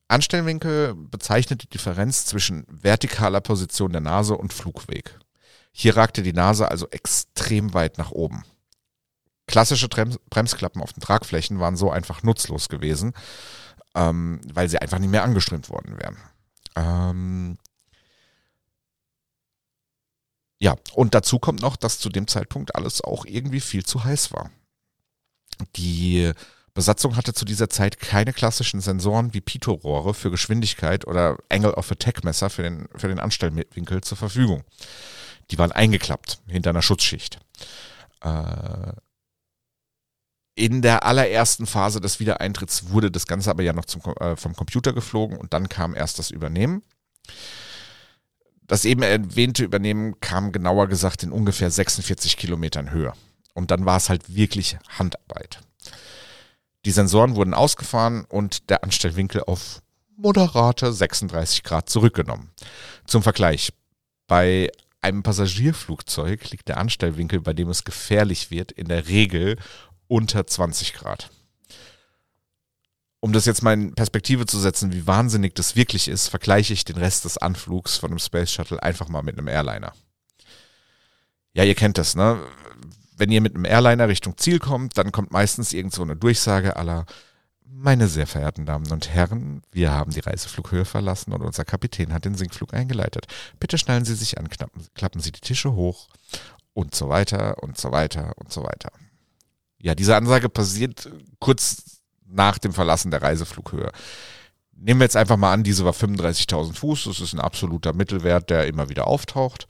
Anstellwinkel 0.09 0.95
bezeichnet 0.95 1.63
die 1.63 1.69
Differenz 1.69 2.27
zwischen 2.27 2.67
vertikaler 2.83 3.41
Position 3.41 3.93
der 3.93 4.01
Nase 4.01 4.37
und 4.37 4.53
Flugweg. 4.53 5.19
Hier 5.73 5.97
ragte 5.97 6.23
die 6.23 6.33
Nase 6.33 6.71
also 6.71 6.89
extrem 6.91 7.75
weit 7.75 7.99
nach 7.99 8.11
oben. 8.11 8.45
Klassische 9.47 9.89
Bremsklappen 9.89 10.83
auf 10.83 10.93
den 10.93 11.01
Tragflächen 11.01 11.59
waren 11.59 11.77
so 11.77 11.91
einfach 11.91 12.23
nutzlos 12.23 12.69
gewesen, 12.69 13.15
ähm, 13.95 14.41
weil 14.53 14.69
sie 14.69 14.79
einfach 14.79 14.99
nicht 14.99 15.11
mehr 15.11 15.25
angeströmt 15.25 15.69
worden 15.69 15.99
wären. 15.99 16.17
Ähm 16.77 17.59
ja, 20.61 20.77
und 20.95 21.15
dazu 21.15 21.39
kommt 21.39 21.63
noch, 21.63 21.77
dass 21.77 21.99
zu 21.99 22.11
dem 22.11 22.29
Zeitpunkt 22.29 22.75
alles 22.75 23.03
auch 23.03 23.25
irgendwie 23.25 23.61
viel 23.61 23.85
zu 23.85 24.05
heiß 24.05 24.33
war. 24.33 24.51
Die 25.77 26.33
Besatzung 26.75 27.17
hatte 27.17 27.35
zu 27.35 27.45
dieser 27.45 27.69
Zeit 27.69 27.99
keine 27.99 28.33
klassischen 28.33 28.81
Sensoren 28.81 29.35
wie 29.35 29.41
Pitot-Rohre 29.41 30.15
für 30.15 30.31
Geschwindigkeit 30.31 31.07
oder 31.07 31.39
Angle 31.49 31.75
of 31.75 31.91
Attack 31.91 32.25
Messer 32.25 32.51
für 32.51 32.63
den, 32.63 32.89
für 32.95 33.09
den 33.09 33.19
Anstellwinkel 33.19 34.03
zur 34.03 34.17
Verfügung. 34.17 34.63
Die 35.51 35.59
waren 35.59 35.73
eingeklappt 35.73 36.41
hinter 36.47 36.71
einer 36.71 36.83
Schutzschicht. 36.83 37.39
Äh, 38.23 38.93
in 40.55 40.83
der 40.83 41.05
allerersten 41.05 41.67
Phase 41.67 42.01
des 42.01 42.21
Wiedereintritts 42.21 42.91
wurde 42.91 43.11
das 43.11 43.27
Ganze 43.27 43.51
aber 43.51 43.63
ja 43.63 43.73
noch 43.73 43.87
zum, 43.87 44.03
äh, 44.21 44.37
vom 44.37 44.55
Computer 44.55 44.93
geflogen 44.93 45.39
und 45.39 45.55
dann 45.55 45.69
kam 45.69 45.95
erst 45.95 46.19
das 46.19 46.31
Übernehmen. 46.31 46.83
Das 48.67 48.85
eben 48.85 49.03
erwähnte 49.03 49.65
Übernehmen 49.65 50.21
kam 50.21 50.53
genauer 50.53 50.87
gesagt 50.87 51.23
in 51.23 51.33
ungefähr 51.33 51.71
46 51.71 52.37
Kilometern 52.37 52.91
Höhe. 52.93 53.13
Und 53.55 53.71
dann 53.71 53.85
war 53.85 53.97
es 53.97 54.09
halt 54.09 54.35
wirklich 54.35 54.79
Handarbeit. 54.99 55.61
Die 56.85 56.93
Sensoren 56.93 57.35
wurden 57.35 57.53
ausgefahren 57.53 58.25
und 58.27 58.71
der 58.71 58.85
Anstellwinkel 58.85 59.43
auf 59.43 59.83
moderate 60.17 60.93
36 60.93 61.63
Grad 61.63 61.89
zurückgenommen. 61.89 62.51
Zum 63.07 63.23
Vergleich, 63.23 63.73
bei 64.27 64.71
einem 65.03 65.23
Passagierflugzeug 65.23 66.51
liegt 66.51 66.69
der 66.69 66.79
Anstellwinkel, 66.79 67.41
bei 67.41 67.53
dem 67.53 67.69
es 67.69 67.85
gefährlich 67.85 68.51
wird, 68.51 68.73
in 68.73 68.89
der 68.89 69.09
Regel 69.09 69.57
unter 70.09 70.47
20 70.47 70.95
Grad. 70.95 71.31
Um 73.21 73.33
das 73.33 73.45
jetzt 73.45 73.63
mal 73.63 73.75
in 73.75 73.95
Perspektive 73.95 74.47
zu 74.47 74.59
setzen, 74.59 74.93
wie 74.93 75.07
wahnsinnig 75.07 75.55
das 75.55 75.77
wirklich 75.77 76.09
ist, 76.09 76.29
vergleiche 76.29 76.73
ich 76.73 76.85
den 76.85 76.97
Rest 76.97 77.25
des 77.25 77.39
Anflugs 77.39 77.97
von 77.97 78.11
einem 78.11 78.19
Space 78.19 78.53
Shuttle 78.53 78.83
einfach 78.83 79.09
mal 79.09 79.23
mit 79.23 79.39
einem 79.39 79.49
Airliner. 79.49 79.93
Ja, 81.53 81.65
ihr 81.65 81.75
kennt 81.75 81.99
das, 81.99 82.15
ne? 82.15 82.41
wenn 83.21 83.31
ihr 83.31 83.43
mit 83.43 83.55
einem 83.55 83.67
Airliner 83.67 84.09
Richtung 84.09 84.37
Ziel 84.39 84.59
kommt, 84.59 84.99
dann 84.99 85.13
kommt 85.13 85.31
meistens 85.31 85.73
irgend 85.73 85.95
so 85.95 86.03
eine 86.03 86.17
Durchsage 86.17 86.77
aller 86.77 87.05
meine 87.73 88.09
sehr 88.09 88.27
verehrten 88.27 88.67
Damen 88.67 88.91
und 88.91 89.09
Herren, 89.11 89.63
wir 89.73 89.93
haben 89.93 90.13
die 90.13 90.21
Reiseflughöhe 90.21 90.85
verlassen 90.85 91.33
und 91.33 91.43
unser 91.43 91.65
Kapitän 91.65 92.13
hat 92.13 92.25
den 92.25 92.35
Sinkflug 92.35 92.75
eingeleitet. 92.75 93.27
Bitte 93.59 93.79
schnallen 93.79 94.05
Sie 94.05 94.15
sich 94.15 94.39
an, 94.39 94.49
klappen, 94.49 94.87
klappen 94.95 95.21
Sie 95.21 95.33
die 95.33 95.41
Tische 95.41 95.73
hoch 95.73 96.09
und 96.75 96.95
so 96.95 97.09
weiter 97.09 97.63
und 97.63 97.79
so 97.79 97.93
weiter 97.93 98.33
und 98.37 98.53
so 98.53 98.63
weiter. 98.63 98.91
Ja, 99.81 99.95
diese 99.95 100.17
Ansage 100.17 100.49
passiert 100.49 101.11
kurz 101.39 102.01
nach 102.27 102.59
dem 102.59 102.73
Verlassen 102.73 103.11
der 103.11 103.23
Reiseflughöhe. 103.23 103.91
Nehmen 104.73 105.01
wir 105.01 105.05
jetzt 105.05 105.17
einfach 105.17 105.37
mal 105.37 105.53
an, 105.53 105.63
diese 105.63 105.85
war 105.85 105.93
35.000 105.93 106.75
Fuß. 106.75 107.05
Das 107.05 107.21
ist 107.21 107.33
ein 107.33 107.41
absoluter 107.41 107.93
Mittelwert, 107.93 108.51
der 108.51 108.67
immer 108.67 108.89
wieder 108.89 109.07
auftaucht. 109.07 109.67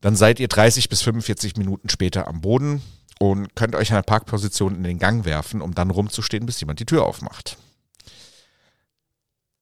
Dann 0.00 0.16
seid 0.16 0.40
ihr 0.40 0.48
30 0.48 0.88
bis 0.88 1.02
45 1.02 1.56
Minuten 1.56 1.88
später 1.88 2.26
am 2.26 2.40
Boden 2.40 2.82
und 3.22 3.54
könnt 3.54 3.76
euch 3.76 3.90
an 3.90 3.96
der 3.96 4.02
Parkposition 4.02 4.74
in 4.74 4.82
den 4.82 4.98
Gang 4.98 5.26
werfen, 5.26 5.60
um 5.60 5.74
dann 5.74 5.90
rumzustehen, 5.90 6.46
bis 6.46 6.58
jemand 6.60 6.80
die 6.80 6.86
Tür 6.86 7.04
aufmacht. 7.04 7.58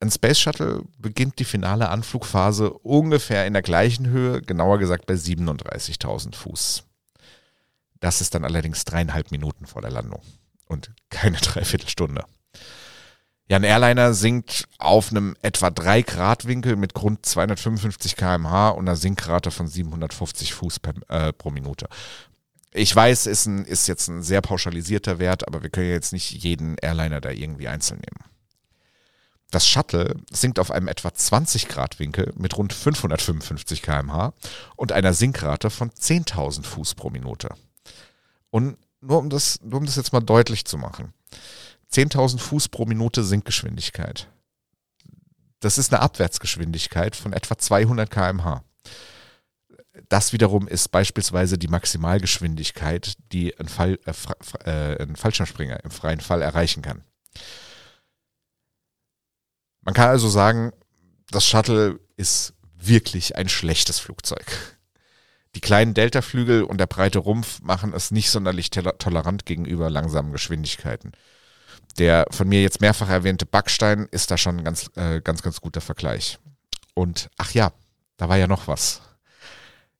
Ein 0.01 0.13
Space 0.13 0.39
Shuttle 0.39 0.85
beginnt 0.97 1.41
die 1.41 1.45
finale 1.45 1.89
Anflugphase 1.89 2.71
ungefähr 2.71 3.47
in 3.47 3.55
der 3.55 3.63
gleichen 3.63 4.07
Höhe, 4.07 4.43
genauer 4.43 4.79
gesagt 4.79 5.07
bei 5.07 5.15
37.000 5.15 6.37
Fuß. 6.37 6.85
Das 7.99 8.21
ist 8.21 8.37
dann 8.37 8.45
allerdings 8.45 8.85
dreieinhalb 8.85 9.33
Minuten 9.33 9.67
vor 9.67 9.83
der 9.83 9.91
Landung 9.91 10.23
und 10.67 10.93
keine 11.11 11.37
Dreiviertelstunde. 11.41 12.25
Ja, 13.51 13.57
ein 13.57 13.65
Airliner 13.65 14.13
sinkt 14.15 14.69
auf 14.79 15.11
einem 15.11 15.35
etwa 15.43 15.71
3 15.71 16.03
Grad 16.03 16.47
Winkel 16.47 16.77
mit 16.77 16.95
Grund 16.95 17.25
255 17.25 18.15
kmh 18.15 18.69
und 18.69 18.87
einer 18.87 18.95
Sinkrate 18.95 19.51
von 19.51 19.67
750 19.67 20.53
Fuß 20.53 20.79
per, 20.81 20.95
äh, 21.09 21.33
pro 21.33 21.51
Minute. 21.51 21.89
Ich 22.79 22.95
weiß, 22.95 23.27
ist, 23.27 23.47
ein, 23.47 23.65
ist 23.65 23.89
jetzt 23.89 24.07
ein 24.07 24.23
sehr 24.23 24.41
pauschalisierter 24.41 25.19
Wert, 25.19 25.49
aber 25.49 25.65
wir 25.65 25.71
können 25.71 25.91
jetzt 25.91 26.13
nicht 26.13 26.31
jeden 26.31 26.77
Airliner 26.79 27.21
da 27.21 27.31
irgendwie 27.31 27.67
einzeln 27.67 27.99
nehmen. 27.99 28.31
Das 29.51 29.67
Shuttle 29.67 30.15
sinkt 30.31 30.61
auf 30.61 30.71
einem 30.71 30.87
etwa 30.87 31.13
20 31.13 31.67
Grad 31.67 31.99
Winkel 31.99 32.33
mit 32.37 32.57
rund 32.57 32.73
555 32.73 33.83
kmh 33.83 34.33
und 34.77 34.93
einer 34.93 35.13
Sinkrate 35.13 35.71
von 35.71 35.91
10.000 35.91 36.65
Fuß 36.65 36.95
pro 36.95 37.11
Minute. 37.11 37.49
Und 38.51 38.77
nur 39.01 39.19
um 39.19 39.29
das, 39.29 39.61
nur 39.63 39.81
um 39.81 39.87
das 39.87 39.97
jetzt 39.97 40.13
mal 40.13 40.21
deutlich 40.21 40.65
zu 40.65 40.79
machen. 40.79 41.13
10.000 41.93 42.39
Fuß 42.39 42.69
pro 42.69 42.85
Minute 42.85 43.25
Sinkgeschwindigkeit. 43.25 44.29
Das 45.59 45.79
ist 45.79 45.93
eine 45.93 46.03
Abwärtsgeschwindigkeit 46.03 47.17
von 47.17 47.33
etwa 47.33 47.59
200 47.59 48.09
km/h. 48.09 48.63
Das 50.09 50.33
wiederum 50.33 50.69
ist 50.69 50.89
beispielsweise 50.89 51.59
die 51.59 51.69
Maximalgeschwindigkeit, 51.69 53.15
die 53.33 53.59
ein, 53.59 53.69
Fall, 53.69 53.99
äh, 54.07 54.71
äh, 54.71 55.03
ein 55.03 55.17
Fallschirmspringer 55.17 55.85
im 55.85 55.91
freien 55.91 56.21
Fall 56.21 56.43
erreichen 56.43 56.83
kann. 56.83 57.05
Man 59.83 59.95
kann 59.95 60.09
also 60.09 60.29
sagen, 60.29 60.73
das 61.31 61.47
Shuttle 61.47 62.01
ist 62.17 62.55
wirklich 62.77 63.37
ein 63.37 63.49
schlechtes 63.49 63.99
Flugzeug. 63.99 64.47
Die 65.55 65.61
kleinen 65.61 65.95
Deltaflügel 65.95 66.63
und 66.63 66.79
der 66.79 66.87
breite 66.87 67.19
Rumpf 67.19 67.61
machen 67.63 67.93
es 67.95 68.11
nicht 68.11 68.31
sonderlich 68.31 68.71
tolerant 68.71 69.47
gegenüber 69.47 69.91
langsamen 69.91 70.33
Geschwindigkeiten 70.33 71.13
der 71.99 72.27
von 72.31 72.49
mir 72.49 72.63
jetzt 72.63 72.81
mehrfach 72.81 73.09
erwähnte 73.09 73.47
Backstein 73.47 74.09
ist 74.11 74.31
da 74.31 74.37
schon 74.37 74.59
ein 74.59 74.65
ganz, 74.65 74.91
äh, 74.97 75.21
ganz, 75.21 75.43
ganz 75.43 75.61
guter 75.61 75.81
Vergleich. 75.81 76.39
Und 76.95 77.31
ach 77.37 77.53
ja, 77.53 77.73
da 78.17 78.29
war 78.29 78.37
ja 78.37 78.47
noch 78.47 78.69
was. 78.69 79.03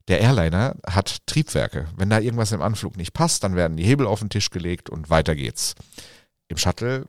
Der 0.09 0.21
Airliner 0.21 0.75
hat 0.87 1.25
Triebwerke. 1.27 1.87
Wenn 1.95 2.09
da 2.09 2.19
irgendwas 2.19 2.51
im 2.51 2.63
Anflug 2.63 2.97
nicht 2.97 3.13
passt, 3.13 3.43
dann 3.43 3.55
werden 3.55 3.77
die 3.77 3.85
Hebel 3.85 4.07
auf 4.07 4.19
den 4.19 4.29
Tisch 4.29 4.49
gelegt 4.49 4.89
und 4.89 5.11
weiter 5.11 5.35
geht's. 5.35 5.75
Im 6.47 6.57
Shuttle 6.57 7.07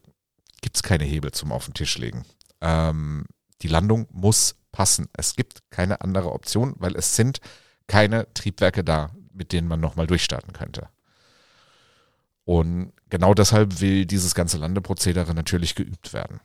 gibt 0.60 0.76
es 0.76 0.82
keine 0.82 1.04
Hebel 1.04 1.32
zum 1.32 1.50
auf 1.50 1.64
den 1.64 1.72
Tisch 1.72 1.96
legen. 1.96 2.26
Ähm, 2.60 3.24
die 3.62 3.68
Landung 3.68 4.06
muss 4.12 4.54
passen. 4.70 5.08
Es 5.14 5.34
gibt 5.34 5.62
keine 5.70 6.02
andere 6.02 6.30
Option, 6.32 6.74
weil 6.76 6.94
es 6.94 7.16
sind 7.16 7.40
keine 7.86 8.32
Triebwerke 8.34 8.84
da, 8.84 9.10
mit 9.32 9.52
denen 9.52 9.66
man 9.66 9.80
nochmal 9.80 10.06
durchstarten 10.06 10.52
könnte. 10.52 10.90
Und 12.44 12.92
genau 13.08 13.32
deshalb 13.32 13.80
will 13.80 14.04
dieses 14.04 14.34
ganze 14.34 14.58
Landeprozedere 14.58 15.34
natürlich 15.34 15.74
geübt 15.74 16.12
werden. 16.12 16.40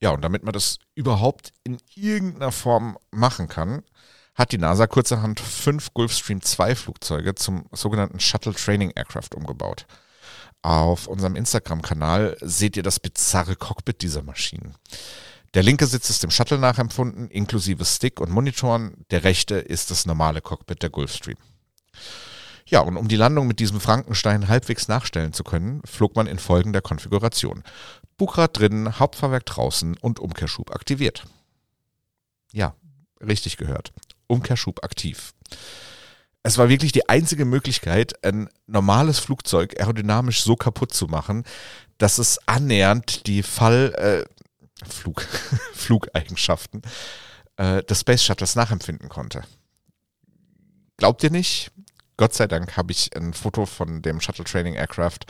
Ja, 0.00 0.10
und 0.10 0.20
damit 0.22 0.42
man 0.42 0.52
das 0.52 0.78
überhaupt 0.94 1.54
in 1.64 1.78
irgendeiner 1.94 2.52
Form 2.52 2.98
machen 3.12 3.48
kann, 3.48 3.82
hat 4.34 4.52
die 4.52 4.58
NASA 4.58 4.86
kurzerhand 4.86 5.40
fünf 5.40 5.92
Gulfstream 5.92 6.40
2 6.40 6.74
Flugzeuge 6.74 7.34
zum 7.34 7.66
sogenannten 7.72 8.20
Shuttle 8.20 8.54
Training 8.54 8.90
Aircraft 8.90 9.34
umgebaut. 9.36 9.86
Auf 10.62 11.06
unserem 11.06 11.36
Instagram-Kanal 11.36 12.36
seht 12.40 12.76
ihr 12.76 12.82
das 12.82 13.00
bizarre 13.00 13.56
Cockpit 13.56 14.00
dieser 14.00 14.22
Maschinen. 14.22 14.74
Der 15.54 15.62
linke 15.62 15.86
Sitz 15.86 16.08
ist 16.08 16.22
dem 16.22 16.30
Shuttle 16.30 16.58
nachempfunden, 16.58 17.28
inklusive 17.28 17.84
Stick 17.84 18.20
und 18.20 18.30
Monitoren. 18.30 19.04
Der 19.10 19.24
rechte 19.24 19.56
ist 19.56 19.90
das 19.90 20.06
normale 20.06 20.40
Cockpit 20.40 20.82
der 20.82 20.90
Gulfstream. 20.90 21.36
Ja, 22.64 22.80
und 22.80 22.96
um 22.96 23.06
die 23.06 23.16
Landung 23.16 23.48
mit 23.48 23.58
diesem 23.58 23.80
Frankenstein 23.80 24.48
halbwegs 24.48 24.88
nachstellen 24.88 25.34
zu 25.34 25.44
können, 25.44 25.82
flog 25.84 26.16
man 26.16 26.26
in 26.26 26.38
folgender 26.38 26.80
Konfiguration. 26.80 27.64
Bugrad 28.16 28.58
drinnen, 28.58 28.98
Hauptfahrwerk 28.98 29.44
draußen 29.44 29.98
und 29.98 30.20
Umkehrschub 30.20 30.70
aktiviert. 30.70 31.26
Ja, 32.52 32.74
richtig 33.20 33.58
gehört. 33.58 33.92
Umkehrschub 34.32 34.82
aktiv. 34.84 35.34
Es 36.42 36.58
war 36.58 36.68
wirklich 36.68 36.90
die 36.90 37.08
einzige 37.08 37.44
Möglichkeit, 37.44 38.24
ein 38.24 38.48
normales 38.66 39.20
Flugzeug 39.20 39.78
aerodynamisch 39.78 40.42
so 40.42 40.56
kaputt 40.56 40.92
zu 40.92 41.06
machen, 41.06 41.44
dass 41.98 42.18
es 42.18 42.40
annähernd 42.48 43.26
die 43.28 43.44
Fall, 43.44 44.26
äh, 44.26 44.88
Flug, 44.88 45.22
Flugeigenschaften 45.74 46.82
äh, 47.56 47.84
des 47.84 48.00
Space 48.00 48.24
Shuttles 48.24 48.56
nachempfinden 48.56 49.08
konnte. 49.08 49.44
Glaubt 50.96 51.22
ihr 51.22 51.30
nicht? 51.30 51.70
Gott 52.16 52.34
sei 52.34 52.46
Dank 52.46 52.76
habe 52.76 52.92
ich 52.92 53.16
ein 53.16 53.34
Foto 53.34 53.66
von 53.66 54.02
dem 54.02 54.20
Shuttle 54.20 54.44
Training 54.44 54.74
Aircraft 54.74 55.20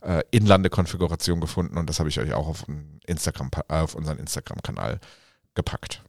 äh, 0.00 0.22
in 0.30 0.46
Landekonfiguration 0.46 1.40
gefunden 1.40 1.76
und 1.76 1.88
das 1.88 1.98
habe 1.98 2.08
ich 2.08 2.18
euch 2.18 2.32
auch 2.32 2.48
auf, 2.48 2.64
Instagram, 3.06 3.50
äh, 3.68 3.74
auf 3.74 3.94
unseren 3.94 4.18
Instagram-Kanal 4.18 5.00
gepackt. 5.54 6.02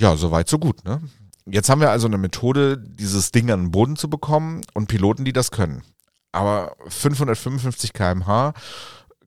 Ja, 0.00 0.16
soweit, 0.16 0.48
so 0.48 0.58
gut, 0.58 0.84
ne? 0.84 1.00
Jetzt 1.46 1.68
haben 1.68 1.80
wir 1.80 1.90
also 1.90 2.06
eine 2.06 2.18
Methode, 2.18 2.78
dieses 2.78 3.32
Ding 3.32 3.50
an 3.50 3.64
den 3.64 3.70
Boden 3.70 3.96
zu 3.96 4.08
bekommen 4.08 4.62
und 4.74 4.88
Piloten, 4.88 5.24
die 5.24 5.32
das 5.32 5.50
können. 5.50 5.82
Aber 6.32 6.76
555 6.88 7.92
km/h 7.92 8.52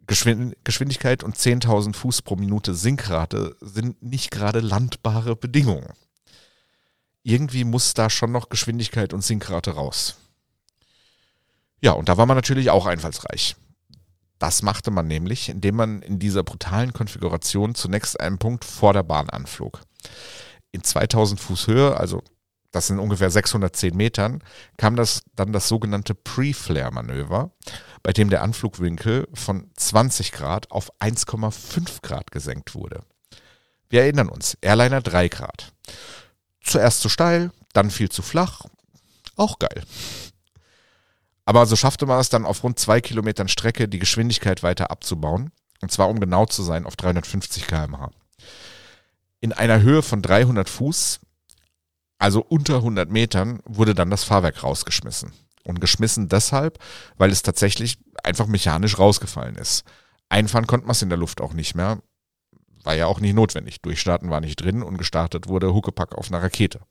Geschwindigkeit 0.05 1.23
und 1.23 1.37
10.000 1.37 1.95
Fuß 1.95 2.23
pro 2.23 2.35
Minute 2.35 2.75
Sinkrate 2.75 3.55
sind 3.61 4.01
nicht 4.03 4.31
gerade 4.31 4.59
landbare 4.59 5.35
Bedingungen 5.35 5.93
irgendwie 7.23 7.63
muss 7.63 7.93
da 7.93 8.09
schon 8.09 8.31
noch 8.31 8.49
Geschwindigkeit 8.49 9.13
und 9.13 9.23
Sinkrate 9.23 9.71
raus. 9.71 10.17
Ja, 11.81 11.93
und 11.93 12.09
da 12.09 12.17
war 12.17 12.25
man 12.25 12.37
natürlich 12.37 12.69
auch 12.69 12.85
einfallsreich. 12.85 13.55
Das 14.39 14.61
machte 14.61 14.91
man 14.91 15.07
nämlich, 15.07 15.49
indem 15.49 15.75
man 15.75 16.01
in 16.01 16.19
dieser 16.19 16.43
brutalen 16.43 16.91
Konfiguration 16.91 17.75
zunächst 17.75 18.19
einen 18.19 18.37
Punkt 18.37 18.65
vor 18.65 18.93
der 18.93 19.03
Bahn 19.03 19.29
anflog. 19.29 19.81
In 20.73 20.83
2000 20.83 21.39
Fuß 21.39 21.67
Höhe, 21.67 21.95
also 21.95 22.21
das 22.71 22.87
sind 22.87 22.99
ungefähr 22.99 23.29
610 23.29 23.95
Metern, 23.95 24.43
kam 24.77 24.95
das 24.95 25.21
dann 25.35 25.53
das 25.53 25.67
sogenannte 25.67 26.15
Pre-Flare-Manöver, 26.15 27.51
bei 28.01 28.11
dem 28.11 28.29
der 28.31 28.41
Anflugwinkel 28.41 29.27
von 29.33 29.69
20 29.77 30.31
Grad 30.31 30.71
auf 30.71 30.91
1,5 30.99 32.01
Grad 32.01 32.31
gesenkt 32.31 32.73
wurde. 32.73 33.03
Wir 33.89 34.01
erinnern 34.01 34.27
uns, 34.27 34.57
Airliner 34.61 35.01
3 35.01 35.29
Grad. 35.29 35.71
Zuerst 36.61 37.01
zu 37.01 37.09
steil, 37.09 37.51
dann 37.73 37.91
viel 37.91 38.09
zu 38.09 38.23
flach. 38.23 38.65
Auch 39.35 39.59
geil. 39.59 39.83
Aber 41.45 41.67
so 41.67 41.75
schaffte 41.75 42.07
man 42.07 42.19
es 42.19 42.29
dann 42.29 42.45
auf 42.45 42.63
rund 42.63 42.79
zwei 42.79 43.01
Kilometern 43.01 43.49
Strecke, 43.49 43.87
die 43.87 43.99
Geschwindigkeit 43.99 44.63
weiter 44.63 44.89
abzubauen. 44.89 45.51
Und 45.81 45.91
zwar, 45.91 46.09
um 46.09 46.19
genau 46.19 46.47
zu 46.47 46.63
sein, 46.63 46.85
auf 46.85 46.95
350 46.95 47.67
km/h. 47.67 48.09
In 49.43 49.51
einer 49.51 49.81
Höhe 49.81 50.01
von 50.01 50.21
300 50.21 50.69
Fuß, 50.69 51.19
also 52.17 52.41
unter 52.41 52.77
100 52.77 53.09
Metern, 53.09 53.59
wurde 53.65 53.93
dann 53.93 54.09
das 54.09 54.23
Fahrwerk 54.23 54.63
rausgeschmissen. 54.63 55.33
Und 55.65 55.81
geschmissen 55.81 56.29
deshalb, 56.29 56.79
weil 57.17 57.31
es 57.31 57.43
tatsächlich 57.43 57.97
einfach 58.23 58.47
mechanisch 58.47 58.99
rausgefallen 58.99 59.55
ist. 59.55 59.83
Einfahren 60.29 60.67
konnte 60.67 60.87
man 60.87 60.93
es 60.93 61.01
in 61.01 61.09
der 61.09 61.17
Luft 61.17 61.41
auch 61.41 61.53
nicht 61.53 61.75
mehr 61.75 62.01
war 62.83 62.95
ja 62.95 63.07
auch 63.07 63.19
nicht 63.19 63.33
notwendig. 63.33 63.81
Durchstarten 63.81 64.29
war 64.29 64.41
nicht 64.41 64.57
drin 64.57 64.83
und 64.83 64.97
gestartet 64.97 65.47
wurde 65.47 65.73
Huckepack 65.73 66.15
auf 66.15 66.29
einer 66.29 66.43
Rakete. 66.43 66.81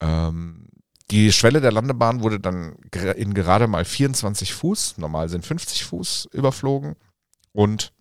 Ähm, 0.00 0.68
die 1.10 1.32
Schwelle 1.32 1.60
der 1.60 1.72
Landebahn 1.72 2.22
wurde 2.22 2.40
dann 2.40 2.76
in 3.16 3.34
gerade 3.34 3.66
mal 3.66 3.84
24 3.84 4.52
Fuß, 4.54 4.98
normal 4.98 5.28
sind 5.28 5.44
50 5.46 5.84
Fuß, 5.84 6.28
überflogen 6.32 6.96
und 7.52 7.92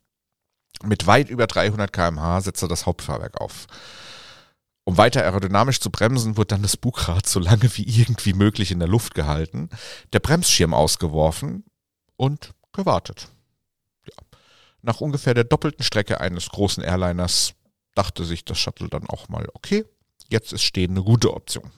mit 0.84 1.08
weit 1.08 1.30
über 1.30 1.48
300 1.48 1.92
km/h 1.92 2.42
setzte 2.42 2.68
das 2.68 2.86
Hauptfahrwerk 2.86 3.40
auf. 3.42 3.68
Um 4.84 4.98
weiter 4.98 5.24
aerodynamisch 5.24 5.82
zu 5.82 5.90
bremsen, 5.90 6.38
wird 6.38 6.52
dann 6.52 6.62
das 6.62 6.78
Bugrad 6.78 7.28
so 7.28 7.40
lange 7.40 7.76
wie 7.76 7.84
irgendwie 7.84 8.34
möglich 8.34 8.72
in 8.72 8.80
der 8.80 8.88
Luft 8.88 9.16
gehalten, 9.16 9.70
der 10.14 10.20
Bremsschirm 10.20 10.74
ausgeworfen 10.74 11.66
und 12.16 12.54
gewartet. 12.72 13.28
Nach 14.82 15.02
ungefähr 15.02 15.34
der 15.34 15.44
doppelten 15.44 15.84
Strecke 15.84 16.22
eines 16.22 16.50
großen 16.50 16.84
Airliners 16.84 17.54
dachte 17.96 18.24
sich 18.24 18.46
das 18.46 18.60
Shuttle 18.60 18.88
dann 18.88 19.08
auch 19.08 19.28
mal, 19.28 19.50
okay, 19.54 19.84
jetzt 20.30 20.54
ist 20.54 20.64
Stehen 20.64 20.92
eine 20.92 21.04
gute 21.04 21.34
Option. 21.34 21.72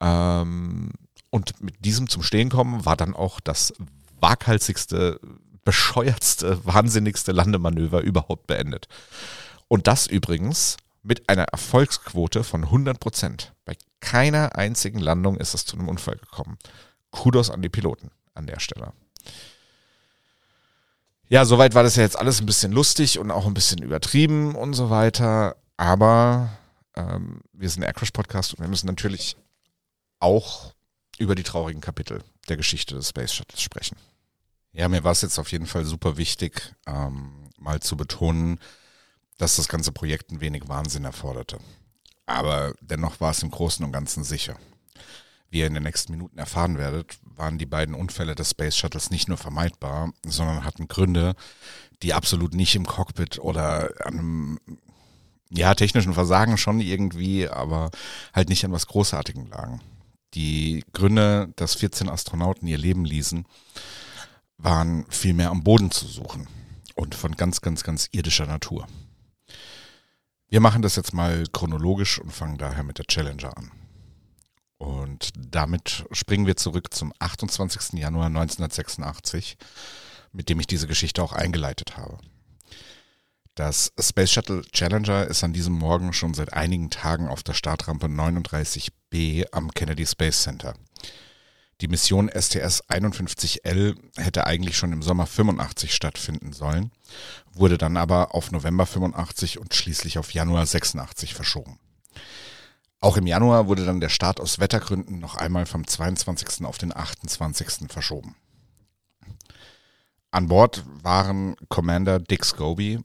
Ähm, 0.00 0.92
und 1.30 1.60
mit 1.60 1.84
diesem 1.84 2.08
zum 2.08 2.22
Stehen 2.22 2.50
kommen 2.50 2.84
war 2.84 2.96
dann 2.96 3.14
auch 3.14 3.40
das 3.40 3.72
waghalsigste, 4.20 5.18
bescheuertste, 5.64 6.64
wahnsinnigste 6.64 7.32
Landemanöver 7.32 8.00
überhaupt 8.00 8.46
beendet. 8.46 8.88
Und 9.68 9.86
das 9.86 10.06
übrigens 10.06 10.76
mit 11.02 11.28
einer 11.28 11.44
Erfolgsquote 11.44 12.44
von 12.44 12.64
100 12.64 13.00
Prozent. 13.00 13.52
Bei 13.64 13.76
keiner 14.00 14.56
einzigen 14.56 14.98
Landung 14.98 15.36
ist 15.36 15.54
es 15.54 15.64
zu 15.64 15.76
einem 15.76 15.88
Unfall 15.88 16.16
gekommen. 16.16 16.58
Kudos 17.10 17.50
an 17.50 17.62
die 17.62 17.68
Piloten 17.68 18.10
an 18.34 18.46
der 18.46 18.60
Stelle. 18.60 18.92
Ja, 21.28 21.44
soweit 21.44 21.74
war 21.74 21.82
das 21.82 21.96
ja 21.96 22.02
jetzt 22.02 22.18
alles 22.18 22.40
ein 22.40 22.46
bisschen 22.46 22.72
lustig 22.72 23.18
und 23.18 23.30
auch 23.30 23.46
ein 23.46 23.54
bisschen 23.54 23.82
übertrieben 23.82 24.54
und 24.54 24.74
so 24.74 24.90
weiter. 24.90 25.56
Aber 25.76 26.50
ähm, 26.94 27.40
wir 27.52 27.68
sind 27.70 27.82
ein 27.82 27.86
Aircrash-Podcast 27.86 28.54
und 28.54 28.60
wir 28.60 28.68
müssen 28.68 28.86
natürlich 28.86 29.36
auch 30.18 30.74
über 31.18 31.34
die 31.34 31.42
traurigen 31.42 31.80
Kapitel 31.80 32.22
der 32.48 32.56
Geschichte 32.56 32.94
des 32.94 33.08
Space 33.08 33.32
Shuttles 33.32 33.62
sprechen. 33.62 33.96
Ja, 34.72 34.88
mir 34.88 35.04
war 35.04 35.12
es 35.12 35.22
jetzt 35.22 35.38
auf 35.38 35.52
jeden 35.52 35.66
Fall 35.66 35.84
super 35.84 36.16
wichtig, 36.16 36.74
ähm, 36.86 37.50
mal 37.58 37.80
zu 37.80 37.96
betonen, 37.96 38.58
dass 39.38 39.56
das 39.56 39.68
ganze 39.68 39.92
Projekt 39.92 40.30
ein 40.30 40.40
wenig 40.40 40.68
Wahnsinn 40.68 41.04
erforderte. 41.04 41.58
Aber 42.26 42.74
dennoch 42.80 43.20
war 43.20 43.32
es 43.32 43.42
im 43.42 43.50
Großen 43.50 43.84
und 43.84 43.92
Ganzen 43.92 44.24
sicher. 44.24 44.56
Wie 45.50 45.58
ihr 45.58 45.66
in 45.66 45.74
den 45.74 45.82
nächsten 45.82 46.12
Minuten 46.12 46.38
erfahren 46.38 46.78
werdet, 46.78 47.18
waren 47.22 47.58
die 47.58 47.66
beiden 47.66 47.94
Unfälle 47.94 48.34
des 48.34 48.52
Space 48.52 48.76
Shuttles 48.76 49.10
nicht 49.10 49.28
nur 49.28 49.36
vermeidbar, 49.36 50.12
sondern 50.24 50.64
hatten 50.64 50.88
Gründe, 50.88 51.34
die 52.02 52.14
absolut 52.14 52.54
nicht 52.54 52.74
im 52.74 52.86
Cockpit 52.86 53.38
oder 53.38 53.90
an 54.06 54.18
einem 54.18 54.58
ja, 55.50 55.74
technischen 55.74 56.14
Versagen 56.14 56.56
schon 56.56 56.80
irgendwie, 56.80 57.46
aber 57.46 57.90
halt 58.32 58.48
nicht 58.48 58.64
an 58.64 58.72
was 58.72 58.86
Großartigem 58.86 59.50
lagen. 59.50 59.82
Die 60.32 60.82
Gründe, 60.94 61.52
dass 61.56 61.74
14 61.74 62.08
Astronauten 62.08 62.66
ihr 62.66 62.78
Leben 62.78 63.04
ließen, 63.04 63.44
waren 64.62 65.04
vielmehr 65.08 65.50
am 65.50 65.64
Boden 65.64 65.90
zu 65.90 66.06
suchen 66.06 66.48
und 66.94 67.14
von 67.14 67.36
ganz, 67.36 67.60
ganz, 67.60 67.82
ganz 67.82 68.08
irdischer 68.12 68.46
Natur. 68.46 68.86
Wir 70.48 70.60
machen 70.60 70.82
das 70.82 70.96
jetzt 70.96 71.14
mal 71.14 71.44
chronologisch 71.52 72.18
und 72.18 72.32
fangen 72.32 72.58
daher 72.58 72.82
mit 72.82 72.98
der 72.98 73.06
Challenger 73.06 73.56
an. 73.56 73.70
Und 74.78 75.30
damit 75.36 76.04
springen 76.12 76.46
wir 76.46 76.56
zurück 76.56 76.92
zum 76.92 77.12
28. 77.18 77.98
Januar 77.98 78.26
1986, 78.26 79.56
mit 80.32 80.48
dem 80.48 80.60
ich 80.60 80.66
diese 80.66 80.86
Geschichte 80.86 81.22
auch 81.22 81.32
eingeleitet 81.32 81.96
habe. 81.96 82.18
Das 83.54 83.92
Space 84.00 84.30
Shuttle 84.30 84.62
Challenger 84.72 85.26
ist 85.26 85.44
an 85.44 85.52
diesem 85.52 85.74
Morgen 85.74 86.12
schon 86.12 86.34
seit 86.34 86.52
einigen 86.54 86.90
Tagen 86.90 87.28
auf 87.28 87.42
der 87.42 87.52
Startrampe 87.52 88.06
39B 88.06 89.44
am 89.52 89.70
Kennedy 89.70 90.06
Space 90.06 90.42
Center. 90.42 90.74
Die 91.82 91.88
Mission 91.88 92.28
STS 92.28 92.84
51L 92.88 93.96
hätte 94.16 94.46
eigentlich 94.46 94.76
schon 94.76 94.92
im 94.92 95.02
Sommer 95.02 95.26
85 95.26 95.92
stattfinden 95.92 96.52
sollen, 96.52 96.92
wurde 97.54 97.76
dann 97.76 97.96
aber 97.96 98.36
auf 98.36 98.52
November 98.52 98.86
85 98.86 99.58
und 99.58 99.74
schließlich 99.74 100.16
auf 100.16 100.32
Januar 100.32 100.64
86 100.64 101.34
verschoben. 101.34 101.80
Auch 103.00 103.16
im 103.16 103.26
Januar 103.26 103.66
wurde 103.66 103.84
dann 103.84 103.98
der 103.98 104.10
Start 104.10 104.38
aus 104.38 104.60
Wettergründen 104.60 105.18
noch 105.18 105.34
einmal 105.34 105.66
vom 105.66 105.84
22. 105.84 106.64
auf 106.64 106.78
den 106.78 106.96
28. 106.96 107.90
verschoben. 107.90 108.36
An 110.30 110.46
Bord 110.46 110.84
waren 111.02 111.56
Commander 111.68 112.20
Dick 112.20 112.44
Scobie, 112.44 113.00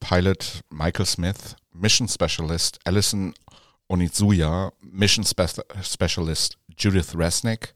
Pilot 0.00 0.60
Michael 0.68 1.06
Smith, 1.06 1.56
Mission 1.72 2.06
Specialist 2.06 2.78
Alison 2.84 3.32
Onizuya, 3.86 4.70
Mission 4.82 5.24
Spe 5.24 5.48
Specialist 5.82 6.58
Judith 6.76 7.16
Resnick, 7.16 7.72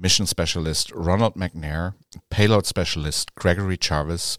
Mission 0.00 0.26
Specialist 0.26 0.92
Ronald 0.94 1.36
McNair, 1.36 1.94
Payload 2.30 2.66
Specialist 2.66 3.34
Gregory 3.36 3.78
Chavez 3.78 4.38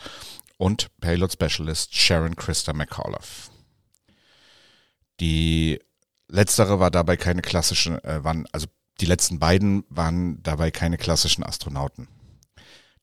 und 0.58 0.90
Payload 1.00 1.32
Specialist 1.32 1.96
Sharon 1.96 2.36
Christa 2.36 2.74
McAuliffe. 2.74 3.52
Die 5.20 5.80
letztere 6.28 6.80
war 6.80 6.90
dabei 6.90 7.16
keine 7.16 7.44
klassischen, 7.44 8.04
äh, 8.04 8.24
waren, 8.24 8.48
also 8.52 8.68
die 9.00 9.06
letzten 9.06 9.38
beiden 9.38 9.84
waren 9.90 10.42
dabei 10.42 10.72
keine 10.72 10.98
klassischen 10.98 11.44
Astronauten. 11.44 12.08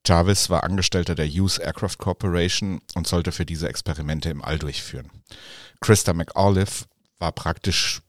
Jarvis 0.05 0.51
war 0.51 0.65
Angestellter 0.65 1.15
der 1.15 1.29
Hughes 1.29 1.59
Aircraft 1.59 1.99
Corporation 1.99 2.81
und 2.95 3.07
sollte 3.07 3.31
für 3.31 3.47
diese 3.47 3.69
Experimente 3.69 4.31
im 4.31 4.43
All 4.43 4.59
durchführen. 4.59 5.11
Christa 5.81 6.13
McAuliffe 6.13 6.87
war 7.19 7.33
praktisch 7.33 8.01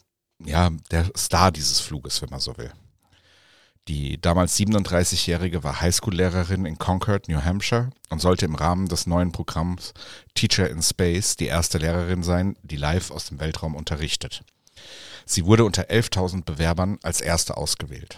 ja, 0.43 0.71
der 0.91 1.11
Star 1.17 1.51
dieses 1.51 1.79
Fluges, 1.79 2.21
wenn 2.21 2.29
man 2.29 2.39
so 2.39 2.57
will. 2.57 2.71
Die 3.87 4.21
damals 4.21 4.55
37-Jährige 4.57 5.63
war 5.63 5.81
Highschool-Lehrerin 5.81 6.65
in 6.65 6.77
Concord, 6.77 7.27
New 7.27 7.41
Hampshire 7.43 7.89
und 8.09 8.21
sollte 8.21 8.45
im 8.45 8.55
Rahmen 8.55 8.87
des 8.87 9.07
neuen 9.07 9.31
Programms 9.31 9.93
Teacher 10.35 10.69
in 10.69 10.83
Space 10.83 11.35
die 11.35 11.47
erste 11.47 11.79
Lehrerin 11.79 12.21
sein, 12.21 12.55
die 12.61 12.75
live 12.75 13.09
aus 13.09 13.25
dem 13.25 13.39
Weltraum 13.39 13.75
unterrichtet. 13.75 14.43
Sie 15.25 15.45
wurde 15.45 15.65
unter 15.65 15.89
11.000 15.89 16.43
Bewerbern 16.45 16.99
als 17.03 17.21
erste 17.21 17.57
ausgewählt. 17.57 18.17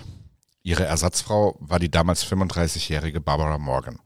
Ihre 0.64 0.86
Ersatzfrau 0.86 1.56
war 1.60 1.80
die 1.80 1.90
damals 1.90 2.26
35-jährige 2.26 3.22
Barbara 3.22 3.58
Morgan. 3.58 4.00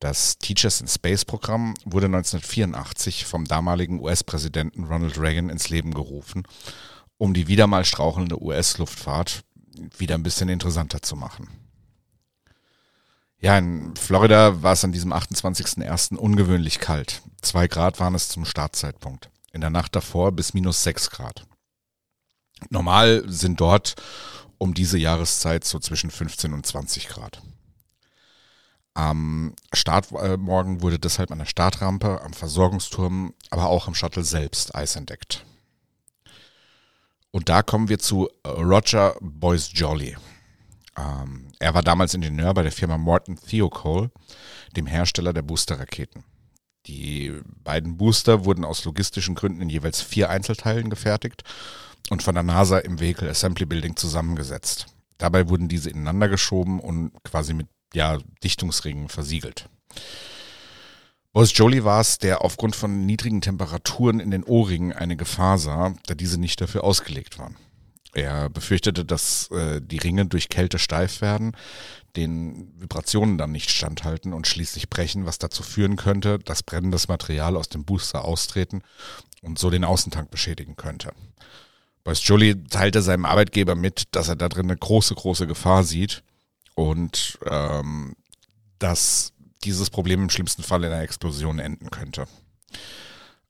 Das 0.00 0.38
Teachers 0.38 0.80
in 0.80 0.88
Space 0.88 1.24
Programm 1.24 1.74
wurde 1.84 2.06
1984 2.06 3.24
vom 3.24 3.46
damaligen 3.46 4.00
US-Präsidenten 4.00 4.84
Ronald 4.84 5.18
Reagan 5.18 5.48
ins 5.48 5.70
Leben 5.70 5.94
gerufen, 5.94 6.42
um 7.16 7.32
die 7.32 7.48
wieder 7.48 7.66
mal 7.66 7.84
strauchelnde 7.84 8.42
US-Luftfahrt 8.42 9.44
wieder 9.98 10.14
ein 10.14 10.22
bisschen 10.22 10.48
interessanter 10.48 11.02
zu 11.02 11.16
machen. 11.16 11.48
Ja, 13.38 13.58
in 13.58 13.94
Florida 13.96 14.62
war 14.62 14.72
es 14.72 14.84
an 14.84 14.92
diesem 14.92 15.12
28.01. 15.12 16.16
ungewöhnlich 16.16 16.80
kalt. 16.80 17.22
Zwei 17.42 17.68
Grad 17.68 18.00
waren 18.00 18.14
es 18.14 18.28
zum 18.28 18.44
Startzeitpunkt. 18.44 19.28
In 19.52 19.60
der 19.60 19.70
Nacht 19.70 19.94
davor 19.94 20.32
bis 20.32 20.54
minus 20.54 20.82
sechs 20.82 21.10
Grad. 21.10 21.46
Normal 22.70 23.22
sind 23.26 23.60
dort 23.60 23.96
um 24.58 24.72
diese 24.72 24.96
Jahreszeit 24.98 25.64
so 25.64 25.78
zwischen 25.78 26.10
15 26.10 26.52
und 26.52 26.64
20 26.64 27.08
Grad. 27.08 27.42
Am 28.94 29.54
Startmorgen 29.72 30.80
wurde 30.80 30.98
deshalb 30.98 31.32
an 31.32 31.38
der 31.38 31.46
Startrampe, 31.46 32.22
am 32.22 32.32
Versorgungsturm, 32.32 33.34
aber 33.50 33.66
auch 33.66 33.88
am 33.88 33.94
Shuttle 33.94 34.24
selbst 34.24 34.74
Eis 34.74 34.96
entdeckt. 34.96 35.44
Und 37.34 37.48
da 37.48 37.64
kommen 37.64 37.88
wir 37.88 37.98
zu 37.98 38.28
Roger 38.46 39.16
Boyce 39.20 39.70
Jolly. 39.74 40.16
Ähm, 40.96 41.48
er 41.58 41.74
war 41.74 41.82
damals 41.82 42.14
Ingenieur 42.14 42.54
bei 42.54 42.62
der 42.62 42.70
Firma 42.70 42.96
Morton 42.96 43.36
Theocole, 43.36 44.12
dem 44.76 44.86
Hersteller 44.86 45.32
der 45.32 45.42
Boosterraketen. 45.42 46.22
Die 46.86 47.32
beiden 47.64 47.96
Booster 47.96 48.44
wurden 48.44 48.64
aus 48.64 48.84
logistischen 48.84 49.34
Gründen 49.34 49.62
in 49.62 49.68
jeweils 49.68 50.00
vier 50.00 50.30
Einzelteilen 50.30 50.90
gefertigt 50.90 51.42
und 52.08 52.22
von 52.22 52.36
der 52.36 52.44
NASA 52.44 52.78
im 52.78 53.00
Vehicle 53.00 53.28
Assembly 53.28 53.66
Building 53.66 53.96
zusammengesetzt. 53.96 54.86
Dabei 55.18 55.48
wurden 55.48 55.66
diese 55.66 55.90
ineinander 55.90 56.28
geschoben 56.28 56.78
und 56.78 57.10
quasi 57.24 57.52
mit 57.52 57.66
ja, 57.94 58.18
Dichtungsringen 58.44 59.08
versiegelt. 59.08 59.68
Boris 61.34 61.58
Jolie 61.58 61.82
war 61.82 62.00
es, 62.00 62.18
der 62.18 62.42
aufgrund 62.42 62.76
von 62.76 63.06
niedrigen 63.06 63.40
Temperaturen 63.40 64.20
in 64.20 64.30
den 64.30 64.44
O-Ringen 64.44 64.92
eine 64.92 65.16
Gefahr 65.16 65.58
sah, 65.58 65.92
da 66.06 66.14
diese 66.14 66.38
nicht 66.38 66.60
dafür 66.60 66.84
ausgelegt 66.84 67.40
waren. 67.40 67.56
Er 68.12 68.48
befürchtete, 68.48 69.04
dass 69.04 69.50
äh, 69.50 69.80
die 69.82 69.98
Ringe 69.98 70.26
durch 70.26 70.48
Kälte 70.48 70.78
steif 70.78 71.20
werden, 71.20 71.56
den 72.14 72.72
Vibrationen 72.80 73.36
dann 73.36 73.50
nicht 73.50 73.72
standhalten 73.72 74.32
und 74.32 74.46
schließlich 74.46 74.88
brechen, 74.88 75.26
was 75.26 75.38
dazu 75.38 75.64
führen 75.64 75.96
könnte, 75.96 76.38
dass 76.38 76.62
brennendes 76.62 77.08
Material 77.08 77.56
aus 77.56 77.68
dem 77.68 77.84
Booster 77.84 78.24
austreten 78.24 78.82
und 79.42 79.58
so 79.58 79.70
den 79.70 79.82
Außentank 79.82 80.30
beschädigen 80.30 80.76
könnte. 80.76 81.14
Boris 82.04 82.24
Jolie 82.24 82.62
teilte 82.70 83.02
seinem 83.02 83.24
Arbeitgeber 83.24 83.74
mit, 83.74 84.04
dass 84.12 84.28
er 84.28 84.36
da 84.36 84.48
drin 84.48 84.66
eine 84.66 84.76
große, 84.76 85.16
große 85.16 85.48
Gefahr 85.48 85.82
sieht 85.82 86.22
und 86.76 87.40
ähm, 87.44 88.14
dass 88.78 89.33
dieses 89.64 89.90
Problem 89.90 90.22
im 90.22 90.30
schlimmsten 90.30 90.62
Fall 90.62 90.84
in 90.84 90.92
einer 90.92 91.02
Explosion 91.02 91.58
enden 91.58 91.90
könnte. 91.90 92.26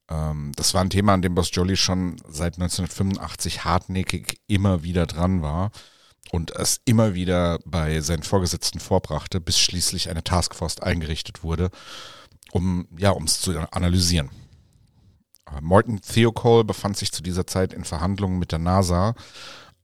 Ähm, 0.08 0.52
das 0.56 0.74
war 0.74 0.82
ein 0.82 0.90
Thema, 0.90 1.14
an 1.14 1.22
dem 1.22 1.34
Boss 1.34 1.50
Jolie 1.52 1.76
schon 1.76 2.16
seit 2.28 2.54
1985 2.54 3.64
hartnäckig 3.64 4.40
immer 4.46 4.82
wieder 4.82 5.06
dran 5.06 5.42
war 5.42 5.70
und 6.30 6.54
es 6.56 6.80
immer 6.84 7.14
wieder 7.14 7.58
bei 7.64 8.00
seinen 8.00 8.22
Vorgesetzten 8.22 8.80
vorbrachte, 8.80 9.40
bis 9.40 9.58
schließlich 9.58 10.10
eine 10.10 10.24
Taskforce 10.24 10.80
eingerichtet 10.80 11.42
wurde, 11.42 11.70
um 12.52 12.88
ja, 12.96 13.14
es 13.24 13.40
zu 13.40 13.58
analysieren. 13.70 14.30
Morton 15.60 16.00
Theocole 16.00 16.64
befand 16.64 16.96
sich 16.96 17.12
zu 17.12 17.22
dieser 17.22 17.46
Zeit 17.46 17.72
in 17.72 17.84
Verhandlungen 17.84 18.38
mit 18.38 18.52
der 18.52 18.58
NASA, 18.58 19.14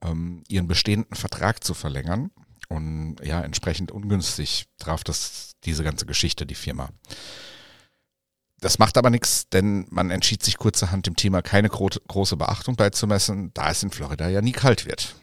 ähm, 0.02 0.42
ihren 0.48 0.66
bestehenden 0.66 1.14
Vertrag 1.14 1.62
zu 1.62 1.74
verlängern. 1.74 2.30
Und 2.70 3.16
ja, 3.22 3.40
entsprechend 3.42 3.90
ungünstig 3.90 4.66
traf 4.78 5.02
das 5.02 5.54
diese 5.64 5.82
ganze 5.82 6.06
Geschichte 6.06 6.46
die 6.46 6.54
Firma. 6.54 6.90
Das 8.60 8.78
macht 8.78 8.96
aber 8.96 9.10
nichts, 9.10 9.48
denn 9.48 9.86
man 9.90 10.10
entschied 10.10 10.42
sich 10.44 10.56
kurzerhand 10.56 11.06
dem 11.06 11.16
Thema 11.16 11.42
keine 11.42 11.68
gro 11.68 11.88
große 11.88 12.36
Beachtung 12.36 12.76
beizumessen, 12.76 13.52
da 13.54 13.70
es 13.70 13.82
in 13.82 13.90
Florida 13.90 14.28
ja 14.28 14.40
nie 14.40 14.52
kalt 14.52 14.86
wird. 14.86 15.16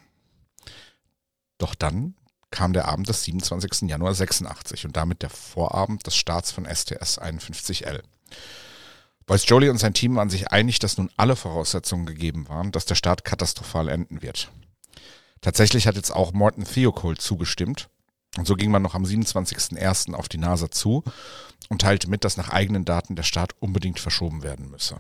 Doch 1.58 1.74
dann 1.74 2.16
kam 2.52 2.74
der 2.74 2.88
Abend 2.88 3.08
des 3.08 3.24
27. 3.24 3.90
Januar 3.90 4.14
86 4.14 4.86
und 4.86 4.98
damit 4.98 5.22
der 5.22 5.30
Vorabend 5.30 6.06
des 6.06 6.16
Starts 6.16 6.52
von 6.52 6.66
STS 6.66 7.20
51L. 7.20 8.02
Boyce 9.26 9.46
Jolie 9.48 9.70
und 9.70 9.78
sein 9.78 9.94
Team 9.94 10.16
waren 10.16 10.30
sich 10.30 10.52
einig, 10.52 10.80
dass 10.80 10.98
nun 10.98 11.12
alle 11.16 11.36
Voraussetzungen 11.36 12.06
gegeben 12.06 12.50
waren, 12.50 12.72
dass 12.72 12.86
der 12.86 12.96
Start 12.96 13.24
katastrophal 13.24 13.88
enden 13.88 14.22
wird. 14.22 14.52
Tatsächlich 15.42 15.88
hat 15.88 15.96
jetzt 15.96 16.12
auch 16.12 16.34
Morton 16.34 16.64
Theocole 16.64 17.18
zugestimmt. 17.18 17.90
Und 18.38 18.46
so 18.46 18.56
ging 18.56 18.72
man 18.72 18.82
noch 18.82 18.94
am 18.94 19.04
27.01. 19.04 20.14
auf 20.14 20.30
die 20.30 20.38
NASA 20.38 20.70
zu 20.70 21.04
und 21.70 21.82
teilte 21.82 22.10
mit, 22.10 22.24
dass 22.24 22.38
nach 22.38 22.50
eigenen 22.50 22.86
Daten 22.86 23.16
der 23.16 23.24
Start 23.24 23.54
unbedingt 23.60 24.00
verschoben 24.00 24.44
werden 24.44 24.70
müsse. 24.70 24.98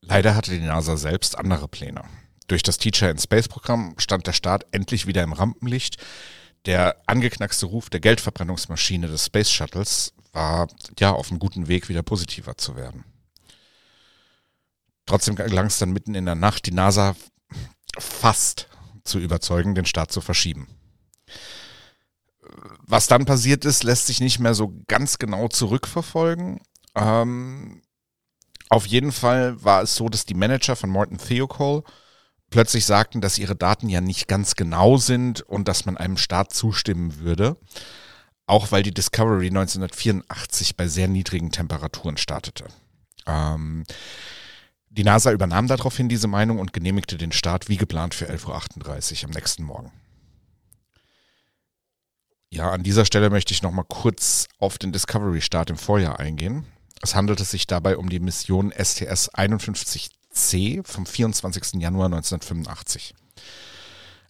Leider 0.00 0.34
hatte 0.34 0.50
die 0.50 0.60
NASA 0.60 0.96
selbst 0.96 1.38
andere 1.38 1.68
Pläne. 1.68 2.02
Durch 2.48 2.62
das 2.62 2.76
Teacher 2.76 3.10
in 3.10 3.18
Space 3.18 3.48
Programm 3.48 3.94
stand 3.98 4.26
der 4.26 4.32
Start 4.32 4.66
endlich 4.72 5.06
wieder 5.06 5.22
im 5.22 5.32
Rampenlicht. 5.32 5.96
Der 6.66 6.96
angeknackste 7.06 7.66
Ruf 7.66 7.88
der 7.88 8.00
Geldverbrennungsmaschine 8.00 9.08
des 9.08 9.26
Space 9.26 9.50
Shuttles 9.50 10.12
war 10.32 10.68
ja 10.98 11.12
auf 11.12 11.30
einem 11.30 11.38
guten 11.38 11.68
Weg, 11.68 11.88
wieder 11.88 12.02
positiver 12.02 12.56
zu 12.56 12.76
werden. 12.76 13.04
Trotzdem 15.06 15.34
gelang 15.34 15.66
es 15.66 15.78
dann 15.78 15.92
mitten 15.92 16.14
in 16.14 16.26
der 16.26 16.34
Nacht, 16.34 16.66
die 16.66 16.72
NASA 16.72 17.16
fast 17.98 18.68
zu 19.04 19.18
überzeugen, 19.18 19.74
den 19.74 19.86
Start 19.86 20.12
zu 20.12 20.20
verschieben. 20.20 20.68
Was 22.86 23.06
dann 23.06 23.24
passiert 23.24 23.64
ist, 23.64 23.82
lässt 23.84 24.06
sich 24.06 24.20
nicht 24.20 24.38
mehr 24.38 24.54
so 24.54 24.74
ganz 24.86 25.18
genau 25.18 25.48
zurückverfolgen. 25.48 26.60
Ähm, 26.94 27.82
auf 28.68 28.86
jeden 28.86 29.12
Fall 29.12 29.62
war 29.62 29.82
es 29.82 29.94
so, 29.94 30.08
dass 30.08 30.26
die 30.26 30.34
Manager 30.34 30.76
von 30.76 30.90
Morton 30.90 31.18
Theocole 31.18 31.82
plötzlich 32.50 32.84
sagten, 32.84 33.20
dass 33.20 33.38
ihre 33.38 33.56
Daten 33.56 33.88
ja 33.88 34.00
nicht 34.00 34.28
ganz 34.28 34.54
genau 34.54 34.96
sind 34.96 35.40
und 35.42 35.68
dass 35.68 35.86
man 35.86 35.96
einem 35.96 36.16
Start 36.16 36.52
zustimmen 36.52 37.18
würde. 37.18 37.56
Auch 38.46 38.72
weil 38.72 38.82
die 38.82 38.94
Discovery 38.94 39.48
1984 39.48 40.76
bei 40.76 40.86
sehr 40.86 41.08
niedrigen 41.08 41.50
Temperaturen 41.50 42.16
startete. 42.16 42.66
Ähm, 43.26 43.84
die 44.92 45.04
NASA 45.04 45.32
übernahm 45.32 45.68
daraufhin 45.68 46.10
diese 46.10 46.28
Meinung 46.28 46.58
und 46.58 46.74
genehmigte 46.74 47.16
den 47.16 47.32
Start 47.32 47.68
wie 47.68 47.78
geplant 47.78 48.14
für 48.14 48.30
11.38 48.30 49.22
Uhr 49.22 49.28
am 49.28 49.30
nächsten 49.30 49.64
Morgen. 49.64 49.90
Ja, 52.50 52.70
an 52.70 52.82
dieser 52.82 53.06
Stelle 53.06 53.30
möchte 53.30 53.54
ich 53.54 53.62
nochmal 53.62 53.86
kurz 53.88 54.48
auf 54.58 54.76
den 54.76 54.92
Discovery-Start 54.92 55.70
im 55.70 55.78
Vorjahr 55.78 56.20
eingehen. 56.20 56.66
Es 57.00 57.14
handelte 57.14 57.44
sich 57.44 57.66
dabei 57.66 57.96
um 57.96 58.10
die 58.10 58.20
Mission 58.20 58.70
STS-51C 58.70 60.86
vom 60.86 61.06
24. 61.06 61.80
Januar 61.80 62.06
1985. 62.06 63.14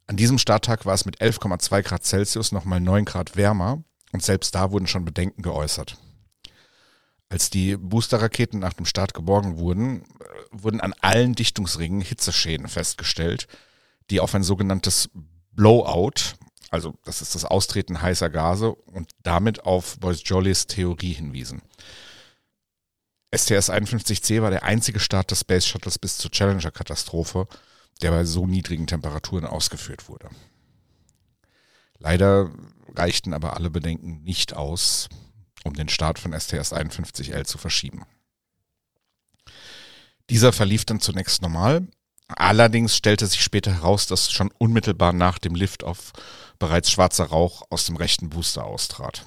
An 0.06 0.16
diesem 0.16 0.38
Starttag 0.38 0.86
war 0.86 0.94
es 0.94 1.04
mit 1.04 1.20
11,2 1.20 1.82
Grad 1.82 2.04
Celsius 2.04 2.52
nochmal 2.52 2.80
9 2.80 3.04
Grad 3.04 3.36
wärmer 3.36 3.82
und 4.12 4.22
selbst 4.22 4.54
da 4.54 4.70
wurden 4.70 4.86
schon 4.86 5.04
Bedenken 5.04 5.42
geäußert. 5.42 5.98
Als 7.32 7.48
die 7.48 7.78
Boosterraketen 7.78 8.60
nach 8.60 8.74
dem 8.74 8.84
Start 8.84 9.14
geborgen 9.14 9.56
wurden, 9.56 10.04
wurden 10.50 10.82
an 10.82 10.92
allen 11.00 11.34
Dichtungsringen 11.34 12.02
Hitzeschäden 12.02 12.68
festgestellt, 12.68 13.48
die 14.10 14.20
auf 14.20 14.34
ein 14.34 14.42
sogenanntes 14.42 15.08
Blowout, 15.52 16.36
also 16.68 16.92
das 17.06 17.22
ist 17.22 17.34
das 17.34 17.46
Austreten 17.46 18.02
heißer 18.02 18.28
Gase 18.28 18.74
und 18.74 19.12
damit 19.22 19.64
auf 19.64 19.98
Boyce 19.98 20.20
Jollies 20.26 20.66
Theorie 20.66 21.14
hinwiesen. 21.14 21.62
STS-51C 23.34 24.42
war 24.42 24.50
der 24.50 24.64
einzige 24.64 25.00
Start 25.00 25.30
des 25.30 25.40
Space 25.40 25.66
Shuttles 25.66 25.98
bis 25.98 26.18
zur 26.18 26.30
Challenger-Katastrophe, 26.30 27.48
der 28.02 28.10
bei 28.10 28.26
so 28.26 28.46
niedrigen 28.46 28.86
Temperaturen 28.86 29.46
ausgeführt 29.46 30.06
wurde. 30.10 30.28
Leider 31.98 32.50
reichten 32.94 33.32
aber 33.32 33.56
alle 33.56 33.70
Bedenken 33.70 34.22
nicht 34.22 34.52
aus, 34.54 35.08
um 35.64 35.74
den 35.74 35.88
Start 35.88 36.18
von 36.18 36.32
STS-51L 36.32 37.44
zu 37.44 37.58
verschieben. 37.58 38.04
Dieser 40.30 40.52
verlief 40.52 40.84
dann 40.84 41.00
zunächst 41.00 41.42
normal, 41.42 41.88
allerdings 42.28 42.96
stellte 42.96 43.26
sich 43.26 43.42
später 43.42 43.72
heraus, 43.72 44.06
dass 44.06 44.30
schon 44.30 44.50
unmittelbar 44.58 45.12
nach 45.12 45.38
dem 45.38 45.54
Liftoff 45.54 46.12
bereits 46.58 46.90
schwarzer 46.90 47.26
Rauch 47.26 47.62
aus 47.70 47.86
dem 47.86 47.96
rechten 47.96 48.30
Booster 48.30 48.64
austrat. 48.64 49.26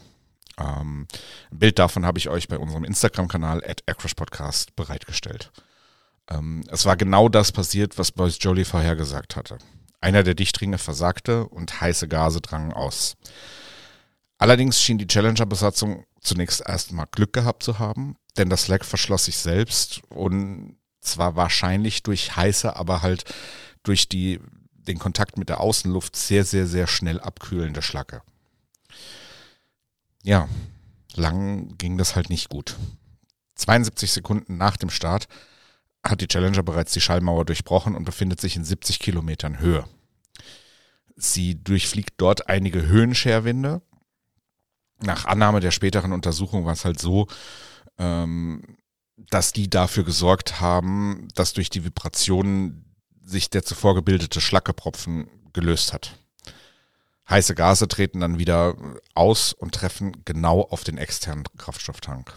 Ähm, 0.57 1.07
ein 1.51 1.59
Bild 1.59 1.79
davon 1.79 2.05
habe 2.05 2.17
ich 2.17 2.29
euch 2.29 2.47
bei 2.47 2.57
unserem 2.57 2.85
Instagram-Kanal 2.85 3.63
at 3.65 3.83
Podcast 4.15 4.75
bereitgestellt. 4.75 5.51
Ähm, 6.29 6.63
es 6.69 6.85
war 6.85 6.95
genau 6.95 7.29
das 7.29 7.51
passiert, 7.51 7.97
was 7.97 8.11
Boyce 8.11 8.37
Jolie 8.39 8.65
vorhergesagt 8.65 9.35
hatte. 9.35 9.57
Einer 10.01 10.23
der 10.23 10.35
Dichtringe 10.35 10.77
versagte 10.77 11.47
und 11.47 11.81
heiße 11.81 12.07
Gase 12.07 12.41
drangen 12.41 12.73
aus. 12.73 13.15
Allerdings 14.37 14.81
schien 14.81 14.97
die 14.97 15.07
Challenger-Besatzung 15.07 16.05
zunächst 16.25 16.61
erstmal 16.61 17.07
Glück 17.11 17.33
gehabt 17.33 17.63
zu 17.63 17.79
haben, 17.79 18.17
denn 18.37 18.49
das 18.49 18.67
Leck 18.67 18.85
verschloss 18.85 19.25
sich 19.25 19.37
selbst 19.37 20.01
und 20.09 20.77
zwar 21.01 21.35
wahrscheinlich 21.35 22.03
durch 22.03 22.35
heiße, 22.35 22.75
aber 22.75 23.01
halt 23.01 23.23
durch 23.83 24.09
die, 24.09 24.39
den 24.73 24.99
Kontakt 24.99 25.37
mit 25.37 25.49
der 25.49 25.61
Außenluft 25.61 26.15
sehr, 26.15 26.43
sehr, 26.43 26.67
sehr 26.67 26.87
schnell 26.87 27.19
abkühlende 27.19 27.81
Schlacke. 27.81 28.21
Ja, 30.23 30.49
lang 31.13 31.77
ging 31.77 31.97
das 31.97 32.15
halt 32.15 32.29
nicht 32.29 32.49
gut. 32.49 32.75
72 33.55 34.11
Sekunden 34.11 34.57
nach 34.57 34.77
dem 34.77 34.89
Start 34.89 35.27
hat 36.03 36.21
die 36.21 36.27
Challenger 36.27 36.63
bereits 36.63 36.93
die 36.93 37.01
Schallmauer 37.01 37.45
durchbrochen 37.45 37.95
und 37.95 38.05
befindet 38.05 38.41
sich 38.41 38.55
in 38.55 38.65
70 38.65 38.99
Kilometern 38.99 39.59
Höhe. 39.59 39.85
Sie 41.15 41.63
durchfliegt 41.63 42.15
dort 42.17 42.49
einige 42.49 42.85
Höhenscherwinde. 42.87 43.81
Nach 45.01 45.25
Annahme 45.25 45.59
der 45.59 45.71
späteren 45.71 46.13
Untersuchung 46.13 46.65
war 46.65 46.73
es 46.73 46.85
halt 46.85 46.99
so, 46.99 47.27
ähm, 47.97 48.77
dass 49.17 49.53
die 49.53 49.69
dafür 49.69 50.03
gesorgt 50.03 50.59
haben, 50.59 51.27
dass 51.35 51.53
durch 51.53 51.69
die 51.69 51.83
Vibrationen 51.83 52.85
sich 53.23 53.49
der 53.49 53.63
zuvor 53.63 53.95
gebildete 53.95 54.41
Schlackepropfen 54.41 55.29
gelöst 55.53 55.93
hat. 55.93 56.17
Heiße 57.29 57.55
Gase 57.55 57.87
treten 57.87 58.19
dann 58.19 58.37
wieder 58.37 58.75
aus 59.15 59.53
und 59.53 59.73
treffen 59.73 60.23
genau 60.25 60.61
auf 60.61 60.83
den 60.83 60.97
externen 60.97 61.43
Kraftstofftank. 61.57 62.35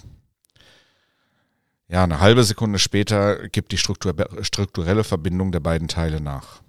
Ja, 1.88 2.04
eine 2.04 2.20
halbe 2.20 2.44
Sekunde 2.44 2.78
später 2.78 3.48
gibt 3.48 3.72
die 3.72 3.78
strukturelle 3.78 5.04
Verbindung 5.04 5.52
der 5.52 5.60
beiden 5.60 5.88
Teile 5.88 6.20
nach. 6.20 6.62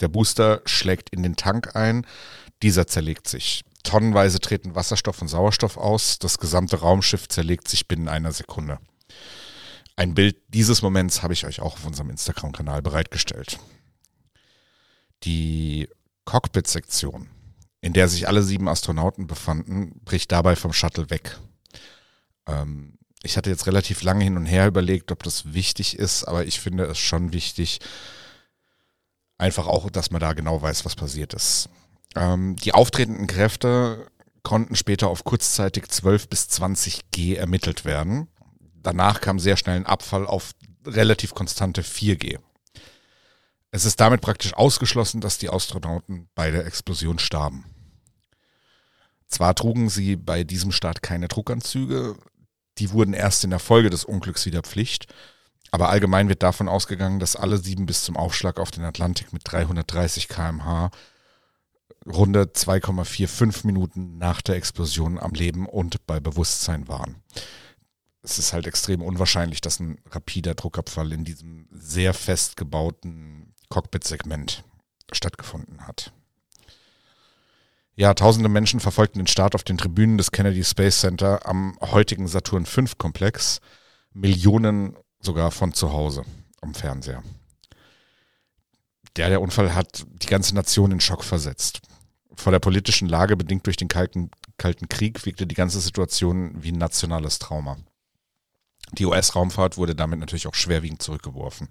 Der 0.00 0.08
Booster 0.08 0.62
schlägt 0.64 1.10
in 1.10 1.22
den 1.22 1.36
Tank 1.36 1.74
ein, 1.74 2.06
dieser 2.62 2.86
zerlegt 2.86 3.28
sich. 3.28 3.64
Tonnenweise 3.82 4.40
treten 4.40 4.74
Wasserstoff 4.74 5.22
und 5.22 5.28
Sauerstoff 5.28 5.76
aus, 5.76 6.18
das 6.18 6.38
gesamte 6.38 6.80
Raumschiff 6.80 7.28
zerlegt 7.28 7.68
sich 7.68 7.88
binnen 7.88 8.08
einer 8.08 8.32
Sekunde. 8.32 8.78
Ein 9.96 10.14
Bild 10.14 10.36
dieses 10.48 10.82
Moments 10.82 11.22
habe 11.22 11.32
ich 11.32 11.44
euch 11.44 11.60
auch 11.60 11.74
auf 11.74 11.84
unserem 11.84 12.10
Instagram-Kanal 12.10 12.82
bereitgestellt. 12.82 13.58
Die 15.24 15.88
Cockpit-Sektion, 16.24 17.28
in 17.80 17.92
der 17.92 18.08
sich 18.08 18.28
alle 18.28 18.42
sieben 18.42 18.68
Astronauten 18.68 19.26
befanden, 19.26 20.00
bricht 20.04 20.30
dabei 20.30 20.54
vom 20.54 20.72
Shuttle 20.72 21.10
weg. 21.10 21.38
Ähm, 22.46 22.98
ich 23.22 23.36
hatte 23.36 23.50
jetzt 23.50 23.66
relativ 23.66 24.02
lange 24.02 24.24
hin 24.24 24.36
und 24.36 24.46
her 24.46 24.68
überlegt, 24.68 25.10
ob 25.10 25.22
das 25.22 25.52
wichtig 25.52 25.98
ist, 25.98 26.24
aber 26.24 26.44
ich 26.44 26.60
finde 26.60 26.84
es 26.84 26.98
schon 26.98 27.32
wichtig, 27.32 27.80
einfach 29.38 29.66
auch, 29.66 29.90
dass 29.90 30.10
man 30.10 30.20
da 30.20 30.32
genau 30.32 30.62
weiß, 30.62 30.84
was 30.84 30.96
passiert 30.96 31.34
ist. 31.34 31.68
Ähm, 32.14 32.56
die 32.56 32.74
auftretenden 32.74 33.26
Kräfte 33.26 34.06
konnten 34.42 34.76
später 34.76 35.08
auf 35.08 35.24
kurzzeitig 35.24 35.88
12 35.88 36.28
bis 36.28 36.48
20 36.48 37.10
G 37.10 37.34
ermittelt 37.34 37.84
werden. 37.84 38.28
Danach 38.82 39.20
kam 39.20 39.38
sehr 39.38 39.56
schnell 39.56 39.76
ein 39.76 39.86
Abfall 39.86 40.26
auf 40.26 40.52
relativ 40.86 41.34
konstante 41.34 41.82
4G. 41.82 42.38
Es 43.70 43.84
ist 43.84 44.00
damit 44.00 44.22
praktisch 44.22 44.54
ausgeschlossen, 44.54 45.20
dass 45.20 45.38
die 45.38 45.50
Astronauten 45.50 46.28
bei 46.34 46.50
der 46.50 46.64
Explosion 46.64 47.18
starben. 47.18 47.64
Zwar 49.26 49.54
trugen 49.54 49.90
sie 49.90 50.16
bei 50.16 50.42
diesem 50.42 50.72
Start 50.72 51.02
keine 51.02 51.28
Druckanzüge, 51.28 52.16
die 52.78 52.92
wurden 52.92 53.12
erst 53.12 53.44
in 53.44 53.50
der 53.50 53.58
Folge 53.58 53.90
des 53.90 54.04
Unglücks 54.04 54.46
wieder 54.46 54.62
Pflicht. 54.62 55.12
Aber 55.70 55.90
allgemein 55.90 56.30
wird 56.30 56.42
davon 56.42 56.68
ausgegangen, 56.68 57.20
dass 57.20 57.36
alle 57.36 57.58
sieben 57.58 57.84
bis 57.84 58.02
zum 58.02 58.16
Aufschlag 58.16 58.58
auf 58.58 58.70
den 58.70 58.84
Atlantik 58.84 59.34
mit 59.34 59.42
330 59.44 60.28
kmh 60.28 60.90
runde 62.06 62.44
2,45 62.44 63.66
Minuten 63.66 64.18
nach 64.18 64.40
der 64.40 64.56
Explosion 64.56 65.18
am 65.18 65.32
Leben 65.32 65.66
und 65.66 66.06
bei 66.06 66.20
Bewusstsein 66.20 66.88
waren. 66.88 67.16
Es 68.22 68.38
ist 68.38 68.52
halt 68.52 68.66
extrem 68.66 69.02
unwahrscheinlich, 69.02 69.60
dass 69.60 69.80
ein 69.80 69.98
rapider 70.10 70.54
Druckabfall 70.54 71.12
in 71.12 71.24
diesem 71.24 71.68
sehr 71.70 72.14
fest 72.14 72.56
gebauten 72.56 73.54
Cockpit-Segment 73.68 74.64
stattgefunden 75.12 75.86
hat. 75.86 76.12
Ja, 77.94 78.14
tausende 78.14 78.48
Menschen 78.48 78.80
verfolgten 78.80 79.18
den 79.18 79.26
Start 79.26 79.54
auf 79.54 79.64
den 79.64 79.78
Tribünen 79.78 80.18
des 80.18 80.30
Kennedy 80.30 80.62
Space 80.62 81.00
Center 81.00 81.46
am 81.46 81.76
heutigen 81.80 82.28
Saturn 82.28 82.64
V 82.64 82.84
Komplex. 82.96 83.60
Millionen 84.12 84.96
sogar 85.20 85.50
von 85.50 85.74
zu 85.74 85.92
Hause 85.92 86.24
am 86.60 86.74
Fernseher. 86.74 87.22
Der, 89.16 89.30
der 89.30 89.40
Unfall 89.40 89.74
hat 89.74 90.04
die 90.22 90.28
ganze 90.28 90.54
Nation 90.54 90.92
in 90.92 91.00
Schock 91.00 91.24
versetzt. 91.24 91.80
Vor 92.38 92.52
der 92.52 92.60
politischen 92.60 93.08
Lage, 93.08 93.36
bedingt 93.36 93.66
durch 93.66 93.76
den 93.76 93.88
Kalten, 93.88 94.30
Kalten 94.58 94.88
Krieg, 94.88 95.26
wirkte 95.26 95.44
die 95.44 95.56
ganze 95.56 95.80
Situation 95.80 96.52
wie 96.62 96.70
ein 96.70 96.78
nationales 96.78 97.40
Trauma. 97.40 97.78
Die 98.92 99.06
US-Raumfahrt 99.06 99.76
wurde 99.76 99.96
damit 99.96 100.20
natürlich 100.20 100.46
auch 100.46 100.54
schwerwiegend 100.54 101.02
zurückgeworfen. 101.02 101.68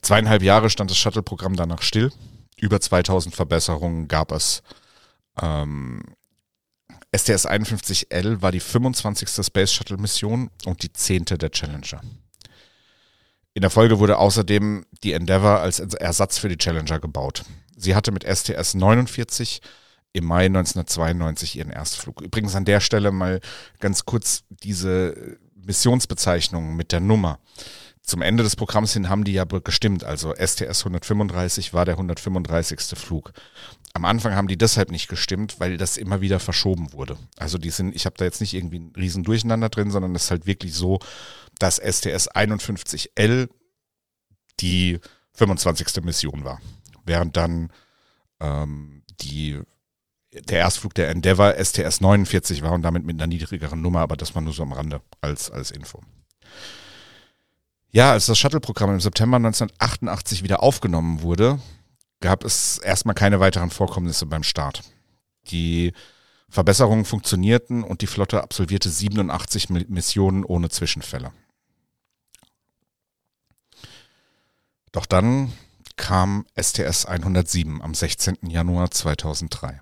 Zweieinhalb 0.00 0.42
Jahre 0.42 0.70
stand 0.70 0.90
das 0.90 0.96
Shuttle-Programm 0.96 1.54
danach 1.54 1.82
still. 1.82 2.10
Über 2.56 2.80
2000 2.80 3.34
Verbesserungen 3.34 4.08
gab 4.08 4.32
es 4.32 4.62
ähm, 5.38 6.02
STS-51L 7.14 8.40
war 8.40 8.52
die 8.52 8.60
25. 8.60 9.44
Space 9.44 9.72
Shuttle 9.72 9.98
Mission 9.98 10.50
und 10.64 10.82
die 10.82 10.92
10. 10.94 11.26
der 11.26 11.50
Challenger. 11.50 12.00
In 13.58 13.62
der 13.62 13.70
Folge 13.70 13.98
wurde 13.98 14.18
außerdem 14.18 14.86
die 15.02 15.14
Endeavour 15.14 15.58
als 15.58 15.80
Ersatz 15.80 16.38
für 16.38 16.48
die 16.48 16.58
Challenger 16.58 17.00
gebaut. 17.00 17.42
Sie 17.76 17.96
hatte 17.96 18.12
mit 18.12 18.24
STS-49 18.24 19.58
im 20.12 20.26
Mai 20.26 20.44
1992 20.44 21.56
ihren 21.56 21.70
Erstflug. 21.72 22.20
Übrigens 22.20 22.54
an 22.54 22.64
der 22.64 22.78
Stelle 22.78 23.10
mal 23.10 23.40
ganz 23.80 24.04
kurz 24.04 24.44
diese 24.48 25.38
Missionsbezeichnung 25.56 26.76
mit 26.76 26.92
der 26.92 27.00
Nummer 27.00 27.40
zum 28.08 28.22
Ende 28.22 28.42
des 28.42 28.56
Programms 28.56 28.94
hin 28.94 29.10
haben 29.10 29.24
die 29.24 29.34
ja 29.34 29.44
gestimmt. 29.44 30.02
Also 30.02 30.34
STS 30.34 30.80
135 30.80 31.74
war 31.74 31.84
der 31.84 31.94
135. 31.94 32.80
Flug. 32.98 33.32
Am 33.94 34.04
Anfang 34.04 34.34
haben 34.34 34.48
die 34.48 34.58
deshalb 34.58 34.90
nicht 34.90 35.08
gestimmt, 35.08 35.60
weil 35.60 35.76
das 35.76 35.96
immer 35.96 36.20
wieder 36.20 36.40
verschoben 36.40 36.92
wurde. 36.92 37.16
Also 37.36 37.58
die 37.58 37.70
sind, 37.70 37.94
ich 37.94 38.06
habe 38.06 38.16
da 38.16 38.24
jetzt 38.24 38.40
nicht 38.40 38.54
irgendwie 38.54 38.78
ein 38.78 38.92
riesen 38.96 39.24
Durcheinander 39.24 39.68
drin, 39.68 39.90
sondern 39.90 40.14
es 40.14 40.24
ist 40.24 40.30
halt 40.30 40.46
wirklich 40.46 40.74
so, 40.74 40.98
dass 41.58 41.76
STS 41.76 42.30
51L 42.30 43.48
die 44.60 44.98
25. 45.34 46.04
Mission 46.04 46.44
war. 46.44 46.60
Während 47.04 47.36
dann 47.36 47.72
ähm, 48.40 49.02
die 49.20 49.60
der 50.32 50.58
Erstflug 50.58 50.94
der 50.94 51.08
Endeavour 51.08 51.54
STS 51.58 52.00
49 52.00 52.62
war 52.62 52.72
und 52.72 52.82
damit 52.82 53.04
mit 53.04 53.16
einer 53.16 53.26
niedrigeren 53.26 53.80
Nummer, 53.80 54.00
aber 54.00 54.16
das 54.16 54.34
war 54.34 54.42
nur 54.42 54.52
so 54.52 54.62
am 54.62 54.72
Rande 54.72 55.00
als, 55.20 55.50
als 55.50 55.70
Info. 55.70 56.02
Ja, 57.90 58.12
als 58.12 58.26
das 58.26 58.38
Shuttle-Programm 58.38 58.90
im 58.90 59.00
September 59.00 59.36
1988 59.36 60.42
wieder 60.42 60.62
aufgenommen 60.62 61.22
wurde, 61.22 61.58
gab 62.20 62.44
es 62.44 62.78
erstmal 62.78 63.14
keine 63.14 63.40
weiteren 63.40 63.70
Vorkommnisse 63.70 64.26
beim 64.26 64.42
Start. 64.42 64.82
Die 65.50 65.92
Verbesserungen 66.48 67.04
funktionierten 67.04 67.82
und 67.82 68.00
die 68.00 68.06
Flotte 68.06 68.42
absolvierte 68.42 68.90
87 68.90 69.68
Missionen 69.88 70.44
ohne 70.44 70.70
Zwischenfälle. 70.70 71.32
Doch 74.92 75.06
dann 75.06 75.52
kam 75.96 76.46
STS 76.58 77.04
107 77.06 77.82
am 77.82 77.94
16. 77.94 78.38
Januar 78.48 78.90
2003. 78.90 79.80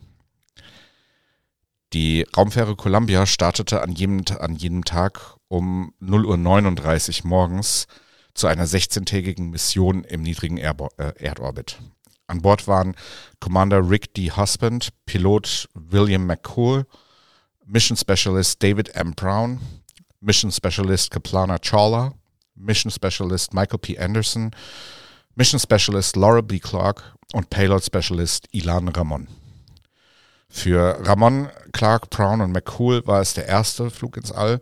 Die 1.93 2.27
Raumfähre 2.37 2.75
Columbia 2.75 3.27
startete 3.27 3.81
an 3.81 3.93
jedem, 3.93 4.25
an 4.41 4.57
jedem 4.57 4.85
Tag 4.85 5.37
um 5.49 5.95
0.39 6.03 7.23
Uhr 7.23 7.29
morgens 7.29 7.87
zu 8.35 8.49
einer 8.49 8.67
16-tägigen 8.67 9.51
Mission 9.51 10.03
im 10.05 10.23
niedrigen 10.23 10.59
äh, 10.59 10.75
Erdorbit. 11.17 11.79
An 12.29 12.43
Bord 12.43 12.67
waren 12.67 12.97
Commander 13.41 13.89
Rick 13.89 14.15
D. 14.15 14.31
Husband, 14.31 14.89
Pilot 15.07 15.69
William 15.75 16.27
McCool, 16.27 16.87
Mission 17.65 17.97
Specialist 17.97 18.63
David 18.63 18.95
M. 18.95 19.13
Brown, 19.15 19.61
Mission 20.21 20.51
Specialist 20.51 21.13
Kaplana 21.13 21.59
Chawla, 21.59 22.15
Mission 22.55 22.91
Specialist 22.91 23.55
Michael 23.55 23.79
P. 23.79 23.99
Anderson, 23.99 24.51
Mission 25.35 25.61
Specialist 25.61 26.17
Laura 26.17 26.41
B. 26.41 26.59
Clark 26.59 27.03
und 27.33 27.51
Payload 27.51 27.85
Specialist 27.85 28.49
Ilan 28.53 28.89
Ramon. 28.89 29.29
Für 30.49 30.99
Ramon, 31.07 31.49
Clark, 31.73 32.11
Brown 32.11 32.41
und 32.41 32.53
McCool 32.53 33.07
war 33.07 33.21
es 33.21 33.35
der 33.35 33.47
erste 33.47 33.91
Flug 33.91 34.17
ins 34.17 34.33
All. 34.33 34.61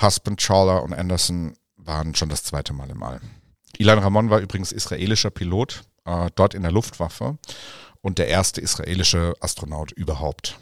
Husband, 0.00 0.40
Chawla 0.40 0.78
und 0.78 0.92
Anderson 0.92 1.56
waren 1.76 2.14
schon 2.14 2.28
das 2.28 2.42
zweite 2.42 2.72
Mal 2.72 2.90
im 2.90 3.02
All. 3.02 3.20
Ilan 3.78 3.98
Ramon 3.98 4.30
war 4.30 4.40
übrigens 4.40 4.72
israelischer 4.72 5.30
Pilot, 5.30 5.84
äh, 6.06 6.30
dort 6.34 6.54
in 6.54 6.62
der 6.62 6.72
Luftwaffe 6.72 7.38
und 8.00 8.18
der 8.18 8.28
erste 8.28 8.60
israelische 8.60 9.34
Astronaut 9.40 9.92
überhaupt. 9.92 10.58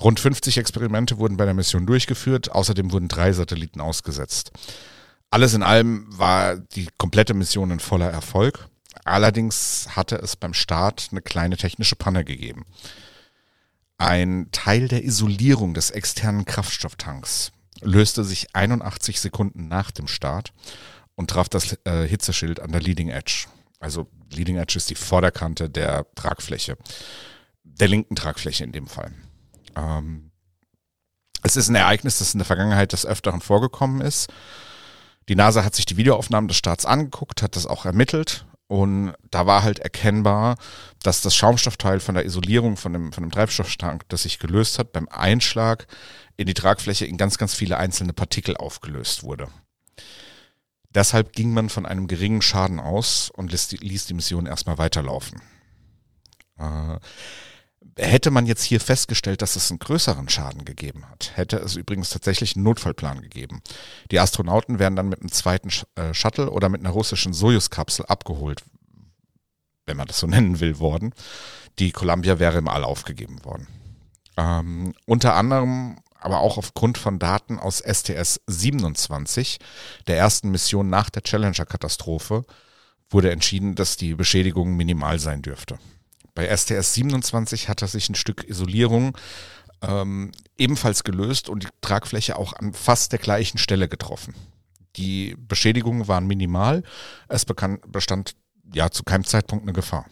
Rund 0.00 0.18
50 0.18 0.58
Experimente 0.58 1.18
wurden 1.18 1.36
bei 1.36 1.44
der 1.44 1.54
Mission 1.54 1.86
durchgeführt, 1.86 2.52
außerdem 2.52 2.90
wurden 2.90 3.08
drei 3.08 3.32
Satelliten 3.32 3.80
ausgesetzt. 3.80 4.50
Alles 5.30 5.54
in 5.54 5.62
allem 5.62 6.06
war 6.08 6.56
die 6.56 6.88
komplette 6.98 7.34
Mission 7.34 7.70
ein 7.70 7.80
voller 7.80 8.10
Erfolg. 8.10 8.68
Allerdings 9.04 9.88
hatte 9.90 10.16
es 10.16 10.36
beim 10.36 10.54
Start 10.54 11.08
eine 11.10 11.22
kleine 11.22 11.56
technische 11.56 11.96
Panne 11.96 12.24
gegeben. 12.24 12.64
Ein 13.98 14.48
Teil 14.50 14.88
der 14.88 15.04
Isolierung 15.04 15.74
des 15.74 15.90
externen 15.90 16.46
Kraftstofftanks 16.46 17.52
löste 17.82 18.24
sich 18.24 18.54
81 18.54 19.20
Sekunden 19.20 19.68
nach 19.68 19.90
dem 19.90 20.08
Start 20.08 20.52
und 21.14 21.30
traf 21.30 21.48
das 21.48 21.78
äh, 21.84 22.06
Hitzeschild 22.08 22.60
an 22.60 22.72
der 22.72 22.80
Leading 22.80 23.08
Edge. 23.08 23.46
Also 23.80 24.06
Leading 24.30 24.58
Edge 24.58 24.76
ist 24.76 24.90
die 24.90 24.94
Vorderkante 24.94 25.68
der 25.68 26.06
Tragfläche, 26.14 26.76
der 27.64 27.88
linken 27.88 28.14
Tragfläche 28.14 28.62
in 28.62 28.72
dem 28.72 28.86
Fall. 28.86 29.12
Ähm, 29.74 30.30
es 31.42 31.56
ist 31.56 31.68
ein 31.68 31.74
Ereignis, 31.74 32.18
das 32.18 32.34
in 32.34 32.38
der 32.38 32.46
Vergangenheit 32.46 32.92
des 32.92 33.06
Öfteren 33.06 33.40
vorgekommen 33.40 34.02
ist. 34.02 34.30
Die 35.28 35.34
NASA 35.34 35.64
hat 35.64 35.74
sich 35.74 35.86
die 35.86 35.96
Videoaufnahmen 35.96 36.48
des 36.48 36.58
Starts 36.58 36.84
angeguckt, 36.84 37.42
hat 37.42 37.56
das 37.56 37.66
auch 37.66 37.86
ermittelt 37.86 38.44
und 38.70 39.14
da 39.30 39.46
war 39.46 39.62
halt 39.62 39.78
erkennbar, 39.80 40.56
dass 41.02 41.22
das 41.22 41.34
Schaumstoffteil 41.34 41.98
von 41.98 42.14
der 42.14 42.24
Isolierung 42.24 42.76
von 42.76 42.92
dem, 42.92 43.12
von 43.12 43.24
dem 43.24 43.32
Treibstofftank, 43.32 44.08
das 44.08 44.22
sich 44.22 44.38
gelöst 44.38 44.78
hat, 44.78 44.92
beim 44.92 45.08
Einschlag 45.08 45.86
in 46.36 46.46
die 46.46 46.54
Tragfläche 46.54 47.06
in 47.06 47.16
ganz, 47.16 47.38
ganz 47.38 47.54
viele 47.54 47.78
einzelne 47.78 48.12
Partikel 48.12 48.56
aufgelöst 48.56 49.24
wurde. 49.24 49.48
Deshalb 50.94 51.32
ging 51.32 51.52
man 51.52 51.68
von 51.68 51.86
einem 51.86 52.08
geringen 52.08 52.42
Schaden 52.42 52.80
aus 52.80 53.30
und 53.30 53.52
ließ 53.52 53.68
die, 53.68 53.76
ließ 53.76 54.06
die 54.06 54.14
Mission 54.14 54.46
erstmal 54.46 54.78
weiterlaufen. 54.78 55.40
Äh, 56.58 56.98
hätte 57.96 58.30
man 58.30 58.46
jetzt 58.46 58.62
hier 58.62 58.80
festgestellt, 58.80 59.42
dass 59.42 59.56
es 59.56 59.70
einen 59.70 59.78
größeren 59.78 60.28
Schaden 60.28 60.64
gegeben 60.64 61.08
hat, 61.08 61.32
hätte 61.34 61.56
es 61.58 61.76
übrigens 61.76 62.10
tatsächlich 62.10 62.56
einen 62.56 62.64
Notfallplan 62.64 63.22
gegeben. 63.22 63.62
Die 64.10 64.20
Astronauten 64.20 64.78
wären 64.78 64.96
dann 64.96 65.08
mit 65.08 65.20
einem 65.20 65.32
zweiten 65.32 65.70
äh, 65.94 66.12
Shuttle 66.12 66.50
oder 66.50 66.68
mit 66.68 66.80
einer 66.80 66.90
russischen 66.90 67.32
Sojus-Kapsel 67.32 68.06
abgeholt, 68.06 68.62
wenn 69.86 69.96
man 69.96 70.08
das 70.08 70.18
so 70.18 70.26
nennen 70.28 70.60
will, 70.60 70.78
worden. 70.78 71.14
Die 71.78 71.92
Columbia 71.92 72.38
wäre 72.38 72.58
im 72.58 72.68
All 72.68 72.84
aufgegeben 72.84 73.44
worden. 73.44 73.68
Ähm, 74.36 74.94
unter 75.06 75.34
anderem 75.34 75.96
aber 76.20 76.40
auch 76.40 76.58
aufgrund 76.58 76.98
von 76.98 77.18
Daten 77.18 77.58
aus 77.58 77.78
STS 77.78 78.40
27, 78.46 79.58
der 80.06 80.18
ersten 80.18 80.50
Mission 80.50 80.88
nach 80.88 81.10
der 81.10 81.22
Challenger-Katastrophe, 81.22 82.44
wurde 83.08 83.30
entschieden, 83.30 83.74
dass 83.74 83.96
die 83.96 84.14
Beschädigung 84.14 84.76
minimal 84.76 85.18
sein 85.18 85.42
dürfte. 85.42 85.78
Bei 86.34 86.54
STS 86.56 86.94
27 86.94 87.68
hatte 87.68 87.86
sich 87.88 88.08
ein 88.08 88.14
Stück 88.14 88.48
Isolierung 88.48 89.16
ähm, 89.82 90.32
ebenfalls 90.56 91.04
gelöst 91.04 91.48
und 91.48 91.64
die 91.64 91.68
Tragfläche 91.80 92.36
auch 92.36 92.52
an 92.52 92.72
fast 92.72 93.12
der 93.12 93.18
gleichen 93.18 93.58
Stelle 93.58 93.88
getroffen. 93.88 94.34
Die 94.96 95.36
Beschädigungen 95.38 96.08
waren 96.08 96.26
minimal, 96.26 96.82
es 97.28 97.44
bestand 97.44 98.34
ja 98.72 98.90
zu 98.90 99.02
keinem 99.02 99.24
Zeitpunkt 99.24 99.64
eine 99.64 99.72
Gefahr. 99.72 100.06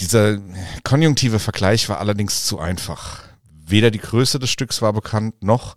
Dieser 0.00 0.38
konjunktive 0.82 1.38
Vergleich 1.38 1.88
war 1.88 1.98
allerdings 1.98 2.46
zu 2.46 2.58
einfach. 2.58 3.22
Weder 3.72 3.90
die 3.90 4.00
Größe 4.00 4.38
des 4.38 4.50
Stücks 4.50 4.82
war 4.82 4.92
bekannt, 4.92 5.42
noch, 5.42 5.76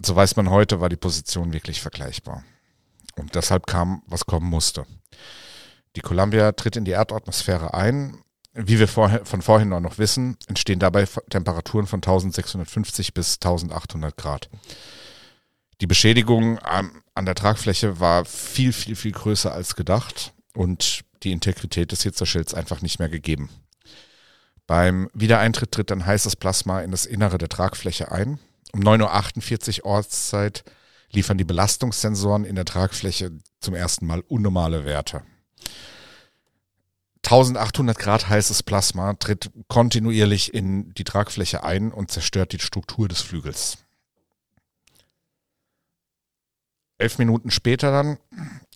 so 0.00 0.14
weiß 0.14 0.36
man 0.36 0.50
heute, 0.50 0.80
war 0.80 0.88
die 0.88 0.96
Position 0.96 1.52
wirklich 1.52 1.80
vergleichbar. 1.80 2.44
Und 3.16 3.34
deshalb 3.34 3.66
kam, 3.66 4.04
was 4.06 4.24
kommen 4.24 4.48
musste. 4.48 4.86
Die 5.96 6.00
Columbia 6.00 6.52
tritt 6.52 6.76
in 6.76 6.84
die 6.84 6.92
Erdatmosphäre 6.92 7.74
ein. 7.74 8.18
Wie 8.54 8.78
wir 8.78 8.86
von 8.86 9.42
vorhin 9.42 9.70
noch 9.70 9.98
wissen, 9.98 10.36
entstehen 10.46 10.78
dabei 10.78 11.06
Temperaturen 11.28 11.88
von 11.88 11.98
1650 11.98 13.14
bis 13.14 13.34
1800 13.34 14.16
Grad. 14.16 14.48
Die 15.80 15.88
Beschädigung 15.88 16.60
an 16.60 17.26
der 17.26 17.34
Tragfläche 17.34 17.98
war 17.98 18.24
viel, 18.24 18.72
viel, 18.72 18.94
viel 18.94 19.12
größer 19.12 19.52
als 19.52 19.74
gedacht 19.74 20.34
und 20.54 21.00
die 21.24 21.32
Integrität 21.32 21.90
des 21.90 22.04
Hitzeschilds 22.04 22.54
einfach 22.54 22.80
nicht 22.80 23.00
mehr 23.00 23.08
gegeben. 23.08 23.50
Beim 24.66 25.10
Wiedereintritt 25.12 25.72
tritt 25.72 25.90
dann 25.90 26.06
heißes 26.06 26.36
Plasma 26.36 26.80
in 26.80 26.90
das 26.90 27.06
Innere 27.06 27.38
der 27.38 27.48
Tragfläche 27.48 28.12
ein. 28.12 28.38
Um 28.72 28.80
9.48 28.80 29.80
Uhr 29.80 29.86
Ortszeit 29.86 30.64
liefern 31.10 31.38
die 31.38 31.44
Belastungssensoren 31.44 32.44
in 32.44 32.54
der 32.54 32.64
Tragfläche 32.64 33.32
zum 33.60 33.74
ersten 33.74 34.06
Mal 34.06 34.20
unnormale 34.20 34.84
Werte. 34.84 35.22
1800 37.24 37.98
Grad 37.98 38.28
heißes 38.28 38.62
Plasma 38.62 39.14
tritt 39.14 39.50
kontinuierlich 39.68 40.52
in 40.52 40.92
die 40.94 41.04
Tragfläche 41.04 41.62
ein 41.62 41.92
und 41.92 42.10
zerstört 42.10 42.52
die 42.52 42.58
Struktur 42.58 43.08
des 43.08 43.20
Flügels. 43.20 43.78
Elf 46.98 47.18
Minuten 47.18 47.50
später 47.50 47.90
dann, 47.90 48.18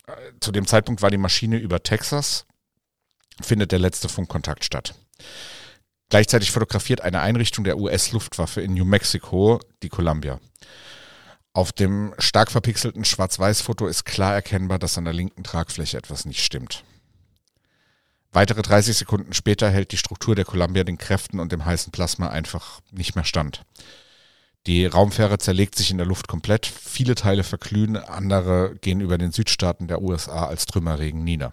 äh, 0.07 0.12
zu 0.41 0.53
dem 0.53 0.66
Zeitpunkt 0.66 1.03
war 1.03 1.11
die 1.11 1.18
Maschine 1.18 1.59
über 1.59 1.82
Texas, 1.82 2.47
findet 3.41 3.72
der 3.72 3.78
letzte 3.78 4.09
Funkkontakt 4.09 4.64
statt. 4.64 4.95
Gleichzeitig 6.09 6.52
fotografiert 6.52 7.00
eine 7.00 7.20
Einrichtung 7.20 7.64
der 7.64 7.78
US-Luftwaffe 7.78 8.61
in 8.61 8.74
New 8.74 8.84
Mexico 8.84 9.61
die 9.82 9.88
Columbia. 9.88 10.38
Auf 11.52 11.72
dem 11.72 12.14
stark 12.18 12.50
verpixelten 12.50 13.04
Schwarz-Weiß-Foto 13.04 13.86
ist 13.86 14.04
klar 14.04 14.34
erkennbar, 14.34 14.78
dass 14.78 14.98
an 14.98 15.04
der 15.04 15.14
linken 15.14 15.42
Tragfläche 15.42 15.96
etwas 15.96 16.26
nicht 16.26 16.44
stimmt. 16.44 16.84
Weitere 18.30 18.61
30 18.61 18.98
Sekunden 18.98 19.32
später 19.32 19.70
hält 19.70 19.92
die 19.92 19.96
Struktur 19.96 20.34
der 20.34 20.44
Columbia 20.44 20.84
den 20.84 20.98
Kräften 20.98 21.40
und 21.40 21.52
dem 21.52 21.64
heißen 21.64 21.90
Plasma 21.90 22.28
einfach 22.28 22.80
nicht 22.92 23.14
mehr 23.14 23.24
stand. 23.24 23.64
Die 24.66 24.84
Raumfähre 24.84 25.38
zerlegt 25.38 25.76
sich 25.76 25.90
in 25.90 25.96
der 25.96 26.07
Luft 26.07 26.28
komplett, 26.28 26.66
viele 26.66 27.14
Teile 27.14 27.44
verglühen, 27.44 27.96
andere 27.96 28.76
gehen 28.80 29.00
über 29.00 29.16
den 29.16 29.32
Südstaaten 29.32 29.88
der 29.88 30.02
USA 30.02 30.46
als 30.46 30.66
Trümmerregen 30.66 31.24
nieder. 31.24 31.52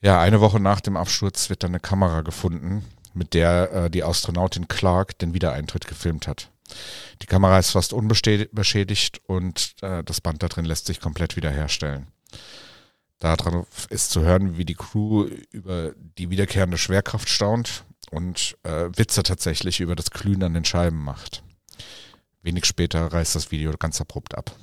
Ja, 0.00 0.20
eine 0.20 0.40
Woche 0.40 0.60
nach 0.60 0.80
dem 0.80 0.96
Absturz 0.96 1.50
wird 1.50 1.62
dann 1.64 1.72
eine 1.72 1.80
Kamera 1.80 2.20
gefunden, 2.20 2.84
mit 3.14 3.34
der 3.34 3.72
äh, 3.72 3.90
die 3.90 4.04
Astronautin 4.04 4.68
Clark 4.68 5.18
den 5.18 5.34
Wiedereintritt 5.34 5.86
gefilmt 5.86 6.28
hat. 6.28 6.50
Die 7.22 7.26
Kamera 7.26 7.58
ist 7.58 7.70
fast 7.70 7.92
unbeschädigt 7.92 9.20
und 9.26 9.74
äh, 9.82 10.04
das 10.04 10.20
Band 10.20 10.42
da 10.42 10.48
drin 10.48 10.66
lässt 10.66 10.86
sich 10.86 11.00
komplett 11.00 11.36
wiederherstellen. 11.36 12.06
Daran 13.18 13.66
ist 13.90 14.10
zu 14.10 14.20
hören, 14.20 14.56
wie 14.56 14.64
die 14.64 14.76
Crew 14.76 15.28
über 15.50 15.92
die 16.18 16.30
wiederkehrende 16.30 16.78
Schwerkraft 16.78 17.28
staunt 17.28 17.84
und 18.10 18.56
äh, 18.62 18.90
Witze 18.94 19.24
tatsächlich 19.24 19.80
über 19.80 19.96
das 19.96 20.10
Glühen 20.10 20.42
an 20.44 20.54
den 20.54 20.64
Scheiben 20.64 21.02
macht. 21.02 21.42
Wenig 22.42 22.66
später 22.66 23.12
reißt 23.12 23.34
das 23.34 23.50
Video 23.50 23.72
ganz 23.72 24.00
abrupt 24.00 24.36
ab. 24.36 24.54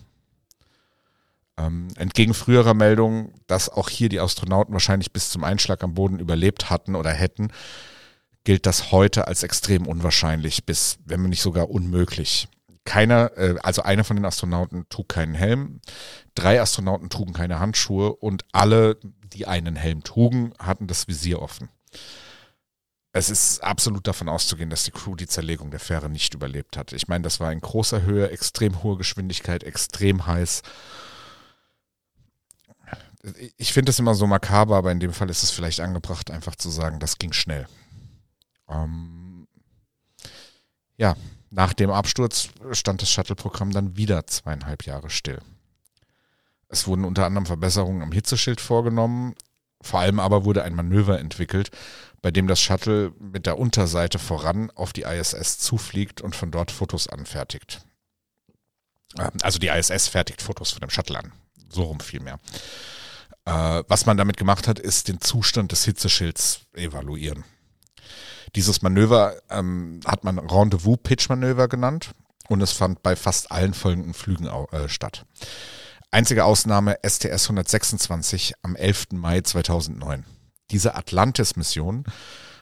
Ähm, 1.57 1.87
entgegen 1.95 2.33
früherer 2.33 2.73
Meldungen, 2.73 3.33
dass 3.47 3.69
auch 3.69 3.89
hier 3.89 4.09
die 4.09 4.19
Astronauten 4.19 4.73
wahrscheinlich 4.73 5.13
bis 5.13 5.29
zum 5.29 5.43
Einschlag 5.43 5.83
am 5.83 5.93
Boden 5.93 6.19
überlebt 6.19 6.69
hatten 6.69 6.95
oder 6.95 7.11
hätten, 7.11 7.49
gilt 8.43 8.65
das 8.65 8.91
heute 8.91 9.27
als 9.27 9.43
extrem 9.43 9.87
unwahrscheinlich, 9.87 10.65
bis, 10.65 10.97
wenn 11.05 11.21
man 11.21 11.29
nicht 11.29 11.41
sogar 11.41 11.69
unmöglich. 11.69 12.49
Keiner, 12.83 13.31
äh, 13.37 13.55
also 13.63 13.83
einer 13.83 14.03
von 14.03 14.17
den 14.17 14.25
Astronauten 14.25 14.85
trug 14.89 15.09
keinen 15.09 15.33
Helm, 15.33 15.79
drei 16.35 16.61
Astronauten 16.61 17.09
trugen 17.09 17.33
keine 17.33 17.59
Handschuhe 17.59 18.13
und 18.15 18.45
alle, 18.51 18.97
die 19.33 19.47
einen 19.47 19.75
Helm 19.75 20.03
trugen, 20.03 20.53
hatten 20.59 20.87
das 20.87 21.07
Visier 21.07 21.41
offen. 21.41 21.69
Es 23.13 23.29
ist 23.29 23.63
absolut 23.63 24.07
davon 24.07 24.27
auszugehen, 24.27 24.69
dass 24.69 24.83
die 24.83 24.91
Crew 24.91 25.15
die 25.15 25.27
Zerlegung 25.27 25.71
der 25.71 25.79
Fähre 25.79 26.09
nicht 26.09 26.33
überlebt 26.33 26.75
hat. 26.75 26.91
Ich 26.91 27.07
meine, 27.07 27.21
das 27.21 27.39
war 27.39 27.49
in 27.53 27.61
großer 27.61 28.01
Höhe, 28.01 28.29
extrem 28.29 28.83
hohe 28.83 28.97
Geschwindigkeit, 28.97 29.63
extrem 29.63 30.27
heiß 30.27 30.61
ich 33.57 33.73
finde 33.73 33.89
es 33.89 33.99
immer 33.99 34.15
so 34.15 34.27
makaber, 34.27 34.77
aber 34.77 34.91
in 34.91 34.99
dem 34.99 35.13
Fall 35.13 35.29
ist 35.29 35.43
es 35.43 35.51
vielleicht 35.51 35.79
angebracht, 35.79 36.31
einfach 36.31 36.55
zu 36.55 36.69
sagen, 36.69 36.99
das 36.99 37.17
ging 37.17 37.33
schnell. 37.33 37.67
Ähm, 38.69 39.47
ja, 40.97 41.15
nach 41.49 41.73
dem 41.73 41.89
Absturz 41.89 42.49
stand 42.71 43.01
das 43.01 43.09
Shuttle-Programm 43.09 43.71
dann 43.71 43.97
wieder 43.97 44.27
zweieinhalb 44.27 44.85
Jahre 44.85 45.09
still. 45.09 45.39
Es 46.67 46.87
wurden 46.87 47.05
unter 47.05 47.25
anderem 47.25 47.45
Verbesserungen 47.45 48.01
am 48.01 48.11
Hitzeschild 48.11 48.59
vorgenommen. 48.59 49.35
Vor 49.81 49.99
allem 49.99 50.19
aber 50.19 50.45
wurde 50.45 50.63
ein 50.63 50.73
Manöver 50.73 51.19
entwickelt, 51.19 51.69
bei 52.21 52.31
dem 52.31 52.47
das 52.47 52.59
Shuttle 52.59 53.13
mit 53.19 53.45
der 53.45 53.59
Unterseite 53.59 54.17
voran 54.19 54.71
auf 54.71 54.93
die 54.93 55.03
ISS 55.03 55.59
zufliegt 55.59 56.21
und 56.21 56.35
von 56.35 56.51
dort 56.51 56.71
Fotos 56.71 57.07
anfertigt. 57.07 57.85
Ähm, 59.17 59.31
Also 59.41 59.59
die 59.59 59.67
ISS 59.67 60.07
fertigt 60.07 60.41
Fotos 60.41 60.71
von 60.71 60.81
dem 60.81 60.89
Shuttle 60.89 61.19
an. 61.19 61.33
So 61.69 61.83
rum 61.83 61.99
vielmehr. 61.99 62.39
Äh, 63.45 63.83
was 63.87 64.05
man 64.05 64.17
damit 64.17 64.37
gemacht 64.37 64.67
hat, 64.67 64.79
ist 64.79 65.07
den 65.07 65.21
Zustand 65.21 65.71
des 65.71 65.85
Hitzeschilds 65.85 66.61
evaluieren. 66.73 67.43
Dieses 68.55 68.81
Manöver 68.81 69.35
ähm, 69.49 69.99
hat 70.05 70.23
man 70.23 70.39
Rendezvous-Pitch-Manöver 70.39 71.67
genannt 71.67 72.11
und 72.47 72.61
es 72.61 72.71
fand 72.71 73.03
bei 73.03 73.15
fast 73.15 73.51
allen 73.51 73.73
folgenden 73.73 74.13
Flügen 74.13 74.47
äh, 74.47 74.89
statt. 74.89 75.25
Einzige 76.11 76.45
Ausnahme 76.45 76.97
STS 77.05 77.43
126 77.45 78.53
am 78.61 78.75
11. 78.75 79.07
Mai 79.11 79.41
2009. 79.41 80.25
Diese 80.71 80.95
Atlantis-Mission 80.95 82.05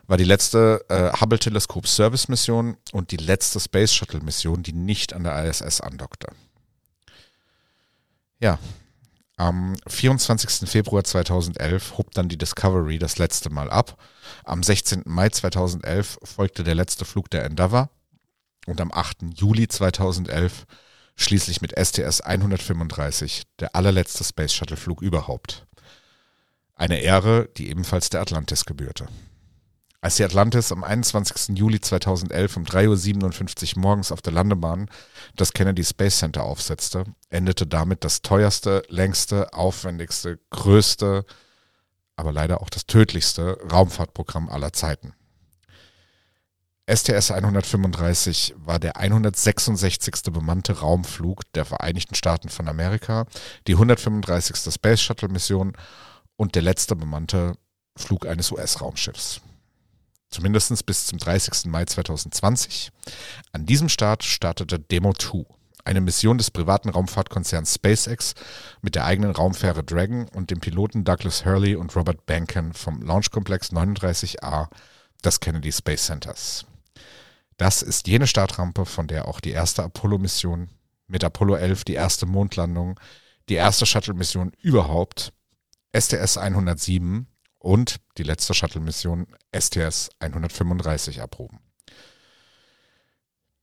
war 0.08 0.18
die 0.18 0.24
letzte 0.24 0.84
äh, 0.90 1.12
Hubble 1.20 1.40
Teleskop 1.40 1.88
Service 1.88 2.28
Mission 2.28 2.78
und 2.92 3.12
die 3.12 3.18
letzte 3.18 3.60
Space 3.60 3.94
Shuttle 3.94 4.22
Mission, 4.22 4.64
die 4.64 4.74
nicht 4.74 5.14
an 5.14 5.24
der 5.24 5.46
ISS 5.46 5.80
andockte. 5.80 6.28
Ja, 8.40 8.60
am 9.38 9.76
24. 9.88 10.70
Februar 10.70 11.04
2011 11.04 11.98
hob 11.98 12.12
dann 12.14 12.30
die 12.30 12.38
Discovery 12.38 13.00
das 13.00 13.18
letzte 13.18 13.50
Mal 13.50 13.70
ab. 13.70 13.98
Am 14.44 14.62
16. 14.62 15.04
Mai 15.06 15.30
2011 15.30 16.20
folgte 16.24 16.64
der 16.64 16.76
letzte 16.76 17.06
Flug 17.06 17.30
der 17.30 17.46
Endeavour 17.46 17.90
und 18.68 18.80
am 18.80 18.92
8. 18.94 19.18
Juli 19.36 19.68
2011 19.68 20.66
schließlich 21.16 21.62
mit 21.62 21.74
STS 21.78 22.22
135 22.22 23.44
der 23.60 23.76
allerletzte 23.76 24.24
Space 24.24 24.54
Shuttle 24.54 24.78
Flug 24.78 25.02
überhaupt. 25.02 25.66
Eine 26.76 27.00
Ehre, 27.00 27.50
die 27.58 27.70
ebenfalls 27.70 28.10
der 28.10 28.22
Atlantis 28.22 28.66
gebührte. 28.66 29.08
Als 30.04 30.18
die 30.18 30.26
Atlantis 30.26 30.74
am 30.74 30.84
21. 30.84 31.58
Juli 31.58 31.80
2011 31.80 32.58
um 32.58 32.64
3.57 32.66 33.78
Uhr 33.78 33.82
morgens 33.82 34.12
auf 34.12 34.22
der 34.22 34.34
Landebahn 34.34 34.90
das 35.38 35.54
Kennedy 35.54 35.82
Space 35.82 36.18
Center 36.18 36.44
aufsetzte, 36.44 37.06
endete 37.30 37.66
damit 37.66 38.04
das 38.04 38.22
teuerste, 38.22 38.84
längste, 38.90 39.54
aufwendigste, 39.54 40.42
größte, 40.50 41.24
aber 42.18 42.34
leider 42.34 42.62
auch 42.62 42.70
das 42.70 42.86
tödlichste 42.86 43.58
Raumfahrtprogramm 43.72 44.50
aller 44.50 44.74
Zeiten. 44.74 45.14
STS 46.86 47.32
135 47.32 48.56
war 48.58 48.80
der 48.80 48.98
166. 48.98 50.34
bemannte 50.34 50.80
Raumflug 50.80 51.44
der 51.54 51.64
Vereinigten 51.64 52.16
Staaten 52.16 52.50
von 52.50 52.68
Amerika, 52.68 53.26
die 53.68 53.76
135. 53.76 54.74
Space 54.74 55.00
Shuttle 55.00 55.30
Mission 55.30 55.78
und 56.36 56.56
der 56.56 56.62
letzte 56.62 56.98
bemannte 56.98 57.56
Flug 57.96 58.28
eines 58.28 58.52
US-Raumschiffs. 58.52 59.40
Zumindest 60.34 60.84
bis 60.88 61.06
zum 61.06 61.20
30. 61.20 61.66
Mai 61.66 61.86
2020. 61.86 62.90
An 63.52 63.68
diesem 63.68 63.88
Start 63.88 64.24
startete 64.24 64.80
Demo 64.80 65.14
2, 65.14 65.46
eine 65.86 66.02
Mission 66.02 66.40
des 66.40 66.50
privaten 66.50 66.90
Raumfahrtkonzerns 66.90 67.76
SpaceX 67.76 68.34
mit 68.82 68.96
der 68.96 69.06
eigenen 69.06 69.30
Raumfähre 69.30 69.84
Dragon 69.84 70.28
und 70.30 70.50
dem 70.50 70.60
Piloten 70.60 71.04
Douglas 71.04 71.46
Hurley 71.46 71.76
und 71.76 71.96
Robert 71.96 72.26
Banken 72.26 72.74
vom 72.74 73.04
Launchkomplex 73.04 73.74
39A 73.74 74.70
des 75.24 75.40
Kennedy 75.40 75.72
Space 75.72 76.08
Centers. 76.08 76.66
Das 77.58 77.84
ist 77.84 78.08
jene 78.08 78.26
Startrampe, 78.26 78.88
von 78.88 79.06
der 79.06 79.28
auch 79.28 79.40
die 79.40 79.52
erste 79.52 79.84
Apollo-Mission 79.84 80.70
mit 81.06 81.24
Apollo 81.24 81.58
11 81.58 81.84
die 81.84 81.94
erste 81.94 82.26
Mondlandung, 82.26 83.00
die 83.50 83.56
erste 83.56 83.86
Shuttle-Mission 83.86 84.52
überhaupt, 84.64 85.32
STS 85.96 86.40
107 86.40 87.28
und 87.64 87.96
die 88.18 88.24
letzte 88.24 88.54
Shuttle-Mission 88.54 89.26
STS 89.58 90.10
135 90.20 91.22
abhoben. 91.22 91.60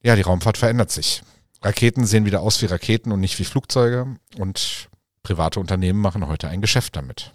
Ja, 0.02 0.16
die 0.16 0.22
Raumfahrt 0.22 0.56
verändert 0.56 0.90
sich. 0.90 1.22
Raketen 1.60 2.06
sehen 2.06 2.24
wieder 2.24 2.40
aus 2.40 2.62
wie 2.62 2.66
Raketen 2.66 3.12
und 3.12 3.20
nicht 3.20 3.38
wie 3.38 3.44
Flugzeuge 3.44 4.16
und 4.38 4.88
private 5.22 5.60
Unternehmen 5.60 6.00
machen 6.00 6.26
heute 6.26 6.48
ein 6.48 6.62
Geschäft 6.62 6.96
damit. 6.96 7.32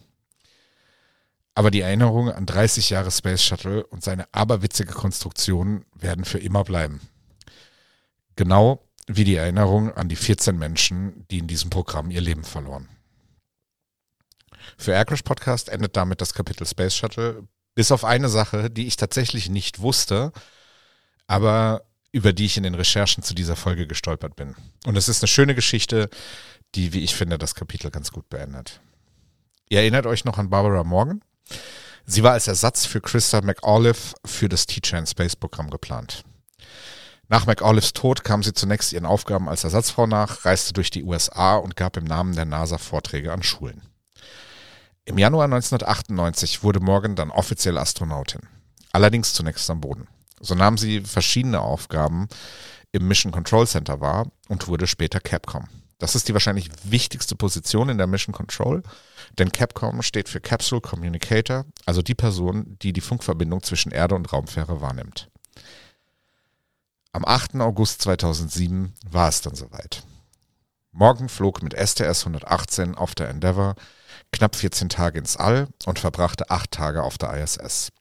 Aber 1.53 1.69
die 1.69 1.81
Erinnerungen 1.81 2.33
an 2.33 2.47
30 2.47 2.89
Jahre 2.89 3.11
Space 3.11 3.43
Shuttle 3.43 3.85
und 3.85 4.03
seine 4.03 4.33
aberwitzige 4.33 4.91
Konstruktion 4.91 5.85
werden 5.93 6.25
für 6.25 6.39
immer 6.39 6.63
bleiben. 6.63 6.99
Genau 8.35 8.83
wie 9.05 9.23
die 9.23 9.35
Erinnerung 9.35 9.91
an 9.91 10.09
die 10.09 10.15
14 10.15 10.57
Menschen, 10.57 11.27
die 11.29 11.37
in 11.37 11.47
diesem 11.47 11.69
Programm 11.69 12.09
ihr 12.09 12.21
Leben 12.21 12.43
verloren. 12.43 12.89
Für 14.77 14.91
Aircrash 14.91 15.23
Podcast 15.23 15.69
endet 15.69 15.95
damit 15.95 16.21
das 16.21 16.33
Kapitel 16.33 16.65
Space 16.65 16.95
Shuttle, 16.95 17.43
bis 17.75 17.91
auf 17.91 18.05
eine 18.05 18.29
Sache, 18.29 18.69
die 18.69 18.87
ich 18.87 18.97
tatsächlich 18.97 19.49
nicht 19.49 19.79
wusste, 19.79 20.31
aber 21.27 21.83
über 22.11 22.31
die 22.31 22.45
ich 22.45 22.55
in 22.55 22.63
den 22.63 22.75
Recherchen 22.75 23.23
zu 23.23 23.33
dieser 23.33 23.57
Folge 23.57 23.87
gestolpert 23.87 24.35
bin. 24.35 24.55
Und 24.85 24.95
es 24.95 25.09
ist 25.09 25.21
eine 25.21 25.27
schöne 25.27 25.53
Geschichte, 25.53 26.09
die, 26.73 26.93
wie 26.93 27.03
ich 27.03 27.15
finde, 27.15 27.37
das 27.37 27.55
Kapitel 27.55 27.91
ganz 27.91 28.11
gut 28.11 28.29
beendet. 28.29 28.79
Ihr 29.67 29.79
erinnert 29.79 30.05
euch 30.05 30.23
noch 30.23 30.37
an 30.37 30.49
Barbara 30.49 30.83
Morgan? 30.83 31.21
Sie 32.05 32.23
war 32.23 32.33
als 32.33 32.47
Ersatz 32.47 32.85
für 32.85 33.01
Krista 33.01 33.41
McAuliffe 33.41 34.15
für 34.25 34.47
das 34.47 34.65
Teacher 34.65 34.97
in 34.97 35.07
Space 35.07 35.35
Programm 35.35 35.69
geplant. 35.69 36.23
Nach 37.27 37.47
McAuliffes 37.47 37.93
Tod 37.93 38.23
kam 38.23 38.43
sie 38.43 38.53
zunächst 38.53 38.93
ihren 38.93 39.05
Aufgaben 39.05 39.49
als 39.49 39.63
Ersatzfrau 39.63 40.05
nach, 40.05 40.45
reiste 40.45 40.73
durch 40.73 40.91
die 40.91 41.03
USA 41.03 41.55
und 41.55 41.75
gab 41.75 41.97
im 41.97 42.03
Namen 42.03 42.35
der 42.35 42.45
NASA 42.45 42.77
Vorträge 42.77 43.33
an 43.33 43.41
Schulen. 43.41 43.81
Im 45.05 45.19
Januar 45.19 45.45
1998 45.45 46.63
wurde 46.63 46.79
Morgan 46.79 47.15
dann 47.15 47.29
offiziell 47.29 47.77
Astronautin. 47.77 48.41
Allerdings 48.91 49.33
zunächst 49.33 49.69
am 49.69 49.79
Boden. 49.79 50.07
So 50.39 50.55
nahm 50.55 50.79
sie 50.79 51.01
verschiedene 51.01 51.61
Aufgaben 51.61 52.27
im 52.91 53.07
Mission 53.07 53.31
Control 53.31 53.67
Center 53.67 54.01
wahr 54.01 54.31
und 54.49 54.67
wurde 54.67 54.87
später 54.87 55.19
Capcom. 55.19 55.67
Das 55.99 56.15
ist 56.15 56.27
die 56.27 56.33
wahrscheinlich 56.33 56.69
wichtigste 56.83 57.35
Position 57.35 57.89
in 57.89 57.99
der 57.99 58.07
Mission 58.07 58.33
Control, 58.33 58.81
denn 59.37 59.51
Capcom 59.51 60.01
steht 60.01 60.27
für 60.27 60.41
Capsule 60.41 60.81
Communicator, 60.81 61.65
also 61.85 62.01
die 62.01 62.15
Person, 62.15 62.77
die 62.81 62.91
die 62.91 63.01
Funkverbindung 63.01 63.61
zwischen 63.63 63.91
Erde 63.91 64.15
und 64.15 64.33
Raumfähre 64.33 64.81
wahrnimmt. 64.81 65.29
Am 67.11 67.23
8. 67.25 67.55
August 67.61 68.01
2007 68.01 68.93
war 69.09 69.29
es 69.29 69.41
dann 69.41 69.55
soweit. 69.55 70.03
Morgan 70.91 71.29
flog 71.29 71.61
mit 71.61 71.73
STS 71.73 72.25
118 72.25 72.95
auf 72.95 73.15
der 73.15 73.29
Endeavour 73.29 73.75
knapp 74.35 74.55
14 74.55 74.89
Tage 74.89 75.17
ins 75.17 75.37
All 75.37 75.67
und 75.85 75.97
verbrachte 75.97 76.49
acht 76.49 76.71
Tage 76.71 77.03
auf 77.03 77.17
der 77.17 77.33
ISS. 77.41 77.91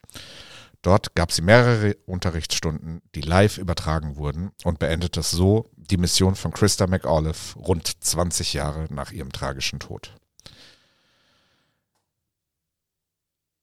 Dort 0.81 1.15
gab 1.15 1.31
sie 1.31 1.41
mehrere 1.41 1.95
Unterrichtsstunden, 2.05 3.01
die 3.15 3.21
live 3.21 3.57
übertragen 3.57 4.17
wurden 4.17 4.51
und 4.63 4.77
beendete 4.77 5.23
so 5.23 5.71
die 5.77 5.97
Mission 5.97 6.35
von 6.35 6.51
Krista 6.51 6.87
McAuliffe 6.87 7.57
rund 7.57 8.03
20 8.03 8.53
Jahre 8.53 8.85
nach 8.91 9.11
ihrem 9.11 9.31
tragischen 9.31 9.79
Tod. 9.79 10.13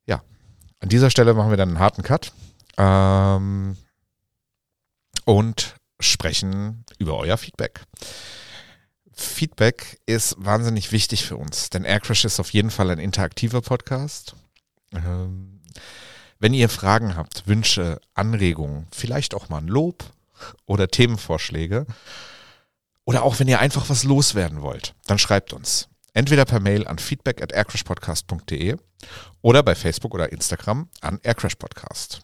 Ja, 0.06 0.22
an 0.80 0.88
dieser 0.88 1.10
Stelle 1.10 1.34
machen 1.34 1.50
wir 1.50 1.56
dann 1.56 1.68
einen 1.68 1.78
harten 1.78 2.02
Cut 2.02 2.32
ähm, 2.78 3.76
und 5.24 5.76
sprechen 6.00 6.84
über 6.98 7.16
euer 7.18 7.36
Feedback. 7.36 7.82
Feedback 9.14 10.00
ist 10.06 10.36
wahnsinnig 10.38 10.92
wichtig 10.92 11.24
für 11.24 11.36
uns, 11.36 11.70
denn 11.70 11.84
Aircrash 11.84 12.24
ist 12.24 12.40
auf 12.40 12.50
jeden 12.52 12.70
Fall 12.70 12.90
ein 12.90 12.98
interaktiver 12.98 13.60
Podcast. 13.60 14.34
Ähm, 14.92 15.60
wenn 16.38 16.54
ihr 16.54 16.68
Fragen 16.68 17.16
habt, 17.16 17.46
Wünsche, 17.46 18.00
Anregungen, 18.14 18.86
vielleicht 18.90 19.34
auch 19.34 19.48
mal 19.48 19.58
ein 19.58 19.68
Lob 19.68 20.04
oder 20.66 20.88
Themenvorschläge 20.88 21.86
oder 23.04 23.22
auch 23.22 23.38
wenn 23.38 23.48
ihr 23.48 23.60
einfach 23.60 23.88
was 23.88 24.04
loswerden 24.04 24.62
wollt, 24.62 24.94
dann 25.06 25.18
schreibt 25.18 25.52
uns. 25.52 25.88
Entweder 26.14 26.44
per 26.44 26.60
Mail 26.60 26.86
an 26.86 26.98
feedback 26.98 27.40
at 27.40 27.52
aircrashpodcast.de 27.52 28.76
oder 29.40 29.62
bei 29.62 29.74
Facebook 29.74 30.14
oder 30.14 30.30
Instagram 30.32 30.88
an 31.00 31.20
aircrashpodcast. 31.22 32.22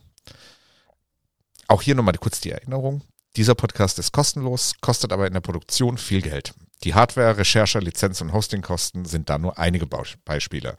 Auch 1.69 1.83
hier 1.83 1.95
nochmal 1.95 2.15
kurz 2.15 2.41
die 2.41 2.51
Erinnerung. 2.51 3.03
Dieser 3.37 3.55
Podcast 3.55 3.99
ist 3.99 4.13
kostenlos, 4.13 4.75
kostet 4.81 5.13
aber 5.13 5.27
in 5.27 5.33
der 5.33 5.41
Produktion 5.41 5.97
viel 5.97 6.23
Geld. 6.23 6.55
Die 6.85 6.95
Hardware, 6.95 7.37
Recherche, 7.37 7.79
Lizenz 7.81 8.21
und 8.21 8.33
Hostingkosten 8.33 9.05
sind 9.05 9.29
da 9.29 9.39
nur 9.39 9.59
einige 9.59 9.87
Beispiele. 9.87 10.77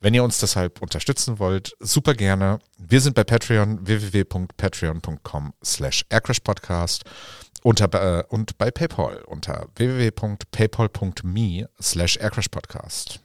Wenn 0.00 0.14
ihr 0.14 0.24
uns 0.24 0.38
deshalb 0.38 0.82
unterstützen 0.82 1.38
wollt, 1.38 1.76
super 1.78 2.14
gerne. 2.14 2.58
Wir 2.76 3.00
sind 3.00 3.14
bei 3.14 3.22
Patreon 3.22 3.86
www.patreon.com 3.86 5.54
slash 5.62 6.04
aircrashpodcast 6.08 7.04
unter, 7.62 8.18
äh, 8.18 8.24
und 8.28 8.58
bei 8.58 8.72
PayPal 8.72 9.22
unter 9.26 9.68
www.paypal.me 9.76 11.68
slash 11.80 12.16
aircrashpodcast. 12.16 13.20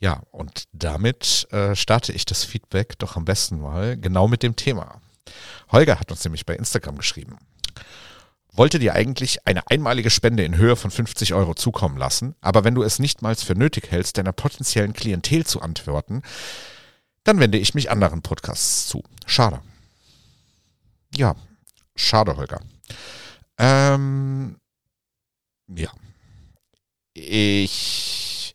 Ja, 0.00 0.22
und 0.32 0.64
damit 0.72 1.46
äh, 1.52 1.76
starte 1.76 2.12
ich 2.12 2.24
das 2.24 2.42
Feedback 2.44 2.98
doch 2.98 3.14
am 3.16 3.24
besten 3.24 3.60
mal 3.60 3.96
genau 3.96 4.26
mit 4.26 4.42
dem 4.42 4.56
Thema. 4.56 5.00
Holger 5.70 6.00
hat 6.00 6.10
uns 6.10 6.24
nämlich 6.24 6.44
bei 6.44 6.56
Instagram 6.56 6.96
geschrieben. 6.98 7.38
Wollte 8.52 8.78
dir 8.78 8.94
eigentlich 8.94 9.46
eine 9.46 9.68
einmalige 9.68 10.10
Spende 10.10 10.44
in 10.44 10.56
Höhe 10.56 10.76
von 10.76 10.90
50 10.90 11.34
Euro 11.34 11.54
zukommen 11.54 11.96
lassen, 11.96 12.34
aber 12.40 12.64
wenn 12.64 12.74
du 12.74 12.82
es 12.82 12.98
nicht 12.98 13.22
mal 13.22 13.34
für 13.34 13.54
nötig 13.54 13.90
hältst, 13.90 14.18
deiner 14.18 14.32
potenziellen 14.32 14.92
Klientel 14.92 15.46
zu 15.46 15.62
antworten, 15.62 16.22
dann 17.24 17.38
wende 17.38 17.58
ich 17.58 17.74
mich 17.74 17.90
anderen 17.90 18.22
Podcasts 18.22 18.88
zu. 18.88 19.02
Schade. 19.26 19.60
Ja, 21.14 21.34
schade, 21.94 22.36
Holger. 22.36 22.60
Ähm, 23.58 24.56
ja. 25.68 25.90
Ich 27.14 28.54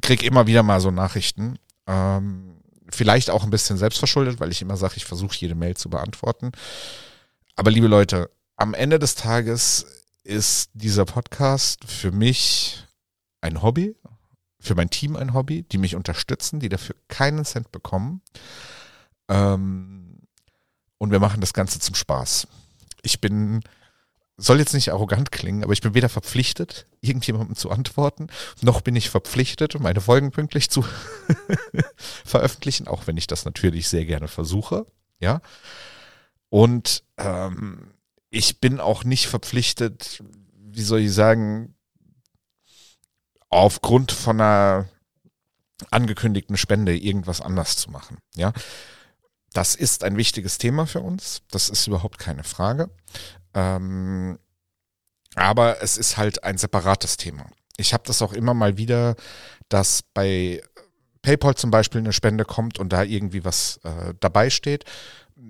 krieg 0.00 0.22
immer 0.22 0.46
wieder 0.46 0.62
mal 0.62 0.80
so 0.80 0.90
Nachrichten. 0.90 1.58
Ähm, 1.86 2.60
vielleicht 2.88 3.30
auch 3.30 3.44
ein 3.44 3.50
bisschen 3.50 3.76
selbstverschuldet, 3.76 4.40
weil 4.40 4.50
ich 4.50 4.62
immer 4.62 4.76
sage, 4.76 4.94
ich 4.96 5.04
versuche 5.04 5.36
jede 5.36 5.54
Mail 5.54 5.76
zu 5.76 5.90
beantworten. 5.90 6.52
Aber 7.56 7.70
liebe 7.70 7.86
Leute, 7.88 8.30
am 8.56 8.74
Ende 8.74 8.98
des 8.98 9.14
Tages 9.14 9.86
ist 10.24 10.70
dieser 10.74 11.04
Podcast 11.04 11.84
für 11.84 12.12
mich 12.12 12.86
ein 13.40 13.62
Hobby, 13.62 13.96
für 14.60 14.74
mein 14.74 14.90
Team 14.90 15.16
ein 15.16 15.34
Hobby, 15.34 15.64
die 15.64 15.78
mich 15.78 15.96
unterstützen, 15.96 16.60
die 16.60 16.68
dafür 16.68 16.94
keinen 17.08 17.44
Cent 17.44 17.72
bekommen. 17.72 18.22
Ähm, 19.28 20.20
und 20.98 21.10
wir 21.10 21.18
machen 21.18 21.40
das 21.40 21.52
Ganze 21.52 21.80
zum 21.80 21.96
Spaß. 21.96 22.46
Ich 23.02 23.20
bin, 23.20 23.62
soll 24.36 24.60
jetzt 24.60 24.74
nicht 24.74 24.92
arrogant 24.92 25.32
klingen, 25.32 25.64
aber 25.64 25.72
ich 25.72 25.80
bin 25.80 25.94
weder 25.94 26.08
verpflichtet, 26.08 26.86
irgendjemandem 27.00 27.56
zu 27.56 27.70
antworten, 27.70 28.28
noch 28.60 28.82
bin 28.82 28.94
ich 28.94 29.10
verpflichtet, 29.10 29.80
meine 29.80 30.00
Folgen 30.00 30.30
pünktlich 30.30 30.70
zu 30.70 30.84
veröffentlichen, 32.24 32.86
auch 32.86 33.08
wenn 33.08 33.16
ich 33.16 33.26
das 33.26 33.44
natürlich 33.44 33.88
sehr 33.88 34.04
gerne 34.04 34.28
versuche. 34.28 34.86
Ja. 35.18 35.40
Und 36.48 37.02
ähm, 37.16 37.94
ich 38.32 38.60
bin 38.60 38.80
auch 38.80 39.04
nicht 39.04 39.28
verpflichtet, 39.28 40.24
wie 40.54 40.82
soll 40.82 41.00
ich 41.00 41.12
sagen, 41.12 41.74
aufgrund 43.50 44.10
von 44.10 44.40
einer 44.40 44.88
angekündigten 45.90 46.56
Spende 46.56 46.96
irgendwas 46.96 47.42
anders 47.42 47.76
zu 47.76 47.90
machen. 47.90 48.16
Ja, 48.34 48.54
das 49.52 49.74
ist 49.74 50.02
ein 50.02 50.16
wichtiges 50.16 50.56
Thema 50.56 50.86
für 50.86 51.00
uns. 51.00 51.42
Das 51.50 51.68
ist 51.68 51.86
überhaupt 51.86 52.18
keine 52.18 52.42
Frage. 52.42 52.88
Ähm, 53.52 54.38
aber 55.34 55.82
es 55.82 55.98
ist 55.98 56.16
halt 56.16 56.42
ein 56.42 56.56
separates 56.56 57.18
Thema. 57.18 57.44
Ich 57.76 57.92
habe 57.92 58.04
das 58.06 58.22
auch 58.22 58.32
immer 58.32 58.54
mal 58.54 58.78
wieder, 58.78 59.14
dass 59.68 60.02
bei 60.14 60.62
PayPal 61.20 61.54
zum 61.54 61.70
Beispiel 61.70 62.00
eine 62.00 62.14
Spende 62.14 62.46
kommt 62.46 62.78
und 62.78 62.94
da 62.94 63.02
irgendwie 63.02 63.44
was 63.44 63.78
äh, 63.84 64.14
dabei 64.20 64.48
steht 64.48 64.86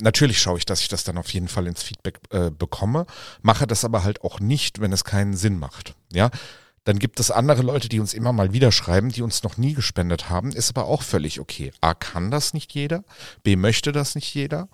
natürlich 0.01 0.41
schaue 0.41 0.59
ich, 0.59 0.65
dass 0.65 0.81
ich 0.81 0.89
das 0.89 1.05
dann 1.05 1.19
auf 1.19 1.33
jeden 1.33 1.49
Fall 1.49 1.67
ins 1.67 1.83
Feedback 1.83 2.21
äh, 2.31 2.51
bekomme, 2.51 3.07
mache 3.43 3.67
das 3.67 3.85
aber 3.85 4.05
halt 4.05 4.23
auch 4.23 4.41
nicht, 4.41 4.81
wenn 4.81 4.93
es 4.93 5.05
keinen 5.05 5.35
Sinn 5.35 5.59
macht. 5.59 5.95
Ja, 6.13 6.31
dann 6.85 6.99
gibt 6.99 7.21
es 7.21 7.31
andere 7.31 7.63
Leute, 7.63 7.89
die 7.89 8.01
uns 8.01 8.13
immer 8.13 8.33
mal 8.33 8.53
wieder 8.53 8.73
schreiben, 8.73 9.11
die 9.11 9.23
uns 9.23 9.43
noch 9.43 9.57
nie 9.57 9.75
gespendet 9.75 10.29
haben, 10.31 10.53
ist 10.53 10.71
aber 10.71 10.87
auch 10.87 11.03
völlig 11.03 11.39
okay. 11.39 11.73
A, 11.81 11.95
kann 11.95 12.31
das 12.31 12.55
nicht 12.55 12.73
jeder, 12.73 13.05
B, 13.43 13.57
möchte 13.57 13.93
das 13.93 14.15
nicht 14.15 14.33
jeder. 14.35 14.69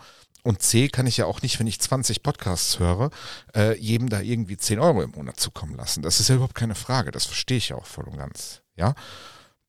Und 0.45 0.62
C, 0.62 0.89
kann 0.89 1.07
ich 1.07 1.19
ja 1.19 1.27
auch 1.27 1.43
nicht, 1.43 1.59
wenn 1.59 1.66
ich 1.66 1.81
20 1.81 2.23
Podcasts 2.23 2.79
höre, 2.79 3.11
äh, 3.55 3.77
jedem 3.77 4.09
da 4.09 4.21
irgendwie 4.21 4.57
10 4.57 4.79
Euro 4.79 5.03
im 5.03 5.11
Monat 5.11 5.39
zukommen 5.39 5.75
lassen. 5.75 6.03
Das 6.03 6.21
ist 6.21 6.29
ja 6.29 6.37
überhaupt 6.37 6.55
keine 6.55 6.77
Frage. 6.77 7.11
Das 7.11 7.27
verstehe 7.27 7.59
ich 7.59 7.71
ja 7.71 7.77
auch 7.77 7.85
voll 7.85 8.05
und 8.05 8.16
ganz. 8.16 8.62
Ja. 8.77 8.95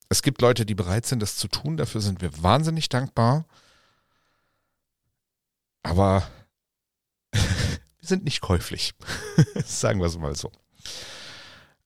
Es 0.09 0.21
gibt 0.21 0.41
Leute, 0.41 0.65
die 0.65 0.75
bereit 0.75 1.05
sind, 1.05 1.21
das 1.21 1.35
zu 1.35 1.47
tun. 1.47 1.75
Dafür 1.75 2.01
sind 2.01 2.21
wir 2.21 2.31
wahnsinnig 2.41 2.87
dankbar. 2.87 3.45
Aber 5.83 6.27
wir 7.31 7.41
sind 8.01 8.23
nicht 8.23 8.41
käuflich. 8.41 8.93
Sagen 9.65 9.99
wir 9.99 10.07
es 10.07 10.17
mal 10.17 10.35
so. 10.35 10.51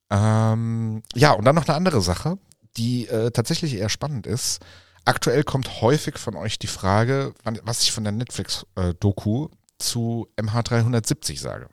Ähm, 0.09 1.03
ja, 1.15 1.31
und 1.31 1.45
dann 1.45 1.55
noch 1.55 1.67
eine 1.67 1.75
andere 1.75 2.01
Sache, 2.01 2.37
die 2.77 3.07
äh, 3.07 3.31
tatsächlich 3.31 3.73
eher 3.75 3.89
spannend 3.89 4.27
ist. 4.27 4.63
Aktuell 5.05 5.43
kommt 5.43 5.81
häufig 5.81 6.17
von 6.17 6.35
euch 6.35 6.59
die 6.59 6.67
Frage, 6.67 7.33
was 7.63 7.81
ich 7.81 7.91
von 7.91 8.03
der 8.03 8.13
Netflix-Doku 8.13 9.49
zu 9.77 10.29
MH370 10.37 11.39
sage. 11.39 11.67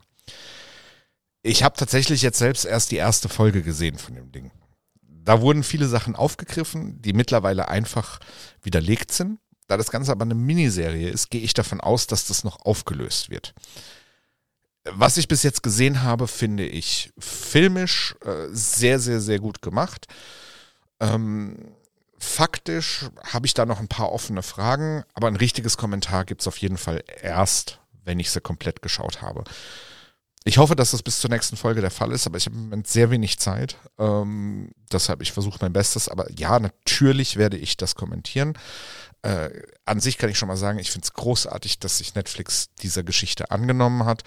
Ich 1.43 1.63
habe 1.63 1.77
tatsächlich 1.77 2.21
jetzt 2.21 2.39
selbst 2.39 2.65
erst 2.65 2.91
die 2.91 2.97
erste 2.97 3.29
Folge 3.29 3.63
gesehen 3.63 3.97
von 3.97 4.15
dem 4.15 4.31
Ding. 4.31 4.51
Da 5.01 5.41
wurden 5.41 5.63
viele 5.63 5.87
Sachen 5.87 6.15
aufgegriffen, 6.15 7.01
die 7.01 7.13
mittlerweile 7.13 7.67
einfach 7.67 8.19
widerlegt 8.63 9.11
sind. 9.11 9.39
Da 9.71 9.77
das 9.77 9.89
Ganze 9.89 10.11
aber 10.11 10.23
eine 10.23 10.35
Miniserie 10.35 11.09
ist, 11.09 11.29
gehe 11.29 11.39
ich 11.39 11.53
davon 11.53 11.79
aus, 11.79 12.05
dass 12.05 12.27
das 12.27 12.43
noch 12.43 12.65
aufgelöst 12.65 13.29
wird. 13.29 13.53
Was 14.83 15.15
ich 15.15 15.29
bis 15.29 15.43
jetzt 15.43 15.63
gesehen 15.63 16.03
habe, 16.03 16.27
finde 16.27 16.67
ich 16.67 17.13
filmisch 17.17 18.17
äh, 18.25 18.47
sehr, 18.49 18.99
sehr, 18.99 19.21
sehr 19.21 19.39
gut 19.39 19.61
gemacht. 19.61 20.07
Ähm, 20.99 21.71
faktisch 22.17 23.05
habe 23.23 23.45
ich 23.45 23.53
da 23.53 23.65
noch 23.65 23.79
ein 23.79 23.87
paar 23.87 24.11
offene 24.11 24.43
Fragen, 24.43 25.05
aber 25.13 25.29
ein 25.29 25.37
richtiges 25.37 25.77
Kommentar 25.77 26.25
gibt 26.25 26.41
es 26.41 26.47
auf 26.49 26.57
jeden 26.57 26.77
Fall 26.77 27.01
erst, 27.21 27.79
wenn 28.03 28.19
ich 28.19 28.29
sie 28.29 28.41
komplett 28.41 28.81
geschaut 28.81 29.21
habe. 29.21 29.45
Ich 30.43 30.57
hoffe, 30.57 30.75
dass 30.75 30.91
das 30.91 31.03
bis 31.03 31.21
zur 31.21 31.29
nächsten 31.29 31.55
Folge 31.55 31.81
der 31.81 31.91
Fall 31.91 32.11
ist, 32.11 32.25
aber 32.25 32.37
ich 32.37 32.47
habe 32.47 32.55
im 32.55 32.63
Moment 32.63 32.87
sehr 32.87 33.11
wenig 33.11 33.37
Zeit. 33.37 33.77
Ähm, 33.99 34.71
deshalb, 34.91 35.21
ich 35.21 35.31
versuche 35.31 35.59
mein 35.61 35.71
Bestes. 35.71 36.09
Aber 36.09 36.29
ja, 36.31 36.59
natürlich 36.59 37.37
werde 37.37 37.57
ich 37.57 37.77
das 37.77 37.95
kommentieren. 37.95 38.57
Äh, 39.23 39.49
an 39.85 39.99
sich 39.99 40.17
kann 40.17 40.29
ich 40.29 40.37
schon 40.37 40.47
mal 40.47 40.57
sagen, 40.57 40.79
ich 40.79 40.91
finde 40.91 41.05
es 41.05 41.13
großartig, 41.13 41.79
dass 41.79 41.99
sich 41.99 42.15
Netflix 42.15 42.69
dieser 42.81 43.03
Geschichte 43.03 43.51
angenommen 43.51 44.05
hat. 44.05 44.23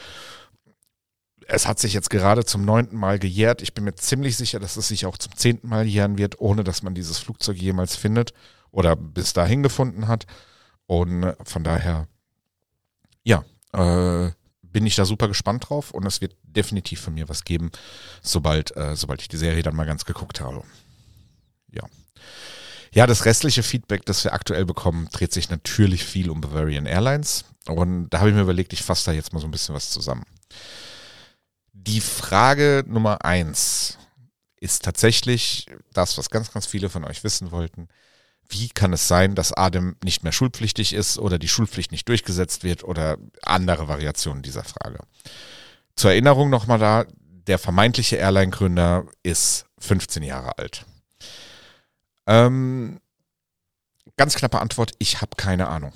Es 1.46 1.66
hat 1.66 1.78
sich 1.78 1.92
jetzt 1.92 2.10
gerade 2.10 2.44
zum 2.44 2.64
neunten 2.64 2.96
Mal 2.96 3.18
gejährt. 3.18 3.60
Ich 3.60 3.74
bin 3.74 3.84
mir 3.84 3.94
ziemlich 3.94 4.36
sicher, 4.36 4.60
dass 4.60 4.76
es 4.76 4.88
sich 4.88 5.04
auch 5.06 5.18
zum 5.18 5.36
zehnten 5.36 5.68
Mal 5.68 5.86
jähren 5.86 6.16
wird, 6.16 6.40
ohne 6.40 6.64
dass 6.64 6.82
man 6.82 6.94
dieses 6.94 7.18
Flugzeug 7.18 7.56
jemals 7.56 7.96
findet 7.96 8.32
oder 8.70 8.96
bis 8.96 9.32
dahin 9.32 9.62
gefunden 9.62 10.08
hat. 10.08 10.26
Und 10.86 11.24
äh, 11.24 11.34
von 11.44 11.64
daher, 11.64 12.06
ja, 13.22 13.44
äh, 13.72 14.30
bin 14.62 14.86
ich 14.86 14.96
da 14.96 15.04
super 15.04 15.28
gespannt 15.28 15.68
drauf 15.68 15.92
und 15.92 16.04
es 16.04 16.20
wird 16.20 16.36
definitiv 16.42 17.00
von 17.00 17.14
mir 17.14 17.28
was 17.28 17.44
geben, 17.44 17.70
sobald, 18.22 18.76
äh, 18.76 18.96
sobald 18.96 19.22
ich 19.22 19.28
die 19.28 19.36
Serie 19.36 19.62
dann 19.62 19.76
mal 19.76 19.86
ganz 19.86 20.04
geguckt 20.04 20.40
habe. 20.40 20.62
Ja. 21.70 21.84
Ja, 22.94 23.06
das 23.06 23.24
restliche 23.24 23.62
Feedback, 23.62 24.06
das 24.06 24.24
wir 24.24 24.32
aktuell 24.32 24.64
bekommen, 24.64 25.08
dreht 25.12 25.32
sich 25.32 25.50
natürlich 25.50 26.04
viel 26.04 26.30
um 26.30 26.40
Bavarian 26.40 26.86
Airlines. 26.86 27.44
Und 27.66 28.10
da 28.10 28.20
habe 28.20 28.30
ich 28.30 28.34
mir 28.34 28.42
überlegt, 28.42 28.72
ich 28.72 28.82
fasse 28.82 29.06
da 29.06 29.12
jetzt 29.12 29.32
mal 29.32 29.40
so 29.40 29.46
ein 29.46 29.50
bisschen 29.50 29.74
was 29.74 29.90
zusammen. 29.90 30.24
Die 31.72 32.00
Frage 32.00 32.84
Nummer 32.86 33.24
eins 33.24 33.98
ist 34.60 34.84
tatsächlich 34.84 35.66
das, 35.92 36.16
was 36.16 36.30
ganz, 36.30 36.52
ganz 36.52 36.66
viele 36.66 36.88
von 36.88 37.04
euch 37.04 37.24
wissen 37.24 37.50
wollten 37.50 37.88
wie 38.48 38.68
kann 38.68 38.92
es 38.92 39.08
sein, 39.08 39.34
dass 39.34 39.52
Adem 39.52 39.96
nicht 40.02 40.22
mehr 40.22 40.32
schulpflichtig 40.32 40.92
ist 40.92 41.18
oder 41.18 41.38
die 41.38 41.48
Schulpflicht 41.48 41.92
nicht 41.92 42.08
durchgesetzt 42.08 42.64
wird 42.64 42.84
oder 42.84 43.18
andere 43.42 43.88
Variationen 43.88 44.42
dieser 44.42 44.64
Frage. 44.64 44.98
Zur 45.96 46.10
Erinnerung 46.12 46.50
nochmal 46.50 46.78
da, 46.78 47.04
der 47.46 47.58
vermeintliche 47.58 48.16
Airline-Gründer 48.16 49.06
ist 49.22 49.66
15 49.78 50.22
Jahre 50.22 50.58
alt. 50.58 50.86
Ähm, 52.26 53.00
ganz 54.16 54.34
knappe 54.34 54.60
Antwort, 54.60 54.92
ich 54.98 55.20
habe 55.20 55.36
keine 55.36 55.68
Ahnung. 55.68 55.92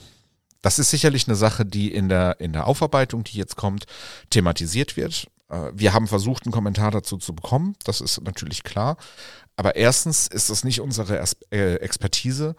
Das 0.62 0.78
ist 0.78 0.90
sicherlich 0.90 1.28
eine 1.28 1.36
Sache, 1.36 1.64
die 1.64 1.92
in 1.92 2.08
der, 2.08 2.40
in 2.40 2.52
der 2.52 2.66
Aufarbeitung, 2.66 3.24
die 3.24 3.38
jetzt 3.38 3.56
kommt, 3.56 3.86
thematisiert 4.30 4.96
wird. 4.96 5.28
Äh, 5.48 5.70
wir 5.72 5.92
haben 5.92 6.08
versucht, 6.08 6.44
einen 6.44 6.52
Kommentar 6.52 6.90
dazu 6.90 7.16
zu 7.16 7.34
bekommen, 7.34 7.76
das 7.84 8.00
ist 8.00 8.20
natürlich 8.22 8.64
klar. 8.64 8.96
Aber 9.56 9.76
erstens 9.76 10.26
ist 10.26 10.50
das 10.50 10.64
nicht 10.64 10.80
unsere 10.80 11.24
äh, 11.50 11.74
Expertise 11.76 12.54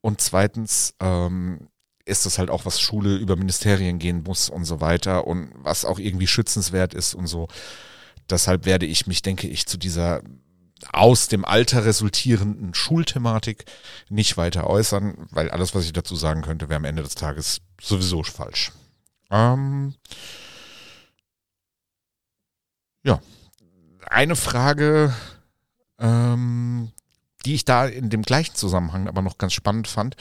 und 0.00 0.20
zweitens 0.20 0.94
ähm, 1.00 1.68
ist 2.04 2.26
das 2.26 2.38
halt 2.38 2.50
auch, 2.50 2.66
was 2.66 2.80
Schule 2.80 3.16
über 3.16 3.36
Ministerien 3.36 3.98
gehen 3.98 4.22
muss 4.24 4.50
und 4.50 4.64
so 4.64 4.80
weiter 4.80 5.26
und 5.26 5.52
was 5.54 5.84
auch 5.84 5.98
irgendwie 5.98 6.26
schützenswert 6.26 6.94
ist 6.94 7.14
und 7.14 7.26
so. 7.26 7.48
Deshalb 8.28 8.64
werde 8.64 8.86
ich 8.86 9.06
mich, 9.06 9.22
denke 9.22 9.46
ich, 9.46 9.66
zu 9.66 9.78
dieser 9.78 10.22
aus 10.92 11.28
dem 11.28 11.44
Alter 11.44 11.84
resultierenden 11.84 12.74
Schulthematik 12.74 13.64
nicht 14.08 14.36
weiter 14.36 14.66
äußern, 14.66 15.26
weil 15.30 15.50
alles, 15.50 15.74
was 15.74 15.84
ich 15.84 15.92
dazu 15.92 16.16
sagen 16.16 16.42
könnte, 16.42 16.68
wäre 16.68 16.78
am 16.78 16.84
Ende 16.84 17.02
des 17.02 17.14
Tages 17.14 17.60
sowieso 17.80 18.22
falsch. 18.22 18.72
Ähm 19.30 19.94
ja, 23.04 23.20
eine 24.06 24.36
Frage, 24.36 25.14
ähm, 25.98 26.92
die 27.44 27.54
ich 27.54 27.64
da 27.64 27.86
in 27.86 28.10
dem 28.10 28.22
gleichen 28.22 28.54
Zusammenhang 28.54 29.08
aber 29.08 29.22
noch 29.22 29.38
ganz 29.38 29.52
spannend 29.52 29.88
fand, 29.88 30.16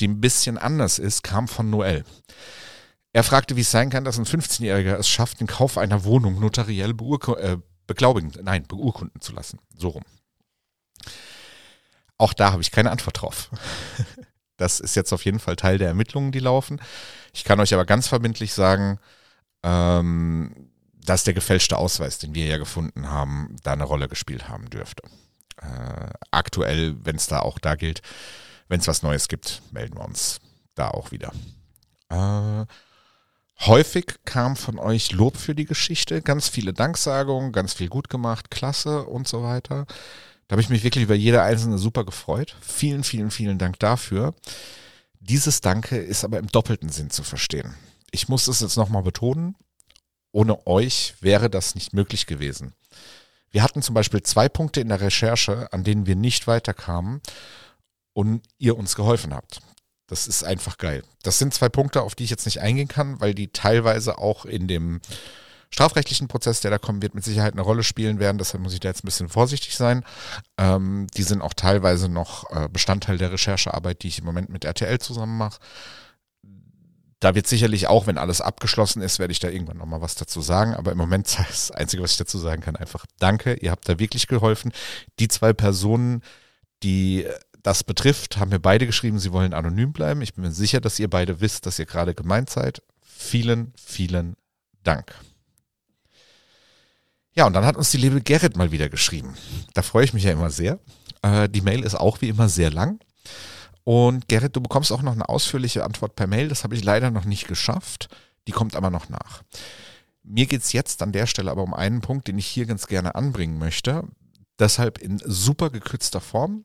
die 0.00 0.08
ein 0.08 0.20
bisschen 0.20 0.58
anders 0.58 0.98
ist, 0.98 1.22
kam 1.22 1.48
von 1.48 1.70
Noel. 1.70 2.04
Er 3.12 3.22
fragte, 3.22 3.56
wie 3.56 3.62
es 3.62 3.70
sein 3.70 3.88
kann, 3.88 4.04
dass 4.04 4.18
ein 4.18 4.26
15-Jähriger 4.26 4.94
es 4.96 5.08
schafft, 5.08 5.40
den 5.40 5.46
Kauf 5.46 5.78
einer 5.78 6.04
Wohnung 6.04 6.38
notariell 6.38 6.90
äh, 6.90 7.56
beglaubigen, 7.86 8.32
nein, 8.42 8.66
beurkunden 8.66 9.20
zu 9.20 9.32
lassen. 9.32 9.58
So 9.76 9.88
rum. 9.88 10.02
Auch 12.18 12.32
da 12.32 12.52
habe 12.52 12.62
ich 12.62 12.70
keine 12.70 12.90
Antwort 12.90 13.20
drauf. 13.20 13.50
Das 14.58 14.80
ist 14.80 14.96
jetzt 14.96 15.12
auf 15.12 15.26
jeden 15.26 15.38
Fall 15.38 15.56
Teil 15.56 15.76
der 15.76 15.88
Ermittlungen, 15.88 16.32
die 16.32 16.38
laufen. 16.38 16.80
Ich 17.34 17.44
kann 17.44 17.60
euch 17.60 17.74
aber 17.74 17.84
ganz 17.84 18.08
verbindlich 18.08 18.54
sagen, 18.54 18.98
ähm, 19.62 20.70
dass 20.94 21.24
der 21.24 21.34
gefälschte 21.34 21.76
Ausweis, 21.76 22.18
den 22.18 22.34
wir 22.34 22.46
ja 22.46 22.56
gefunden 22.56 23.10
haben, 23.10 23.56
da 23.62 23.72
eine 23.72 23.84
Rolle 23.84 24.08
gespielt 24.08 24.48
haben 24.48 24.70
dürfte. 24.70 25.02
Äh, 25.60 26.10
aktuell, 26.30 26.96
wenn 27.04 27.16
es 27.16 27.26
da 27.26 27.40
auch 27.40 27.58
da 27.58 27.74
gilt, 27.74 28.00
wenn 28.68 28.80
es 28.80 28.88
was 28.88 29.02
Neues 29.02 29.28
gibt, 29.28 29.60
melden 29.72 29.98
wir 29.98 30.04
uns 30.04 30.40
da 30.74 30.88
auch 30.88 31.10
wieder. 31.10 31.32
Äh, 32.08 32.64
häufig 33.60 34.06
kam 34.24 34.56
von 34.56 34.78
euch 34.78 35.12
Lob 35.12 35.36
für 35.36 35.54
die 35.54 35.64
Geschichte, 35.64 36.22
ganz 36.22 36.48
viele 36.48 36.72
Danksagungen, 36.72 37.52
ganz 37.52 37.74
viel 37.74 37.88
gut 37.88 38.08
gemacht, 38.08 38.50
klasse 38.50 39.04
und 39.04 39.26
so 39.26 39.42
weiter. 39.42 39.86
Da 40.48 40.54
habe 40.54 40.62
ich 40.62 40.68
mich 40.68 40.84
wirklich 40.84 41.04
über 41.04 41.14
jede 41.14 41.42
einzelne 41.42 41.78
super 41.78 42.04
gefreut. 42.04 42.56
Vielen, 42.60 43.02
vielen, 43.02 43.30
vielen 43.30 43.58
Dank 43.58 43.78
dafür. 43.78 44.34
Dieses 45.20 45.60
Danke 45.60 45.96
ist 45.96 46.24
aber 46.24 46.38
im 46.38 46.46
doppelten 46.46 46.88
Sinn 46.90 47.10
zu 47.10 47.24
verstehen. 47.24 47.74
Ich 48.12 48.28
muss 48.28 48.46
es 48.46 48.60
jetzt 48.60 48.76
nochmal 48.76 49.02
betonen. 49.02 49.56
Ohne 50.30 50.66
euch 50.66 51.14
wäre 51.20 51.50
das 51.50 51.74
nicht 51.74 51.94
möglich 51.94 52.26
gewesen. 52.26 52.74
Wir 53.50 53.62
hatten 53.62 53.82
zum 53.82 53.94
Beispiel 53.94 54.22
zwei 54.22 54.48
Punkte 54.48 54.80
in 54.80 54.88
der 54.88 55.00
Recherche, 55.00 55.72
an 55.72 55.82
denen 55.82 56.06
wir 56.06 56.14
nicht 56.14 56.46
weiterkamen 56.46 57.22
und 58.12 58.42
ihr 58.58 58.76
uns 58.76 58.94
geholfen 58.94 59.34
habt. 59.34 59.60
Das 60.06 60.26
ist 60.28 60.44
einfach 60.44 60.78
geil. 60.78 61.02
Das 61.22 61.38
sind 61.38 61.52
zwei 61.52 61.68
Punkte, 61.68 62.02
auf 62.02 62.14
die 62.14 62.24
ich 62.24 62.30
jetzt 62.30 62.46
nicht 62.46 62.60
eingehen 62.60 62.88
kann, 62.88 63.20
weil 63.20 63.34
die 63.34 63.48
teilweise 63.48 64.18
auch 64.18 64.44
in 64.44 64.68
dem 64.68 65.00
strafrechtlichen 65.70 66.28
Prozess, 66.28 66.60
der 66.60 66.70
da 66.70 66.78
kommen 66.78 67.02
wird, 67.02 67.14
mit 67.14 67.24
Sicherheit 67.24 67.52
eine 67.52 67.62
Rolle 67.62 67.82
spielen 67.82 68.18
werden. 68.20 68.38
Deshalb 68.38 68.62
muss 68.62 68.72
ich 68.72 68.80
da 68.80 68.88
jetzt 68.88 69.02
ein 69.02 69.06
bisschen 69.06 69.28
vorsichtig 69.28 69.76
sein. 69.76 70.04
Ähm, 70.58 71.06
die 71.16 71.24
sind 71.24 71.42
auch 71.42 71.54
teilweise 71.54 72.08
noch 72.08 72.50
äh, 72.50 72.68
Bestandteil 72.68 73.18
der 73.18 73.32
Recherchearbeit, 73.32 74.02
die 74.02 74.08
ich 74.08 74.20
im 74.20 74.24
Moment 74.24 74.48
mit 74.48 74.64
RTL 74.64 74.98
zusammen 75.00 75.36
mache. 75.36 75.58
Da 77.18 77.34
wird 77.34 77.46
sicherlich 77.46 77.88
auch, 77.88 78.06
wenn 78.06 78.18
alles 78.18 78.40
abgeschlossen 78.40 79.02
ist, 79.02 79.18
werde 79.18 79.32
ich 79.32 79.40
da 79.40 79.48
irgendwann 79.48 79.78
nochmal 79.78 80.02
was 80.02 80.14
dazu 80.14 80.40
sagen. 80.40 80.74
Aber 80.74 80.92
im 80.92 80.98
Moment 80.98 81.26
ist 81.28 81.38
das 81.38 81.70
Einzige, 81.72 82.02
was 82.02 82.12
ich 82.12 82.18
dazu 82.18 82.38
sagen 82.38 82.62
kann, 82.62 82.76
einfach 82.76 83.06
danke. 83.18 83.54
Ihr 83.54 83.70
habt 83.70 83.88
da 83.88 83.98
wirklich 83.98 84.28
geholfen. 84.28 84.72
Die 85.18 85.28
zwei 85.28 85.52
Personen, 85.52 86.22
die 86.82 87.26
das 87.66 87.82
betrifft, 87.82 88.36
haben 88.36 88.50
mir 88.50 88.60
beide 88.60 88.86
geschrieben, 88.86 89.18
sie 89.18 89.32
wollen 89.32 89.52
anonym 89.52 89.92
bleiben. 89.92 90.22
Ich 90.22 90.34
bin 90.34 90.44
mir 90.44 90.52
sicher, 90.52 90.80
dass 90.80 91.00
ihr 91.00 91.10
beide 91.10 91.40
wisst, 91.40 91.66
dass 91.66 91.80
ihr 91.80 91.86
gerade 91.86 92.14
gemeint 92.14 92.48
seid. 92.48 92.80
Vielen, 93.02 93.72
vielen 93.76 94.36
Dank. 94.84 95.12
Ja, 97.32 97.44
und 97.44 97.54
dann 97.54 97.66
hat 97.66 97.76
uns 97.76 97.90
die 97.90 97.96
liebe 97.96 98.20
Gerrit 98.20 98.56
mal 98.56 98.70
wieder 98.70 98.88
geschrieben. 98.88 99.34
Da 99.74 99.82
freue 99.82 100.04
ich 100.04 100.14
mich 100.14 100.22
ja 100.22 100.30
immer 100.30 100.50
sehr. 100.50 100.78
Äh, 101.22 101.48
die 101.48 101.60
Mail 101.60 101.82
ist 101.82 101.96
auch 101.96 102.20
wie 102.20 102.28
immer 102.28 102.48
sehr 102.48 102.70
lang. 102.70 103.00
Und 103.82 104.28
Gerrit, 104.28 104.54
du 104.54 104.60
bekommst 104.60 104.92
auch 104.92 105.02
noch 105.02 105.12
eine 105.12 105.28
ausführliche 105.28 105.84
Antwort 105.84 106.14
per 106.14 106.28
Mail. 106.28 106.48
Das 106.48 106.62
habe 106.62 106.76
ich 106.76 106.84
leider 106.84 107.10
noch 107.10 107.24
nicht 107.24 107.48
geschafft. 107.48 108.08
Die 108.46 108.52
kommt 108.52 108.76
aber 108.76 108.90
noch 108.90 109.08
nach. 109.08 109.42
Mir 110.22 110.46
geht 110.46 110.62
es 110.62 110.72
jetzt 110.72 111.02
an 111.02 111.10
der 111.10 111.26
Stelle 111.26 111.50
aber 111.50 111.64
um 111.64 111.74
einen 111.74 112.00
Punkt, 112.00 112.28
den 112.28 112.38
ich 112.38 112.46
hier 112.46 112.66
ganz 112.66 112.86
gerne 112.86 113.16
anbringen 113.16 113.58
möchte. 113.58 114.04
Deshalb 114.60 114.98
in 114.98 115.18
super 115.18 115.70
gekürzter 115.70 116.20
Form. 116.20 116.64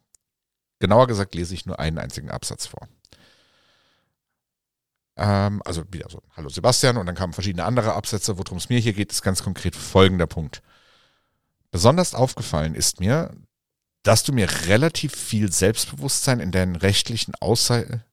Genauer 0.82 1.08
gesagt 1.08 1.36
lese 1.36 1.53
ich 1.53 1.66
nur 1.66 1.80
einen 1.80 1.99
einzigen 1.99 2.30
Absatz 2.30 2.66
vor. 2.66 2.90
Ähm, 5.16 5.62
also 5.64 5.84
wieder 5.91 6.10
so, 6.10 6.22
hallo 6.36 6.49
Sebastian, 6.49 6.98
und 6.98 7.06
dann 7.06 7.16
kamen 7.16 7.34
verschiedene 7.34 7.64
andere 7.64 7.94
Absätze. 7.94 8.38
Worum 8.38 8.58
es 8.58 8.70
mir 8.70 8.80
hier 8.80 8.94
geht, 8.94 9.12
ist 9.12 9.22
ganz 9.22 9.44
konkret 9.44 9.76
folgender 9.76 10.28
Punkt. 10.28 10.62
Besonders 11.70 12.16
aufgefallen 12.16 12.76
ist 12.76 12.99
mir, 12.99 13.32
dass 14.03 14.24
du 14.24 14.34
mir 14.34 14.49
relativ 14.66 15.16
viel 15.16 15.52
Selbstbewusstsein 15.52 16.40
in 16.40 16.52
deinen 16.52 16.76
rechtlichen 16.76 17.36
Aussagen. 17.36 18.03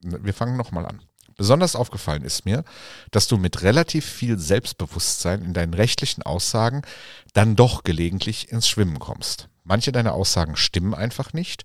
Wir 0.00 0.34
fangen 0.34 0.56
nochmal 0.56 0.86
an. 0.86 1.02
Besonders 1.36 1.76
aufgefallen 1.76 2.24
ist 2.24 2.44
mir, 2.44 2.64
dass 3.10 3.28
du 3.28 3.38
mit 3.38 3.62
relativ 3.62 4.04
viel 4.04 4.38
Selbstbewusstsein 4.38 5.42
in 5.42 5.54
deinen 5.54 5.72
rechtlichen 5.72 6.22
Aussagen 6.22 6.82
dann 7.32 7.56
doch 7.56 7.84
gelegentlich 7.84 8.52
ins 8.52 8.68
Schwimmen 8.68 8.98
kommst. 8.98 9.48
Manche 9.64 9.92
deiner 9.92 10.14
Aussagen 10.14 10.56
stimmen 10.56 10.94
einfach 10.94 11.32
nicht. 11.32 11.62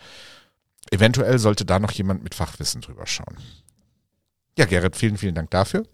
Eventuell 0.91 1.39
sollte 1.39 1.65
da 1.65 1.79
noch 1.79 1.91
jemand 1.91 2.23
mit 2.23 2.35
Fachwissen 2.35 2.81
drüber 2.81 3.07
schauen. 3.07 3.37
Ja, 4.57 4.65
Gerrit, 4.65 4.95
vielen, 4.95 5.17
vielen 5.17 5.35
Dank 5.35 5.49
dafür. 5.49 5.85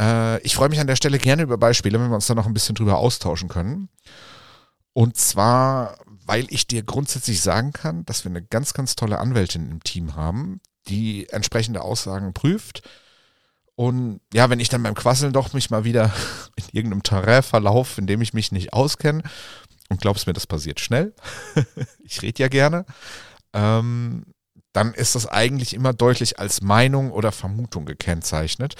Äh, 0.00 0.40
ich 0.42 0.54
freue 0.54 0.68
mich 0.68 0.80
an 0.80 0.86
der 0.86 0.96
Stelle 0.96 1.18
gerne 1.18 1.42
über 1.42 1.58
Beispiele, 1.58 2.00
wenn 2.00 2.08
wir 2.08 2.14
uns 2.14 2.26
da 2.26 2.34
noch 2.34 2.46
ein 2.46 2.54
bisschen 2.54 2.74
drüber 2.74 2.98
austauschen 2.98 3.48
können. 3.48 3.88
Und 4.92 5.16
zwar, 5.16 5.98
weil 6.06 6.46
ich 6.50 6.66
dir 6.66 6.82
grundsätzlich 6.82 7.40
sagen 7.40 7.72
kann, 7.72 8.04
dass 8.06 8.24
wir 8.24 8.30
eine 8.30 8.42
ganz, 8.42 8.74
ganz 8.74 8.96
tolle 8.96 9.18
Anwältin 9.18 9.70
im 9.70 9.82
Team 9.82 10.14
haben, 10.14 10.60
die 10.88 11.28
entsprechende 11.30 11.82
Aussagen 11.82 12.32
prüft. 12.32 12.82
Und 13.74 14.20
ja, 14.32 14.48
wenn 14.50 14.60
ich 14.60 14.68
dann 14.68 14.82
beim 14.84 14.94
Quasseln 14.94 15.32
doch 15.32 15.52
mich 15.52 15.70
mal 15.70 15.84
wieder 15.84 16.12
in 16.56 16.64
irgendeinem 16.72 17.02
Terrain 17.02 17.42
verlaufe, 17.42 18.00
in 18.00 18.06
dem 18.06 18.22
ich 18.22 18.32
mich 18.32 18.52
nicht 18.52 18.72
auskenne, 18.72 19.22
und 19.90 20.00
glaubst 20.00 20.26
mir, 20.26 20.32
das 20.32 20.46
passiert 20.46 20.80
schnell, 20.80 21.14
ich 22.04 22.22
rede 22.22 22.42
ja 22.42 22.48
gerne, 22.48 22.86
ähm, 23.54 24.24
dann 24.74 24.92
ist 24.92 25.14
das 25.14 25.26
eigentlich 25.26 25.72
immer 25.72 25.94
deutlich 25.94 26.38
als 26.38 26.60
Meinung 26.60 27.12
oder 27.12 27.32
Vermutung 27.32 27.86
gekennzeichnet. 27.86 28.74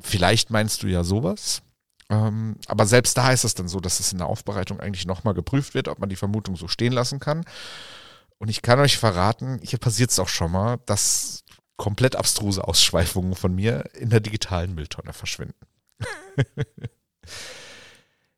Vielleicht 0.00 0.50
meinst 0.50 0.82
du 0.82 0.86
ja 0.86 1.04
sowas. 1.04 1.62
Ähm, 2.08 2.56
aber 2.66 2.86
selbst 2.86 3.16
da 3.16 3.32
ist 3.32 3.44
es 3.44 3.54
dann 3.54 3.68
so, 3.68 3.80
dass 3.80 4.00
es 4.00 4.12
in 4.12 4.18
der 4.18 4.28
Aufbereitung 4.28 4.78
eigentlich 4.80 5.06
nochmal 5.06 5.34
geprüft 5.34 5.74
wird, 5.74 5.88
ob 5.88 5.98
man 5.98 6.08
die 6.08 6.16
Vermutung 6.16 6.56
so 6.56 6.68
stehen 6.68 6.92
lassen 6.92 7.18
kann. 7.18 7.44
Und 8.38 8.48
ich 8.48 8.62
kann 8.62 8.78
euch 8.80 8.96
verraten, 8.96 9.58
hier 9.62 9.78
passiert 9.78 10.10
es 10.10 10.18
auch 10.18 10.28
schon 10.28 10.52
mal, 10.52 10.78
dass 10.86 11.44
komplett 11.76 12.14
abstruse 12.14 12.62
Ausschweifungen 12.62 13.34
von 13.34 13.54
mir 13.54 13.84
in 13.94 14.10
der 14.10 14.20
digitalen 14.20 14.74
Mülltonne 14.74 15.12
verschwinden. 15.12 15.66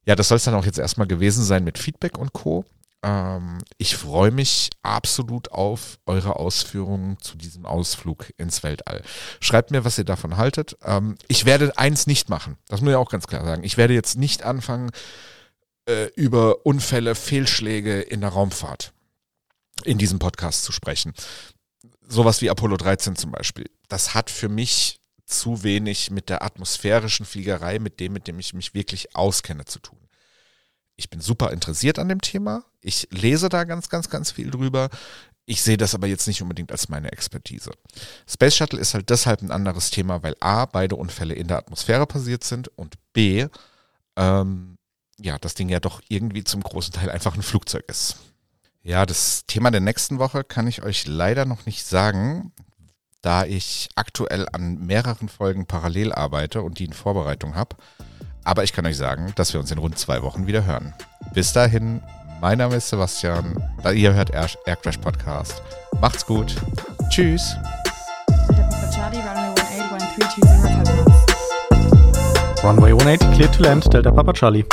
ja, 0.07 0.15
das 0.15 0.29
soll 0.29 0.37
es 0.37 0.45
dann 0.45 0.55
auch 0.55 0.65
jetzt 0.65 0.79
erstmal 0.79 1.07
gewesen 1.07 1.45
sein 1.45 1.65
mit 1.65 1.79
Feedback 1.79 2.17
und 2.17 2.33
Co. 2.33 2.65
Ähm, 3.07 3.59
ich 3.79 3.97
freue 3.97 4.33
mich 4.33 4.71
absolut 4.83 5.53
auf 5.53 5.99
eure 6.07 6.37
Ausführungen 6.37 7.19
zu 7.21 7.37
diesem 7.37 7.65
Ausflug 7.65 8.33
ins 8.37 8.65
Weltall. 8.65 9.03
Schreibt 9.41 9.71
mir, 9.71 9.85
was 9.85 9.97
ihr 9.97 10.05
davon 10.05 10.37
haltet. 10.37 10.77
Ähm, 10.83 11.17
ich 11.29 11.45
werde 11.45 11.79
eins 11.79 12.09
nicht 12.09 12.29
machen. 12.29 12.59
Das 12.67 12.81
muss 12.81 12.91
ich 12.91 12.97
auch 12.97 13.11
ganz 13.11 13.29
klar 13.29 13.45
sagen. 13.45 13.63
Ich 13.63 13.77
werde 13.77 13.95
jetzt 13.95 14.17
nicht 14.19 14.43
anfangen, 14.43 14.91
äh, 15.89 16.07
über 16.17 16.67
Unfälle, 16.67 17.15
Fehlschläge 17.15 18.01
in 18.01 18.23
der 18.23 18.31
Raumfahrt 18.31 18.93
in 19.85 19.99
diesem 19.99 20.19
Podcast 20.19 20.65
zu 20.65 20.73
sprechen. 20.73 21.13
Sowas 22.09 22.43
wie 22.43 22.51
Apollo 22.51 22.79
13 22.79 23.15
zum 23.15 23.31
Beispiel. 23.31 23.71
Das 23.89 24.15
hat 24.15 24.31
für 24.31 24.49
mich 24.49 25.01
zu 25.27 25.63
wenig 25.63 26.11
mit 26.11 26.29
der 26.29 26.43
atmosphärischen 26.43 27.27
Fliegerei, 27.27 27.79
mit 27.79 28.01
dem, 28.01 28.15
mit 28.15 28.27
dem 28.27 28.41
ich 28.41 28.53
mich 28.53 28.75
wirklich 28.75 29.15
auskenne, 29.15 29.65
zu 29.65 29.79
tun 29.79 30.06
ich 30.97 31.11
bin 31.11 31.21
super 31.21 31.53
interessiert 31.53 31.99
an 31.99 32.09
dem 32.09 32.21
Thema. 32.21 32.65
Ich 32.81 33.09
lese 33.11 33.49
da 33.49 33.65
ganz, 33.65 33.89
ganz, 33.89 34.09
ganz 34.09 34.31
viel 34.31 34.51
drüber. 34.51 34.89
Ich 35.45 35.63
sehe 35.63 35.77
das 35.77 35.95
aber 35.95 36.07
jetzt 36.09 36.27
nicht 36.27 36.43
unbedingt 36.43 36.73
als 36.73 36.89
meine 36.89 37.13
Expertise. 37.13 37.71
Space 38.27 38.57
Shuttle 38.57 38.81
ist 38.81 38.95
halt 38.95 39.11
deshalb 39.11 39.43
ein 39.43 39.53
anderes 39.53 39.91
Thema, 39.91 40.23
weil 40.23 40.35
A, 40.41 40.67
beide 40.67 40.97
Unfälle 40.97 41.35
in 41.35 41.47
der 41.47 41.59
Atmosphäre 41.59 42.07
passiert 42.07 42.43
sind 42.43 42.69
und 42.77 42.95
B, 43.13 43.47
ähm, 44.17 44.77
ja, 45.19 45.39
das 45.39 45.55
Ding 45.55 45.69
ja 45.69 45.81
doch 45.81 46.01
irgendwie 46.09 46.45
zum 46.45 46.63
großen 46.63 46.93
Teil 46.93 47.11
einfach 47.11 47.37
ein 47.37 47.43
Flugzeug 47.43 47.85
ist. 47.89 48.17
Ja, 48.83 49.07
das 49.07 49.47
Thema 49.47 49.71
der 49.71 49.81
nächsten 49.81 50.19
Woche 50.19 50.45
kann 50.45 50.67
ich 50.67 50.83
euch 50.83 51.07
leider 51.07 51.45
noch 51.45 51.67
nicht 51.67 51.85
sagen, 51.85 52.53
da 53.21 53.45
ich 53.45 53.89
aktuell 53.95 54.49
an 54.53 54.87
mehreren 54.87 55.29
Folgen 55.29 55.67
parallel 55.67 56.13
arbeite 56.13 56.63
und 56.63 56.79
die 56.79 56.85
in 56.85 56.93
Vorbereitung 56.93 57.55
habe. 57.55 57.77
Aber 58.47 58.63
ich 58.63 58.73
kann 58.73 58.87
euch 58.87 58.97
sagen, 58.97 59.33
dass 59.35 59.53
wir 59.53 59.59
uns 59.59 59.73
in 59.73 59.79
rund 59.79 59.99
zwei 59.99 60.23
Wochen 60.23 60.47
wieder 60.47 60.65
hören. 60.65 60.95
Bis 61.35 61.53
dahin, 61.53 62.01
mein 62.41 62.59
Name 62.59 62.77
ist 62.77 62.89
Sebastian. 62.89 63.61
Ihr 63.93 64.15
hört 64.15 64.31
Aircrash 64.31 64.99
Podcast. 64.99 65.61
Macht's 66.01 66.25
gut. 66.25 66.55
Tschüss. 67.11 67.57
Runway 72.63 72.93
180, 72.93 73.33
clear 73.35 73.51
to 73.51 73.63
land, 73.65 73.93
Delta 73.93 74.13
Papa 74.13 74.33
Charlie. 74.33 74.65